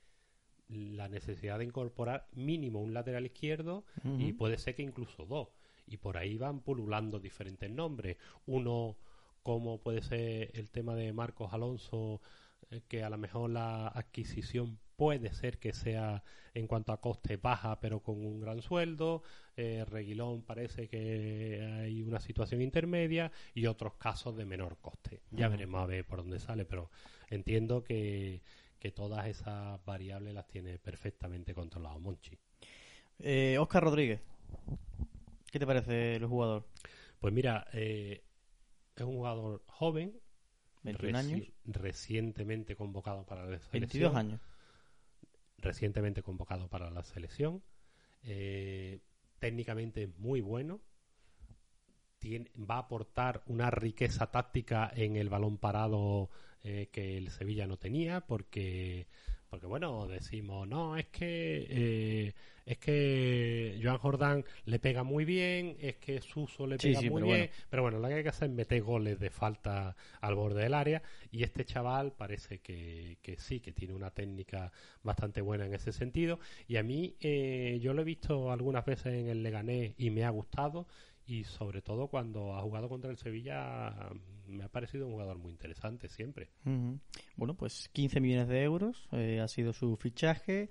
la 0.69 1.07
necesidad 1.07 1.59
de 1.59 1.65
incorporar 1.65 2.27
mínimo 2.33 2.81
un 2.81 2.93
lateral 2.93 3.25
izquierdo 3.25 3.83
y 4.17 4.33
puede 4.33 4.57
ser 4.57 4.73
que 4.73 4.81
incluso 4.81 5.25
dos. 5.25 5.49
Y 5.85 5.97
por 5.97 6.17
ahí 6.17 6.37
van 6.37 6.61
pululando 6.61 7.19
diferentes 7.19 7.69
nombres. 7.69 8.17
Uno, 8.47 8.97
como 9.43 9.79
puede 9.79 10.01
ser 10.01 10.49
el 10.53 10.71
tema 10.71 10.95
de 10.95 11.13
Marcos 11.13 11.53
Alonso, 11.53 12.21
eh, 12.71 12.81
que 12.87 13.03
a 13.03 13.09
lo 13.09 13.19
mejor 13.19 13.51
la 13.51 13.87
adquisición 13.87 14.79
puede 15.01 15.33
ser 15.33 15.57
que 15.57 15.73
sea 15.73 16.23
en 16.53 16.67
cuanto 16.67 16.91
a 16.93 17.01
coste 17.01 17.37
baja 17.37 17.79
pero 17.79 18.01
con 18.01 18.23
un 18.23 18.39
gran 18.39 18.61
sueldo. 18.61 19.23
Eh, 19.57 19.83
Reguilón 19.83 20.43
parece 20.43 20.87
que 20.87 21.59
hay 21.81 22.03
una 22.03 22.19
situación 22.19 22.61
intermedia 22.61 23.31
y 23.55 23.65
otros 23.65 23.95
casos 23.95 24.37
de 24.37 24.45
menor 24.45 24.77
coste. 24.79 25.23
Ya 25.31 25.47
veremos 25.47 25.81
a 25.81 25.87
ver 25.87 26.05
por 26.05 26.19
dónde 26.19 26.37
sale, 26.37 26.65
pero 26.65 26.91
entiendo 27.31 27.83
que 27.83 28.43
que 28.77 28.91
todas 28.91 29.25
esas 29.25 29.83
variables 29.85 30.35
las 30.35 30.47
tiene 30.47 30.77
perfectamente 30.77 31.55
controlado 31.55 31.99
Monchi. 31.99 32.37
Eh, 33.17 33.57
Oscar 33.59 33.83
Rodríguez, 33.83 34.21
¿qué 35.51 35.57
te 35.57 35.65
parece 35.65 36.17
el 36.17 36.27
jugador? 36.27 36.67
Pues 37.19 37.33
mira, 37.33 37.67
eh, 37.73 38.23
es 38.95 39.03
un 39.03 39.15
jugador 39.15 39.63
joven, 39.65 40.19
21 40.83 41.17
años, 41.17 41.47
recientemente 41.65 42.75
convocado 42.75 43.25
para 43.25 43.41
la 43.47 43.57
selección. 43.57 43.81
22 43.81 44.15
años. 44.15 44.41
Recientemente 45.61 46.23
convocado 46.23 46.67
para 46.67 46.89
la 46.89 47.03
selección. 47.03 47.63
Eh, 48.23 48.99
técnicamente 49.39 50.07
muy 50.17 50.41
bueno. 50.41 50.81
va 52.23 52.75
a 52.75 52.79
aportar 52.79 53.41
una 53.47 53.71
riqueza 53.71 54.29
táctica 54.29 54.91
en 54.93 55.15
el 55.15 55.29
balón 55.29 55.57
parado 55.57 56.29
eh, 56.63 56.89
que 56.91 57.17
el 57.17 57.31
Sevilla 57.31 57.65
no 57.65 57.77
tenía, 57.77 58.21
porque 58.21 59.07
porque 59.51 59.67
bueno, 59.67 60.07
decimos, 60.07 60.65
no, 60.65 60.95
es 60.95 61.07
que 61.07 61.67
eh, 61.69 62.33
es 62.65 62.77
que 62.77 63.77
Joan 63.83 63.97
Jordán 63.97 64.45
le 64.63 64.79
pega 64.79 65.03
muy 65.03 65.25
bien, 65.25 65.75
es 65.81 65.97
que 65.97 66.21
Suso 66.21 66.65
le 66.65 66.77
pega 66.77 67.01
muy 67.01 67.23
bien, 67.23 67.49
pero 67.69 67.81
bueno, 67.81 67.99
lo 67.99 68.07
que 68.07 68.13
hay 68.13 68.23
que 68.23 68.29
hacer 68.29 68.49
es 68.49 68.55
meter 68.55 68.81
goles 68.81 69.19
de 69.19 69.29
falta 69.29 69.97
al 70.21 70.35
borde 70.35 70.63
del 70.63 70.73
área. 70.73 71.01
Y 71.31 71.43
este 71.43 71.65
chaval 71.65 72.13
parece 72.13 72.59
que, 72.59 73.17
que 73.21 73.35
sí, 73.35 73.59
que 73.59 73.73
tiene 73.73 73.93
una 73.93 74.11
técnica 74.11 74.71
bastante 75.03 75.41
buena 75.41 75.65
en 75.65 75.73
ese 75.73 75.91
sentido. 75.91 76.39
Y 76.69 76.77
a 76.77 76.83
mí 76.83 77.17
eh, 77.19 77.77
yo 77.81 77.93
lo 77.93 78.03
he 78.03 78.05
visto 78.05 78.53
algunas 78.53 78.85
veces 78.85 79.07
en 79.15 79.27
el 79.27 79.43
Leganés 79.43 79.95
y 79.97 80.11
me 80.11 80.23
ha 80.23 80.29
gustado 80.29 80.87
y 81.31 81.45
sobre 81.45 81.81
todo 81.81 82.07
cuando 82.07 82.55
ha 82.55 82.61
jugado 82.61 82.89
contra 82.89 83.09
el 83.09 83.17
Sevilla 83.17 84.09
me 84.47 84.65
ha 84.65 84.67
parecido 84.67 85.07
un 85.07 85.13
jugador 85.13 85.37
muy 85.37 85.51
interesante 85.51 86.09
siempre. 86.09 86.49
Bueno, 87.37 87.55
pues 87.55 87.87
15 87.93 88.19
millones 88.19 88.49
de 88.49 88.63
euros 88.63 89.07
eh, 89.13 89.39
ha 89.39 89.47
sido 89.47 89.71
su 89.71 89.95
fichaje. 89.95 90.69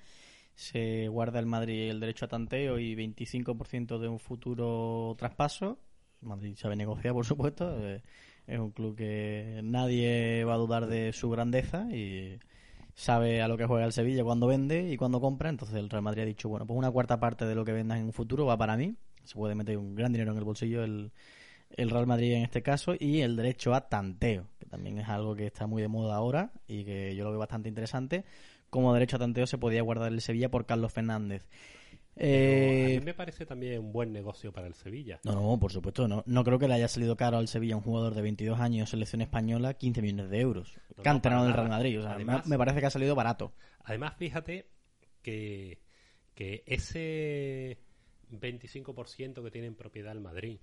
Se 0.55 1.09
guarda 1.09 1.39
el 1.39 1.47
Madrid 1.47 1.89
el 1.89 1.99
derecho 1.99 2.27
a 2.27 2.29
tanteo 2.29 2.79
y 2.79 2.95
25% 2.95 3.99
de 3.99 4.09
un 4.09 4.19
futuro 4.19 5.15
traspaso. 5.17 5.79
Madrid 6.21 6.55
sabe 6.59 6.77
negociar, 6.77 7.15
por 7.15 7.25
supuesto. 7.25 7.75
Eh, 7.89 8.03
es 8.47 8.59
un 8.59 8.73
club 8.73 8.95
que 8.97 9.61
nadie 9.65 10.45
va 10.45 10.55
a 10.55 10.59
dudar 10.59 10.89
de 10.89 11.15
su 11.15 11.31
grandeza 11.31 11.87
y 11.91 12.39
sabe 12.95 13.41
a 13.41 13.49
lo 13.49 13.57
que 13.57 13.65
juega 13.65 13.87
el 13.87 13.93
Sevilla 13.93 14.25
cuando 14.25 14.47
vende 14.47 14.93
y 14.93 14.99
cuando 14.99 15.23
compra. 15.23 15.49
Entonces 15.49 15.77
el 15.77 15.89
Real 15.89 16.03
Madrid 16.03 16.25
ha 16.25 16.27
dicho, 16.27 16.51
bueno, 16.51 16.67
pues 16.67 16.77
una 16.77 16.91
cuarta 16.91 17.19
parte 17.19 17.47
de 17.47 17.55
lo 17.55 17.65
que 17.65 17.73
vendas 17.73 17.99
en 17.99 18.05
un 18.05 18.13
futuro 18.13 18.45
va 18.45 18.59
para 18.59 18.77
mí 18.77 18.95
se 19.25 19.35
puede 19.35 19.55
meter 19.55 19.79
un 19.79 19.95
gran 19.95 20.13
dinero 20.13 20.33
en 20.33 20.39
el 20.39 20.45
bolsillo 20.45 20.83
el, 20.85 21.13
el 21.77 21.91
Real 21.91 22.07
Madrid 22.07 22.33
en 22.33 22.43
este 22.43 22.63
caso 22.63 22.95
y 22.99 23.21
el 23.21 23.37
derecho 23.37 23.75
a 23.75 23.89
tanteo, 23.89 24.47
que 24.59 24.67
también 24.67 24.99
es 24.99 25.09
algo 25.09 25.35
que 25.35 25.47
está 25.47 25.67
muy 25.67 25.83
de 25.83 25.89
moda 25.89 26.17
ahora 26.17 26.53
y 26.67 26.85
que 26.85 27.15
yo 27.15 27.25
lo 27.25 27.31
veo 27.31 27.39
bastante 27.39 27.69
interesante. 27.69 28.25
Como 28.69 28.93
derecho 28.95 29.17
a 29.17 29.21
tanteo 29.21 29.47
se 29.47 29.59
podía 29.59 29.83
guardar 29.83 30.13
el 30.13 30.21
Sevilla 30.21 30.51
por 30.51 30.67
Carlos 30.67 30.93
Fernández. 30.93 31.43
a 31.43 32.23
mí 32.23 32.27
eh, 32.27 33.01
me 33.05 33.15
parece 33.15 33.47
también 33.47 33.81
un 33.81 33.93
buen 33.93 34.13
negocio 34.13 34.53
para 34.53 34.67
el 34.67 34.75
Sevilla. 34.75 35.21
No, 35.25 35.33
no, 35.33 35.59
por 35.59 35.73
supuesto, 35.73 36.07
no. 36.07 36.23
No 36.27 36.45
creo 36.45 36.59
que 36.59 36.69
le 36.69 36.75
haya 36.75 36.89
salido 36.89 37.17
caro 37.17 37.39
al 37.39 37.49
Sevilla 37.49 37.77
un 37.77 37.83
jugador 37.83 38.15
de 38.15 38.23
22 38.23 38.61
años, 38.61 38.91
selección 38.91 39.23
española, 39.23 39.75
15 39.75 40.03
millones 40.03 40.31
de 40.31 40.41
euros. 40.41 40.75
No, 41.05 41.45
del 41.45 41.53
Real 41.53 41.69
Madrid. 41.69 42.01
O 42.01 42.03
sea, 42.03 42.43
me, 42.47 42.59
parece 42.59 42.81
que 42.81 42.87
ha 42.87 42.91
salido 42.91 43.15
barato. 43.15 43.53
Además, 43.85 44.15
fíjate 44.17 44.69
que, 45.23 45.81
que 46.35 46.63
ese 46.67 47.79
25% 48.31 49.43
que 49.43 49.51
tiene 49.51 49.67
en 49.67 49.75
propiedad 49.75 50.13
el 50.13 50.21
Madrid. 50.21 50.59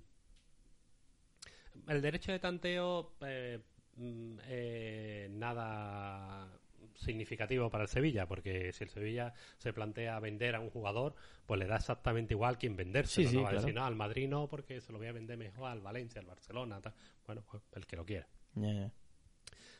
El 1.87 2.01
derecho 2.01 2.31
de 2.31 2.39
tanteo, 2.39 3.13
eh, 3.21 3.59
mm, 3.95 4.37
eh, 4.45 5.27
nada 5.31 6.49
significativo 6.95 7.69
para 7.69 7.83
el 7.83 7.89
Sevilla, 7.89 8.27
porque 8.27 8.73
si 8.73 8.83
el 8.83 8.89
Sevilla 8.89 9.33
se 9.57 9.73
plantea 9.73 10.19
vender 10.19 10.55
a 10.55 10.59
un 10.59 10.69
jugador, 10.69 11.15
pues 11.45 11.59
le 11.59 11.67
da 11.67 11.77
exactamente 11.77 12.33
igual 12.33 12.57
quien 12.57 12.75
venderse. 12.75 13.23
no 13.31 13.43
va 13.43 13.49
a 13.49 13.53
decir, 13.53 13.73
no, 13.73 13.85
al 13.85 13.95
Madrid 13.95 14.27
no, 14.27 14.47
porque 14.47 14.81
se 14.81 14.91
lo 14.91 14.97
voy 14.97 15.07
a 15.07 15.11
vender 15.11 15.37
mejor 15.37 15.69
al 15.69 15.81
Valencia, 15.81 16.19
al 16.21 16.27
Barcelona, 16.27 16.81
bueno, 17.25 17.43
pues 17.49 17.63
el 17.73 17.85
que 17.85 17.95
lo 17.95 18.05
quiera. 18.05 18.27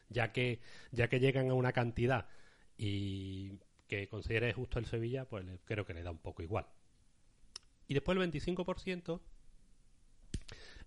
Ya 0.10 0.32
que 0.32 0.60
ya 0.92 1.08
que 1.08 1.20
llegan 1.20 1.50
a 1.50 1.54
una 1.54 1.74
cantidad 1.74 2.28
y 2.78 3.60
que 3.88 4.08
considere 4.08 4.54
justo 4.54 4.80
el 4.80 4.86
Sevilla, 4.86 5.26
pues 5.26 5.46
creo 5.66 5.86
que 5.86 5.94
le 5.94 6.04
da 6.04 6.12
un 6.12 6.20
poco 6.20 6.44
igual. 6.44 6.68
Y 7.88 7.94
después 7.94 8.18
el 8.18 8.32
25%, 8.32 9.22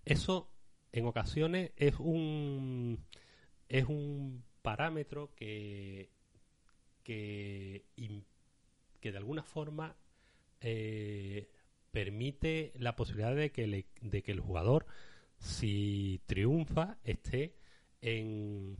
eso 0.05 0.51
en 0.91 1.05
ocasiones 1.05 1.71
es 1.77 1.95
un, 1.99 3.03
es 3.69 3.85
un 3.85 4.43
parámetro 4.61 5.33
que, 5.35 6.09
que, 7.03 7.85
de 9.01 9.17
alguna 9.17 9.43
forma 9.43 9.95
eh, 10.59 11.49
permite 11.91 12.73
la 12.75 12.95
posibilidad 12.95 13.35
de 13.35 13.51
que, 13.51 13.85
de 14.01 14.21
que 14.21 14.31
el 14.31 14.39
jugador, 14.39 14.85
si 15.39 16.21
triunfa, 16.27 16.99
esté 17.03 17.55
en, 18.01 18.77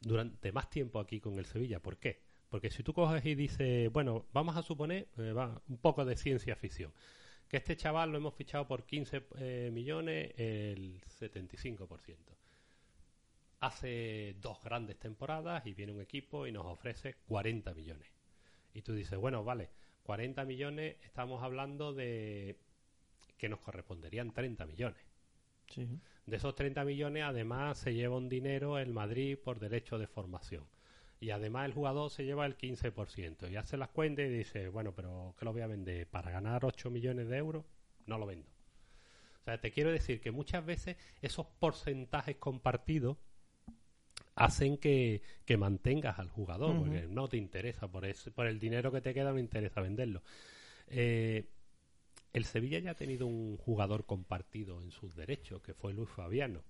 durante 0.00 0.52
más 0.52 0.68
tiempo 0.70 1.00
aquí 1.00 1.20
con 1.20 1.38
el 1.38 1.46
Sevilla. 1.46 1.80
¿Por 1.80 1.98
qué? 1.98 2.25
Porque 2.48 2.70
si 2.70 2.82
tú 2.82 2.92
coges 2.92 3.24
y 3.26 3.34
dices, 3.34 3.92
bueno, 3.92 4.26
vamos 4.32 4.56
a 4.56 4.62
suponer, 4.62 5.08
eh, 5.18 5.32
va, 5.32 5.60
un 5.68 5.78
poco 5.78 6.04
de 6.04 6.16
ciencia 6.16 6.54
ficción, 6.56 6.92
que 7.48 7.56
este 7.56 7.76
chaval 7.76 8.10
lo 8.10 8.18
hemos 8.18 8.34
fichado 8.34 8.66
por 8.66 8.84
15 8.84 9.26
eh, 9.38 9.70
millones, 9.72 10.32
el 10.36 11.00
75%. 11.20 12.16
Hace 13.60 14.36
dos 14.40 14.62
grandes 14.62 14.98
temporadas 14.98 15.66
y 15.66 15.74
viene 15.74 15.92
un 15.92 16.00
equipo 16.00 16.46
y 16.46 16.52
nos 16.52 16.66
ofrece 16.66 17.16
40 17.26 17.74
millones. 17.74 18.08
Y 18.74 18.82
tú 18.82 18.94
dices, 18.94 19.18
bueno, 19.18 19.42
vale, 19.42 19.70
40 20.04 20.44
millones, 20.44 20.96
estamos 21.02 21.42
hablando 21.42 21.94
de 21.94 22.56
que 23.38 23.48
nos 23.48 23.60
corresponderían 23.60 24.32
30 24.32 24.66
millones. 24.66 25.00
De 26.26 26.36
esos 26.36 26.54
30 26.54 26.84
millones, 26.84 27.24
además, 27.24 27.78
se 27.78 27.92
lleva 27.92 28.16
un 28.16 28.28
dinero 28.28 28.78
el 28.78 28.92
Madrid 28.92 29.36
por 29.36 29.58
derecho 29.58 29.98
de 29.98 30.06
formación 30.06 30.64
y 31.18 31.30
además 31.30 31.66
el 31.66 31.72
jugador 31.72 32.10
se 32.10 32.24
lleva 32.24 32.46
el 32.46 32.56
15% 32.56 33.50
y 33.50 33.56
hace 33.56 33.76
las 33.76 33.88
cuentas 33.88 34.26
y 34.26 34.28
dice, 34.28 34.68
bueno, 34.68 34.92
pero 34.94 35.34
¿qué 35.38 35.44
lo 35.44 35.52
voy 35.52 35.62
a 35.62 35.66
vender? 35.66 36.06
¿Para 36.08 36.30
ganar 36.30 36.64
8 36.64 36.90
millones 36.90 37.28
de 37.28 37.36
euros? 37.38 37.64
No 38.06 38.18
lo 38.18 38.26
vendo. 38.26 38.48
O 39.40 39.44
sea, 39.44 39.60
te 39.60 39.70
quiero 39.70 39.90
decir 39.90 40.20
que 40.20 40.30
muchas 40.30 40.64
veces 40.64 40.96
esos 41.22 41.46
porcentajes 41.58 42.36
compartidos 42.36 43.16
hacen 44.34 44.76
que, 44.76 45.22
mantengas 45.58 46.18
al 46.18 46.28
jugador, 46.28 46.76
porque 46.78 47.06
no 47.08 47.28
te 47.28 47.38
interesa, 47.38 47.88
por, 47.88 48.06
por 48.34 48.46
el 48.46 48.58
dinero 48.58 48.92
que 48.92 49.00
te 49.00 49.14
queda 49.14 49.32
no 49.32 49.38
interesa 49.38 49.80
venderlo. 49.80 50.22
Eh, 50.88 51.48
el 52.34 52.44
Sevilla 52.44 52.78
ya 52.78 52.90
ha 52.90 52.96
tenido 52.96 53.26
un 53.26 53.56
jugador 53.56 54.04
compartido 54.04 54.82
en 54.82 54.90
sus 54.90 55.16
derechos, 55.16 55.62
que 55.62 55.72
fue 55.72 55.94
Luis 55.94 56.10
Fabiano. 56.10 56.62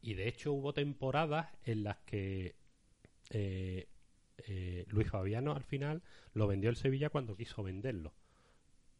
Y 0.00 0.14
de 0.14 0.28
hecho 0.28 0.52
hubo 0.52 0.72
temporadas 0.72 1.48
en 1.64 1.84
las 1.84 1.98
que 1.98 2.54
eh, 3.30 3.88
eh, 4.38 4.84
Luis 4.88 5.08
Fabiano 5.08 5.52
al 5.52 5.64
final 5.64 6.02
lo 6.32 6.46
vendió 6.46 6.70
el 6.70 6.76
Sevilla 6.76 7.10
cuando 7.10 7.36
quiso 7.36 7.62
venderlo. 7.62 8.14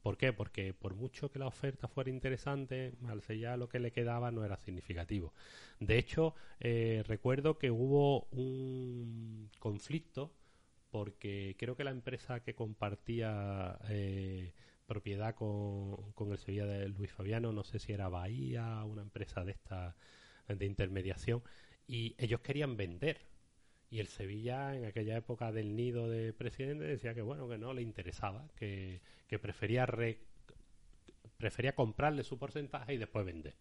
¿Por 0.03 0.17
qué? 0.17 0.33
Porque 0.33 0.73
por 0.75 0.95
mucho 0.95 1.31
que 1.31 1.39
la 1.39 1.47
oferta 1.47 1.89
fuera 1.89 2.11
interesante, 2.11 2.95
al 3.09 3.21
Sevilla 3.23 3.57
lo 3.57 3.69
que 3.69 3.81
le 3.81 3.91
quedaba 3.91 4.31
no 4.31 4.45
era 4.45 4.57
significativo. 4.57 5.35
De 5.81 5.99
hecho, 5.99 6.35
eh, 6.61 7.03
recuerdo 7.07 7.59
que 7.59 7.71
hubo 7.71 8.25
un 8.31 9.51
conflicto 9.59 10.33
porque 10.91 11.57
creo 11.59 11.77
que 11.77 11.85
la 11.85 11.91
empresa 11.91 12.41
que 12.41 12.55
compartía 12.55 13.79
propiedad 14.87 15.35
con, 15.35 16.13
con, 16.13 16.33
el 16.33 16.39
Sevilla 16.39 16.65
de 16.65 16.89
Luis 16.89 17.13
Fabiano, 17.13 17.53
no 17.53 17.63
sé 17.63 17.79
si 17.79 17.93
era 17.93 18.09
Bahía, 18.09 18.83
una 18.85 19.03
empresa 19.03 19.45
de 19.45 19.53
esta 19.53 19.97
de 20.49 20.65
intermediación, 20.65 21.43
y 21.87 22.15
ellos 22.19 22.41
querían 22.41 22.77
vender 22.77 23.19
y 23.91 24.01
el 24.01 24.09
Sevilla, 24.09 24.77
en 24.77 24.85
aquella 24.85 25.17
época 25.17 25.51
del 25.53 25.75
nido 25.75 26.09
de 26.09 26.33
presidente, 26.33 26.85
decía 26.85 27.15
que 27.15 27.23
bueno, 27.23 27.49
que 27.49 27.59
no 27.59 27.73
le 27.73 27.83
interesaba, 27.83 28.49
que, 28.57 29.01
prefería 29.41 29.87
prefería 31.37 31.75
comprarle 31.75 32.25
su 32.25 32.39
porcentaje 32.39 32.95
y 32.95 32.99
después 32.99 33.25
vender. 33.25 33.57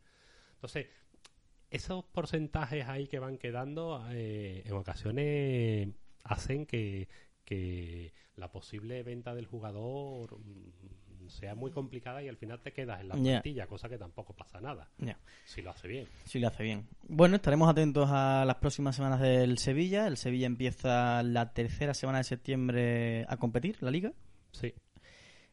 Entonces, 0.55 0.87
esos 1.69 2.03
porcentajes 2.05 2.87
ahí 2.87 3.07
que 3.07 3.19
van 3.19 3.37
quedando, 3.37 4.05
eh, 4.11 4.63
en 4.65 4.73
ocasiones 4.73 5.89
hacen 6.23 6.65
que, 6.65 7.07
que 7.45 8.13
la 8.35 8.51
posible 8.51 9.03
venta 9.03 9.33
del 9.33 9.45
jugador 9.45 10.37
sea 11.27 11.55
muy 11.55 11.71
complicada 11.71 12.21
y 12.23 12.27
al 12.27 12.37
final 12.37 12.61
te 12.61 12.71
quedas 12.71 13.01
en 13.01 13.09
la 13.09 13.15
plantilla, 13.15 13.67
cosa 13.67 13.89
que 13.89 13.97
tampoco 13.97 14.33
pasa 14.33 14.61
nada. 14.61 14.89
Si 15.45 15.61
lo 15.61 15.71
hace 15.71 15.87
bien. 15.87 16.07
Si 16.25 16.39
lo 16.39 16.47
hace 16.47 16.63
bien. 16.63 16.87
Bueno, 17.07 17.35
estaremos 17.35 17.69
atentos 17.69 18.09
a 18.11 18.45
las 18.45 18.55
próximas 18.57 18.95
semanas 18.95 19.19
del 19.19 19.57
Sevilla. 19.57 20.07
El 20.07 20.17
Sevilla 20.17 20.47
empieza 20.47 21.23
la 21.23 21.53
tercera 21.53 21.93
semana 21.93 22.19
de 22.19 22.23
septiembre 22.23 23.25
a 23.27 23.37
competir, 23.37 23.77
la 23.81 23.91
liga. 23.91 24.13
Sí. 24.51 24.73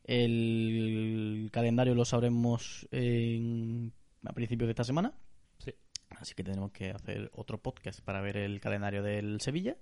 El 0.04 1.48
calendario 1.52 1.94
lo 1.94 2.04
sabremos 2.04 2.86
a 2.92 4.32
principios 4.32 4.66
de 4.66 4.70
esta 4.70 4.84
semana. 4.84 5.14
Sí. 5.58 5.74
Así 6.10 6.34
que 6.34 6.44
tenemos 6.44 6.72
que 6.72 6.90
hacer 6.90 7.30
otro 7.34 7.58
podcast 7.58 8.00
para 8.00 8.20
ver 8.20 8.36
el 8.36 8.60
calendario 8.60 9.02
del 9.02 9.40
Sevilla. 9.40 9.76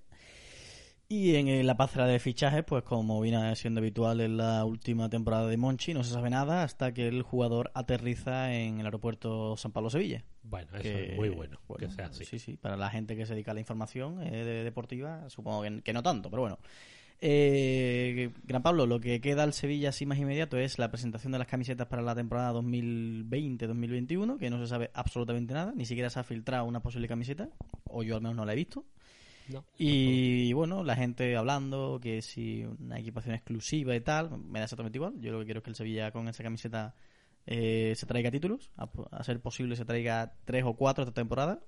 Y 1.13 1.37
en 1.37 1.67
la 1.67 1.77
pasarela 1.77 2.11
de 2.11 2.19
fichajes, 2.19 2.65
pues 2.65 2.85
como 2.85 3.21
viene 3.21 3.55
siendo 3.55 3.81
habitual 3.81 4.23
en 4.23 4.39
la 4.39 4.65
última 4.65 5.11
temporada 5.11 5.47
de 5.47 5.59
Monchi, 5.59 5.93
no 5.93 6.05
se 6.05 6.15
sabe 6.15 6.31
nada 6.31 6.63
hasta 6.63 6.95
que 6.95 7.07
el 7.07 7.21
jugador 7.21 7.71
aterriza 7.75 8.55
en 8.55 8.81
el 8.81 8.87
aeropuerto 8.87 9.55
San 9.59 9.73
Pablo 9.73 9.91
Sevilla. 9.91 10.25
Bueno, 10.43 10.75
eso 10.75 10.89
es 10.89 11.15
muy 11.15 11.29
bueno, 11.29 11.59
que 11.79 11.91
sea 11.91 12.07
así. 12.07 12.25
Sí, 12.25 12.39
sí, 12.39 12.57
para 12.57 12.79
la 12.79 12.89
gente 12.89 13.15
que 13.15 13.27
se 13.27 13.35
dedica 13.35 13.51
a 13.51 13.55
la 13.55 13.61
información 13.61 14.23
eh, 14.23 14.65
deportiva, 14.65 15.29
supongo 15.29 15.65
que, 15.83 15.93
no 15.93 16.03
tanto, 16.03 16.31
pero 16.31 16.41
bueno. 16.41 16.59
Eh, 17.21 18.31
Gran 18.45 18.63
Pablo, 18.63 18.87
lo 18.87 18.99
que 18.99 19.21
queda 19.21 19.43
al 19.43 19.53
Sevilla 19.53 19.91
así 19.91 20.07
más 20.07 20.17
inmediato 20.17 20.57
es 20.57 20.79
la 20.79 20.91
presentación 20.91 21.33
de 21.33 21.41
las 21.41 21.47
camisetas 21.47 21.89
para 21.89 22.01
la 22.01 22.15
temporada 22.15 22.55
2020-2021, 22.55 24.39
que 24.39 24.49
no 24.49 24.59
se 24.59 24.67
sabe 24.67 24.91
absolutamente 24.95 25.53
nada, 25.53 25.75
ni 25.77 25.85
siquiera 25.85 26.09
se 26.09 26.21
ha 26.21 26.25
filtrado 26.25 26.65
una 26.65 26.81
posible 26.81 27.07
camiseta, 27.07 27.51
o 27.85 28.03
yo 28.03 28.17
al 28.17 28.23
menos 28.23 28.35
no 28.35 28.47
la 28.47 28.55
he 28.55 28.57
visto 28.57 28.87
y 29.79 30.53
bueno, 30.53 30.85
la 30.85 30.97
gente 30.97 31.37
hablando 31.37 31.99
que 32.01 32.23
si 32.23 32.65
una 32.65 32.99
equipación 32.99 33.35
exclusiva 33.35 33.95
y 33.95 34.01
tal, 34.01 34.39
me 34.39 34.59
da 34.59 34.65
exactamente 34.65 34.99
igual. 34.99 35.21
Yo 35.21 35.33
lo 35.33 35.41
que 35.41 35.47
quiero 35.47 35.59
es 35.59 35.65
que 35.65 35.71
el 35.71 35.77
Sevilla 35.77 36.11
con 36.13 36.29
esa 36.29 36.43
camiseta 36.43 36.95
eh, 37.47 37.95
se 37.97 38.07
traiga 38.07 38.31
títulos, 38.31 38.71
a, 38.77 39.25
ser 39.25 39.41
posible 39.41 39.75
se 39.77 39.85
traiga 39.85 40.35
tres 40.45 40.65
o 40.65 40.75
cuatro 40.75 41.05
esta 41.05 41.15
temporada. 41.15 41.61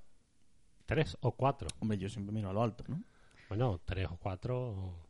¿Tres 0.86 1.16
o 1.20 1.32
cuatro? 1.32 1.68
Hombre, 1.80 1.98
yo 1.98 2.08
siempre 2.08 2.32
miro 2.32 2.50
a 2.50 2.52
lo 2.52 2.62
alto, 2.62 2.84
¿no? 2.88 3.02
Bueno, 3.48 3.80
tres 3.84 4.06
o 4.10 4.16
cuatro 4.16 5.06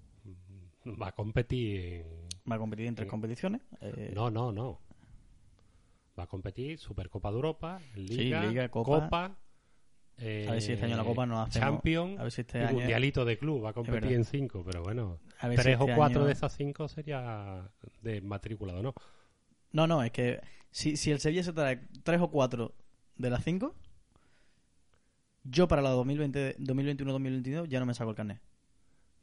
mm, 0.85 1.01
va 1.01 1.09
a 1.09 1.13
competir. 1.13 2.05
¿Va 2.51 2.57
a 2.57 2.59
competir 2.59 2.87
en 2.87 2.95
tres 2.95 3.09
competiciones? 3.09 3.63
Eh, 3.81 4.13
no, 4.15 4.31
no, 4.31 4.53
no. 4.53 4.81
Va 6.19 6.25
a 6.25 6.27
competir 6.29 6.79
Supercopa 6.79 7.31
de 7.31 7.37
Europa, 7.37 7.81
Liga, 7.97 8.69
Copa 8.69 9.37
a 10.19 10.23
ver 10.23 10.63
si 10.63 10.73
este 10.73 10.87
año 10.87 10.97
la 10.97 11.05
Copa 11.05 11.27
no 11.27 11.41
hace 11.41 11.59
Champion, 11.59 12.19
a 12.19 12.25
ver 12.25 12.33
si 12.33 12.43
este 12.43 12.63
año... 12.63 12.79
mundialito 12.79 13.25
de 13.25 13.39
club, 13.39 13.65
va 13.65 13.71
a 13.71 13.73
competir 13.73 14.13
en 14.13 14.25
cinco, 14.25 14.63
pero 14.65 14.83
bueno, 14.83 15.19
tres 15.41 15.79
o 15.79 15.85
este 15.85 15.95
cuatro 15.95 16.25
de 16.25 16.33
esas 16.33 16.55
cinco 16.57 16.89
sería 16.89 17.69
de 18.03 18.21
matriculado, 18.21 18.83
¿no? 18.83 18.95
No, 19.73 19.87
no, 19.87 20.03
es 20.03 20.13
que 20.13 20.41
si, 20.71 20.97
si 20.97 21.11
el 21.11 21.21
Sevilla 21.21 21.43
se 21.43 21.53
trae 21.53 21.81
tres 22.03 22.21
o 22.21 22.31
cuatro 22.31 22.75
de 23.17 23.31
las 23.31 23.43
cinco, 23.45 23.75
yo 25.45 25.69
para 25.69 25.83
la 25.83 25.95
2021-2022 25.95 27.69
ya 27.69 27.81
no 27.81 27.87
me 27.87 27.95
saco 27.95 28.11
el 28.11 28.17
carnet. 28.17 28.41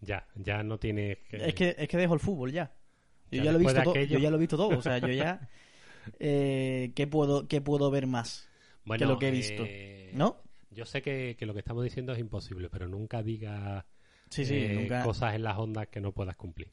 Ya, 0.01 0.27
ya 0.35 0.63
no 0.63 0.79
tiene 0.79 1.19
que... 1.29 1.37
Es 1.47 1.53
que, 1.53 1.75
es 1.77 1.87
que 1.87 1.97
dejo 1.97 2.13
el 2.13 2.19
fútbol 2.19 2.51
ya. 2.51 2.73
Yo 3.31 3.43
ya, 3.43 3.51
lo 3.51 3.59
he 3.59 3.61
visto 3.61 3.83
todo, 3.83 3.95
yo 3.95 4.19
ya 4.19 4.29
lo 4.29 4.35
he 4.35 4.39
visto 4.39 4.57
todo, 4.57 4.77
o 4.77 4.81
sea, 4.81 4.97
yo 4.99 5.09
ya... 5.09 5.49
Eh, 6.19 6.93
¿qué, 6.95 7.05
puedo, 7.05 7.47
¿Qué 7.47 7.61
puedo 7.61 7.91
ver 7.91 8.07
más 8.07 8.49
que 8.97 9.05
lo 9.05 9.19
que 9.19 9.27
he 9.27 9.31
visto? 9.31 9.63
Eh, 9.67 10.09
¿No? 10.15 10.41
Yo 10.71 10.85
sé 10.85 11.01
que, 11.01 11.35
lo 11.41 11.53
que 11.53 11.59
estamos 11.59 11.83
diciendo 11.83 12.13
es 12.13 12.19
imposible, 12.19 12.69
pero 12.69 12.87
nunca 12.87 13.21
digas 13.21 13.85
eh, 14.37 14.89
cosas 15.03 15.35
en 15.35 15.43
las 15.43 15.57
ondas 15.57 15.87
que 15.87 15.99
no 15.99 16.13
puedas 16.13 16.35
cumplir. 16.37 16.71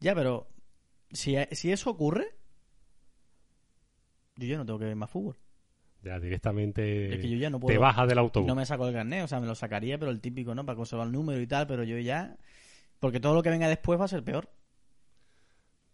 Ya, 0.00 0.14
pero 0.14 0.48
si, 1.10 1.36
si 1.52 1.70
eso 1.70 1.90
ocurre, 1.90 2.26
yo 4.34 4.46
ya 4.46 4.58
no 4.58 4.66
tengo 4.66 4.80
que 4.80 4.86
ver 4.86 4.96
más 4.96 5.10
fútbol. 5.10 5.36
Ya, 6.02 6.20
directamente 6.20 7.14
es 7.14 7.20
que 7.20 7.28
yo 7.30 7.36
ya 7.36 7.50
no 7.50 7.58
puedo, 7.58 7.72
te 7.72 7.78
bajas 7.78 8.08
del 8.08 8.18
autobús. 8.18 8.46
No 8.46 8.54
me 8.54 8.66
saco 8.66 8.86
el 8.86 8.94
carnet, 8.94 9.24
o 9.24 9.28
sea, 9.28 9.40
me 9.40 9.46
lo 9.46 9.54
sacaría, 9.54 9.98
pero 9.98 10.10
el 10.10 10.20
típico, 10.20 10.54
¿no? 10.54 10.66
Para 10.66 10.76
conservar 10.76 11.06
el 11.06 11.12
número 11.12 11.40
y 11.40 11.46
tal, 11.46 11.66
pero 11.66 11.84
yo 11.84 11.98
ya... 11.98 12.36
Porque 13.00 13.20
todo 13.20 13.34
lo 13.34 13.42
que 13.42 13.50
venga 13.50 13.68
después 13.68 14.00
va 14.00 14.04
a 14.06 14.08
ser 14.08 14.24
peor. 14.24 14.50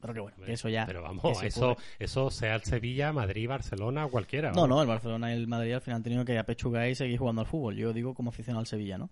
Pero 0.02 0.14
que 0.14 0.20
bueno, 0.20 0.36
eso 0.48 0.68
ya. 0.68 0.84
Pero 0.84 1.00
vamos, 1.00 1.40
eso, 1.44 1.76
eso 2.00 2.28
sea 2.28 2.56
el 2.56 2.64
Sevilla, 2.64 3.12
Madrid, 3.12 3.48
Barcelona, 3.48 4.08
cualquiera. 4.08 4.50
No, 4.50 4.66
no, 4.66 4.82
el 4.82 4.88
Barcelona 4.88 5.32
y 5.32 5.36
el 5.36 5.46
Madrid 5.46 5.74
al 5.74 5.80
final 5.80 5.98
han 5.98 6.02
tenido 6.02 6.24
que 6.24 6.36
apechugar 6.36 6.88
y 6.88 6.96
seguir 6.96 7.20
jugando 7.20 7.42
al 7.42 7.46
fútbol. 7.46 7.76
Yo 7.76 7.92
digo 7.92 8.12
como 8.12 8.30
aficionado 8.30 8.58
al 8.58 8.66
Sevilla, 8.66 8.98
¿no? 8.98 9.10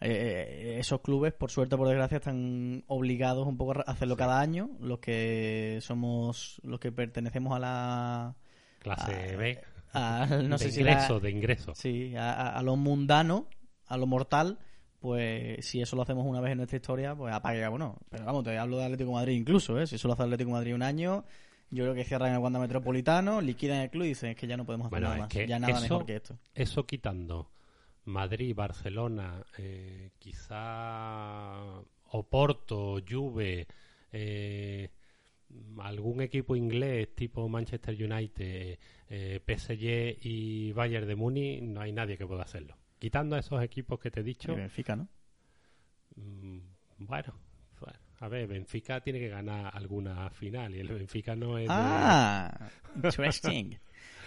Eh, 0.00 0.08
eh, 0.08 0.76
esos 0.78 1.00
clubes, 1.00 1.32
por 1.32 1.50
suerte 1.50 1.74
o 1.74 1.78
por 1.78 1.88
desgracia, 1.88 2.18
están 2.18 2.84
obligados 2.86 3.44
un 3.44 3.56
poco 3.56 3.80
a 3.80 3.90
hacerlo 3.90 4.16
cada 4.16 4.40
año. 4.40 4.70
Los 4.78 5.00
que 5.00 5.78
somos, 5.82 6.60
los 6.62 6.78
que 6.78 6.92
pertenecemos 6.92 7.56
a 7.56 7.58
la 7.58 8.36
clase 8.78 9.36
B, 9.36 9.60
no 9.92 10.58
de 10.58 10.70
sé 10.70 10.80
ingreso, 10.80 11.18
de 11.18 11.30
ingreso. 11.32 11.74
Sí, 11.74 12.14
a, 12.14 12.56
a, 12.56 12.62
lo 12.62 12.76
mundano, 12.76 13.48
a 13.88 13.96
lo 13.96 14.06
mortal 14.06 14.60
pues 15.00 15.64
si 15.64 15.80
eso 15.80 15.96
lo 15.96 16.02
hacemos 16.02 16.26
una 16.26 16.40
vez 16.40 16.52
en 16.52 16.58
nuestra 16.58 16.76
historia, 16.76 17.14
pues 17.14 17.34
apague, 17.34 17.66
bueno. 17.68 17.96
Pero 18.10 18.24
vamos, 18.24 18.44
te 18.44 18.56
hablo 18.56 18.78
de 18.78 18.84
Atlético 18.84 19.12
Madrid 19.12 19.34
incluso, 19.34 19.80
¿eh? 19.80 19.86
Si 19.86 19.96
eso 19.96 20.08
lo 20.08 20.14
hace 20.14 20.24
Atlético 20.24 20.50
Madrid 20.50 20.74
un 20.74 20.82
año, 20.82 21.24
yo 21.70 21.84
creo 21.84 21.94
que 21.94 22.04
cierran 22.04 22.32
el 22.32 22.38
Wanda 22.38 22.58
Metropolitano, 22.58 23.40
liquidan 23.40 23.80
el 23.80 23.90
club 23.90 24.04
y 24.04 24.08
dicen 24.08 24.30
es 24.30 24.36
que 24.36 24.46
ya 24.46 24.56
no 24.56 24.66
podemos 24.66 24.88
hacer 24.88 25.00
nada 25.00 25.16
más. 25.16 25.28
Ya 25.32 25.58
nada 25.58 25.80
mejor 25.80 26.04
que 26.04 26.16
esto. 26.16 26.38
Eso 26.54 26.86
quitando 26.86 27.50
Madrid, 28.04 28.54
Barcelona, 28.54 29.42
eh, 29.56 30.10
quizá 30.18 31.56
Oporto, 32.12 33.00
Juve, 33.08 33.66
eh, 34.12 34.90
algún 35.78 36.20
equipo 36.20 36.56
inglés 36.56 37.14
tipo 37.14 37.48
Manchester 37.48 37.94
United, 37.94 38.78
eh, 39.08 39.40
PSG 39.44 40.26
y 40.26 40.72
Bayern 40.72 41.06
de 41.06 41.16
Muni, 41.16 41.60
no 41.60 41.80
hay 41.80 41.92
nadie 41.92 42.16
que 42.16 42.26
pueda 42.26 42.42
hacerlo. 42.42 42.76
Quitando 43.00 43.34
a 43.34 43.40
esos 43.40 43.60
equipos 43.62 43.98
que 43.98 44.12
te 44.12 44.20
he 44.20 44.22
dicho. 44.22 44.54
Benfica, 44.54 44.94
¿no? 44.94 45.08
Mm, 46.14 46.60
bueno, 46.98 47.34
a 48.22 48.28
ver, 48.28 48.46
Benfica 48.46 49.00
tiene 49.00 49.18
que 49.18 49.28
ganar 49.28 49.74
alguna 49.74 50.28
final 50.28 50.74
y 50.74 50.80
el 50.80 50.88
Benfica 50.88 51.34
no 51.34 51.56
es. 51.56 51.68
Ah, 51.70 52.70
interesting. 52.94 53.78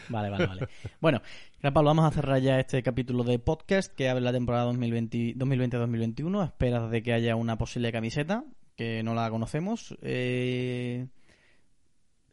Vale, 0.10 0.32
vale, 0.32 0.48
vale. 0.48 0.68
Bueno, 1.00 1.22
Pablo, 1.62 1.84
vamos 1.84 2.06
a 2.06 2.12
cerrar 2.12 2.42
ya 2.42 2.60
este 2.60 2.82
capítulo 2.82 3.24
de 3.24 3.38
podcast 3.38 3.94
que 3.94 4.10
habla 4.10 4.20
de 4.20 4.26
la 4.26 4.32
temporada 4.32 4.72
2020-2021 4.74 6.42
a 6.42 6.46
esperas 6.46 6.90
de 6.90 7.04
que 7.04 7.14
haya 7.14 7.36
una 7.36 7.58
posible 7.60 7.92
camiseta, 7.92 8.44
que 8.76 9.04
no 9.04 9.14
la 9.14 9.30
conocemos. 9.30 9.96
Eh, 10.02 11.08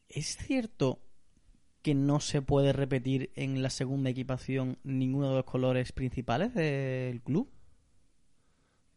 ¿Es 0.09 0.38
cierto 0.38 1.03
que 1.83 1.95
no 1.95 2.20
se 2.20 2.43
puede 2.43 2.72
repetir 2.72 3.31
en 3.35 3.62
la 3.62 3.70
segunda 3.70 4.11
equipación 4.11 4.78
ninguno 4.85 5.31
de 5.31 5.37
los 5.37 5.45
colores 5.45 5.93
principales 5.93 6.55
del 6.55 7.22
club? 7.22 7.51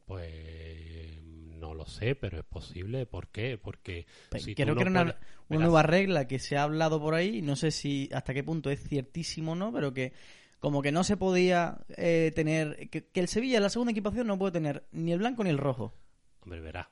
Pues 0.06 1.24
no 1.24 1.74
lo 1.74 1.86
sé, 1.86 2.16
pero 2.16 2.40
es 2.40 2.46
posible. 2.46 3.06
¿Por 3.06 3.30
qué? 3.30 3.58
Porque 3.58 4.06
creo 4.30 4.76
que 4.76 4.82
era 4.82 4.92
una, 4.92 5.18
nueva 5.50 5.84
regla 5.84 6.28
que 6.28 6.40
se 6.40 6.58
ha 6.58 6.64
hablado 6.64 7.00
por 7.00 7.14
ahí. 7.14 7.42
No 7.42 7.56
sé 7.56 7.72
si 7.72 8.10
hasta 8.14 8.34
qué 8.34 8.44
punto 8.44 8.70
es 8.70 8.84
ciertísimo 8.84 9.54
o 9.54 9.56
no, 9.56 9.72
pero 9.72 9.94
que 9.94 10.12
como 10.60 10.82
que 10.82 10.92
no 10.92 11.04
se 11.04 11.18
podía 11.18 11.80
eh, 11.90 12.32
tener 12.36 12.90
que, 12.90 13.10
el 13.14 13.28
Sevilla 13.28 13.58
en 13.58 13.64
la 13.64 13.70
segunda 13.70 13.92
equipación 13.92 14.28
no 14.28 14.38
puede 14.38 14.54
tener 14.54 14.86
ni 14.92 15.14
el 15.14 15.20
blanco 15.20 15.44
ni 15.44 15.50
el 15.50 15.58
rojo. 15.58 15.94
Hombre, 16.42 16.60
verá. 16.60 16.90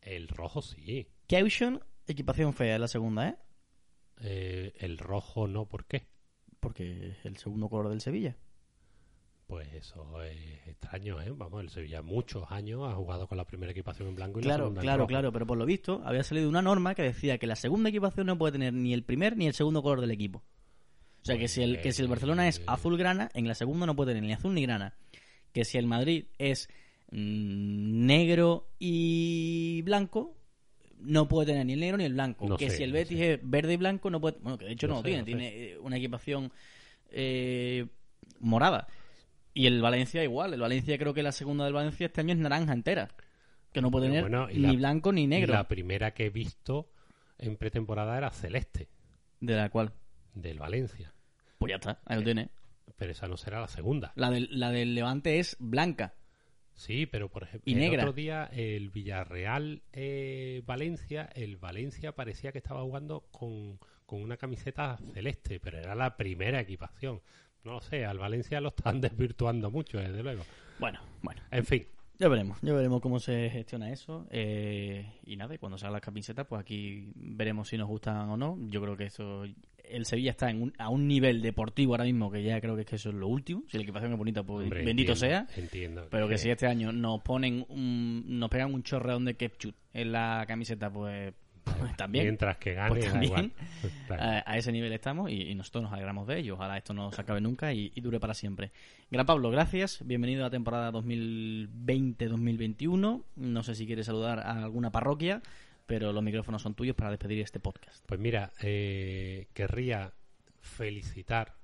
El 0.00 0.28
rojo 0.28 0.62
sí. 0.62 1.08
Caution, 1.28 1.82
equipación 2.06 2.52
fea 2.52 2.74
en 2.74 2.80
la 2.80 2.88
segunda, 2.88 3.28
¿eh? 3.28 3.36
Eh, 4.20 4.72
el 4.78 4.98
rojo 4.98 5.46
no, 5.48 5.66
¿por 5.66 5.84
qué? 5.86 6.06
Porque 6.60 7.08
es 7.08 7.24
el 7.24 7.36
segundo 7.36 7.68
color 7.68 7.88
del 7.90 8.00
Sevilla. 8.00 8.36
Pues 9.46 9.70
eso 9.74 10.22
es 10.22 10.66
extraño, 10.66 11.20
¿eh? 11.20 11.30
Vamos, 11.30 11.60
el 11.62 11.68
Sevilla 11.68 12.00
muchos 12.00 12.44
años 12.50 12.80
ha 12.90 12.94
jugado 12.94 13.26
con 13.28 13.36
la 13.36 13.44
primera 13.44 13.72
equipación 13.72 14.08
en 14.08 14.14
blanco 14.14 14.38
y 14.40 14.42
la 14.42 14.46
Claro, 14.48 14.64
segunda 14.64 14.80
en 14.80 14.84
claro, 14.84 14.98
rojo. 15.00 15.08
claro, 15.08 15.32
pero 15.32 15.46
por 15.46 15.58
lo 15.58 15.66
visto 15.66 16.00
había 16.04 16.22
salido 16.22 16.48
una 16.48 16.62
norma 16.62 16.94
que 16.94 17.02
decía 17.02 17.36
que 17.36 17.46
la 17.46 17.56
segunda 17.56 17.90
equipación 17.90 18.26
no 18.26 18.38
puede 18.38 18.52
tener 18.52 18.72
ni 18.72 18.94
el 18.94 19.02
primer 19.04 19.36
ni 19.36 19.46
el 19.46 19.52
segundo 19.52 19.82
color 19.82 20.00
del 20.00 20.12
equipo. 20.12 20.38
O 21.20 21.24
sea, 21.26 21.36
que, 21.38 21.48
si 21.48 21.62
el, 21.62 21.80
que 21.82 21.92
si 21.92 22.00
el 22.02 22.08
Barcelona 22.08 22.48
es 22.48 22.58
Pues- 22.58 22.68
azul 22.68 22.96
grana, 22.96 23.30
en 23.34 23.46
la 23.48 23.54
segunda 23.54 23.84
no 23.86 23.94
puede 23.96 24.12
tener 24.12 24.24
ni 24.26 24.32
azul 24.32 24.54
ni 24.54 24.62
grana. 24.62 24.96
Que 25.52 25.64
si 25.66 25.76
el 25.78 25.86
Madrid 25.86 26.26
es 26.38 26.68
mm, 27.12 28.06
negro 28.06 28.70
y 28.78 29.82
blanco, 29.82 30.36
no 31.04 31.28
puede 31.28 31.46
tener 31.46 31.64
ni 31.66 31.74
el 31.74 31.80
negro 31.80 31.96
ni 31.98 32.04
el 32.04 32.14
blanco. 32.14 32.48
No 32.48 32.56
que 32.56 32.70
sé, 32.70 32.78
si 32.78 32.82
el 32.84 32.90
no 32.90 32.94
Betis 32.94 33.18
sé. 33.18 33.32
es 33.34 33.40
verde 33.42 33.74
y 33.74 33.76
blanco, 33.76 34.10
no 34.10 34.20
puede. 34.20 34.38
Bueno, 34.40 34.58
que 34.58 34.64
de 34.66 34.72
hecho 34.72 34.86
no, 34.88 34.94
lo 34.94 35.00
sé, 35.00 35.08
tiene, 35.08 35.22
tiene 35.24 35.48
eh, 35.48 35.78
una 35.78 35.96
equipación 35.96 36.50
eh, 37.10 37.86
morada. 38.40 38.86
Y 39.52 39.66
el 39.66 39.80
Valencia 39.80 40.22
igual, 40.24 40.52
el 40.54 40.60
Valencia 40.60 40.98
creo 40.98 41.14
que 41.14 41.22
la 41.22 41.32
segunda 41.32 41.64
del 41.64 41.74
Valencia 41.74 42.06
este 42.06 42.20
año 42.20 42.32
es 42.32 42.38
naranja 42.38 42.72
entera. 42.72 43.08
Que 43.72 43.80
no 43.80 43.90
puede 43.90 44.06
tener 44.06 44.22
bueno, 44.22 44.46
ni 44.48 44.54
la- 44.58 44.72
blanco 44.72 45.12
ni 45.12 45.22
Y 45.24 45.26
negro. 45.26 45.52
la 45.52 45.66
primera 45.68 46.12
que 46.14 46.26
he 46.26 46.30
visto 46.30 46.90
en 47.38 47.56
pretemporada 47.56 48.16
era 48.16 48.30
celeste, 48.30 48.88
De 49.40 49.54
la 49.56 49.68
cual. 49.68 49.92
del 50.34 50.58
Valencia. 50.58 51.12
Pues 51.58 51.70
ya 51.70 51.76
está, 51.76 52.00
ahí 52.06 52.18
lo 52.18 52.22
tiene. 52.24 52.50
Pero 52.96 53.10
esa 53.12 53.26
no 53.26 53.36
será 53.36 53.60
la 53.60 53.66
segunda. 53.68 54.12
La 54.14 54.30
del, 54.30 54.48
la 54.52 54.70
del 54.70 54.94
Levante 54.94 55.38
es 55.40 55.56
blanca. 55.58 56.14
Sí, 56.74 57.06
pero 57.06 57.28
por 57.28 57.44
ejemplo, 57.44 57.70
Y 57.70 57.74
el 57.74 57.80
negra. 57.80 58.02
otro 58.02 58.12
día 58.12 58.50
el 58.52 58.90
Villarreal 58.90 59.82
eh, 59.92 60.62
Valencia, 60.66 61.30
el 61.34 61.56
Valencia 61.56 62.12
parecía 62.12 62.50
que 62.52 62.58
estaba 62.58 62.82
jugando 62.82 63.20
con, 63.30 63.78
con 64.06 64.22
una 64.22 64.36
camiseta 64.36 64.98
celeste, 65.12 65.60
pero 65.60 65.78
era 65.78 65.94
la 65.94 66.16
primera 66.16 66.60
equipación. 66.60 67.20
No 67.62 67.72
lo 67.74 67.80
sé, 67.80 68.04
al 68.04 68.18
Valencia 68.18 68.60
lo 68.60 68.68
están 68.68 69.00
desvirtuando 69.00 69.70
mucho, 69.70 69.98
desde 69.98 70.22
luego. 70.22 70.42
Bueno, 70.78 71.00
bueno. 71.22 71.40
En 71.50 71.64
fin, 71.64 71.86
Ya 72.18 72.28
veremos, 72.28 72.58
ya 72.60 72.72
veremos 72.74 73.00
cómo 73.00 73.20
se 73.20 73.48
gestiona 73.50 73.92
eso. 73.92 74.26
eh, 74.30 75.06
y 75.24 75.36
nada, 75.36 75.54
y 75.54 75.58
cuando 75.58 75.78
salgan 75.78 75.94
las 75.94 76.02
camisetas, 76.02 76.46
pues 76.46 76.60
aquí 76.60 77.12
veremos 77.14 77.68
si 77.68 77.78
nos 77.78 77.88
gustan 77.88 78.28
o 78.28 78.36
no. 78.36 78.58
Yo 78.68 78.82
creo 78.82 78.96
que 78.96 79.04
eso. 79.04 79.44
El 79.88 80.06
Sevilla 80.06 80.30
está 80.30 80.50
en 80.50 80.62
un- 80.62 80.72
a 80.78 80.88
un 80.88 81.06
nivel 81.08 81.42
deportivo 81.42 81.92
ahora 81.94 82.04
mismo 82.04 82.30
que 82.30 82.42
ya 82.42 82.60
creo 82.60 82.74
que 82.74 82.82
es 82.82 82.86
que 82.86 82.96
eso 82.96 83.10
es 83.10 83.14
lo 83.14 83.28
último. 83.28 83.62
Si 83.68 83.76
la 83.76 83.82
equipación 83.82 84.12
es 84.12 84.18
bonita, 84.18 84.42
pues 84.42 84.64
hombre, 84.64 84.84
bendito 84.84 85.12
entiendo, 85.12 85.46
sea. 85.54 85.62
Entiendo. 85.62 86.06
Pero 86.10 86.28
que 86.28 86.38
si 86.38 86.50
este 86.50 86.66
año 86.66 86.92
nos 86.92 87.20
ponen 87.22 87.64
un, 87.68 88.24
nos 88.26 88.48
pegan 88.50 88.72
un 88.74 88.82
chorreón 88.82 89.24
de 89.24 89.34
ketchup 89.34 89.74
en 89.92 90.12
la 90.12 90.44
camiseta, 90.48 90.90
pues, 90.90 91.32
pues 91.64 91.96
también. 91.96 92.24
Mientras 92.26 92.56
que 92.58 92.74
gane, 92.74 92.88
Pues 92.90 93.04
también. 93.06 93.24
igual. 93.32 93.52
Claro. 94.06 94.22
A, 94.22 94.42
a 94.46 94.58
ese 94.58 94.70
nivel 94.72 94.92
estamos 94.92 95.30
y, 95.30 95.42
y 95.50 95.54
nosotros 95.54 95.84
nos 95.84 95.92
alegramos 95.92 96.26
de 96.26 96.38
ello. 96.38 96.54
Ojalá 96.54 96.76
esto 96.76 96.92
no 96.92 97.10
se 97.12 97.20
acabe 97.20 97.40
nunca 97.40 97.72
y, 97.72 97.90
y 97.94 98.00
dure 98.02 98.20
para 98.20 98.34
siempre. 98.34 98.70
Gran 99.10 99.24
Pablo, 99.26 99.50
gracias. 99.50 100.06
Bienvenido 100.06 100.42
a 100.42 100.46
la 100.48 100.50
temporada 100.50 100.90
2020-2021. 100.92 103.22
No 103.36 103.62
sé 103.62 103.74
si 103.74 103.86
quieres 103.86 104.06
saludar 104.06 104.40
a 104.40 104.62
alguna 104.64 104.90
parroquia, 104.92 105.42
pero 105.86 106.12
los 106.12 106.22
micrófonos 106.22 106.62
son 106.62 106.74
tuyos 106.74 106.96
para 106.96 107.10
despedir 107.10 107.40
este 107.40 107.60
podcast. 107.60 108.04
Pues 108.06 108.18
mira, 108.20 108.52
eh, 108.62 109.46
querría 109.52 110.12
felicitar 110.60 111.54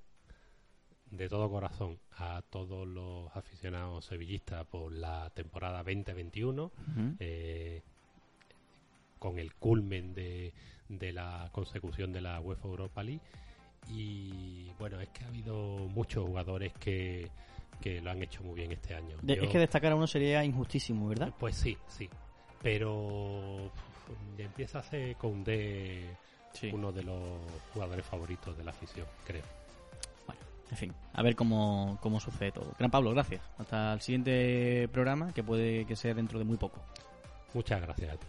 de 1.11 1.29
todo 1.29 1.51
corazón 1.51 1.99
a 2.19 2.43
todos 2.51 2.87
los 2.87 3.35
aficionados 3.35 4.05
sevillistas 4.05 4.65
por 4.67 4.93
la 4.93 5.31
temporada 5.31 5.79
2021, 5.83 6.65
Ujú. 6.65 7.17
eh, 7.19 7.83
con 9.19 9.39
el 9.39 9.55
culmen 9.55 10.15
de, 10.15 10.53
de 10.89 11.13
la 11.13 11.49
consecución 11.53 12.13
de 12.13 12.21
la 12.21 12.41
UEFA 12.41 12.69
Europa 12.69 13.03
League. 13.03 13.21
Y 13.89 14.71
bueno, 14.79 15.01
es 15.01 15.09
que 15.09 15.25
ha 15.25 15.29
habido 15.29 15.57
muchos 15.89 16.25
jugadores 16.27 16.73
que, 16.75 17.29
que 17.81 18.01
lo 18.01 18.11
han 18.11 18.23
hecho 18.23 18.43
muy 18.43 18.55
bien 18.55 18.71
este 18.73 18.95
año. 18.95 19.17
De- 19.23 19.37
Yo- 19.37 19.43
es 19.43 19.49
que 19.51 19.59
destacar 19.59 19.93
a 19.93 19.97
uno 19.97 20.07
sería 20.07 20.45
injustísimo, 20.45 21.09
¿verdad? 21.09 21.35
pues 21.39 21.57
sí, 21.57 21.77
sí. 21.89 22.09
Pero 22.63 23.73
ya 24.37 24.45
empieza 24.45 24.79
a 24.81 24.83
ser 24.83 25.17
con 25.17 25.45
D 25.45 26.05
Sí. 26.53 26.71
uno 26.73 26.91
de 26.91 27.05
los 27.05 27.39
jugadores 27.73 28.05
favoritos 28.05 28.57
de 28.59 28.65
la 28.65 28.73
afición, 28.73 29.07
creo. 29.25 29.45
Bueno, 30.27 30.41
en 30.71 30.77
fin, 30.77 30.93
a 31.13 31.23
ver 31.23 31.37
cómo, 31.37 31.97
cómo 32.01 32.19
sucede 32.19 32.51
todo. 32.51 32.73
Gran 32.79 32.91
Pablo, 32.91 33.13
gracias. 33.13 33.41
Hasta 33.59 33.93
el 33.93 34.01
siguiente 34.01 34.89
programa, 34.93 35.33
que 35.33 35.45
puede 35.45 35.85
que 35.87 35.95
sea 35.95 36.13
dentro 36.13 36.39
de 36.41 36.45
muy 36.45 36.57
poco. 36.57 36.81
Muchas 37.55 37.81
gracias 37.81 38.15
a 38.15 38.17
ti. 38.17 38.27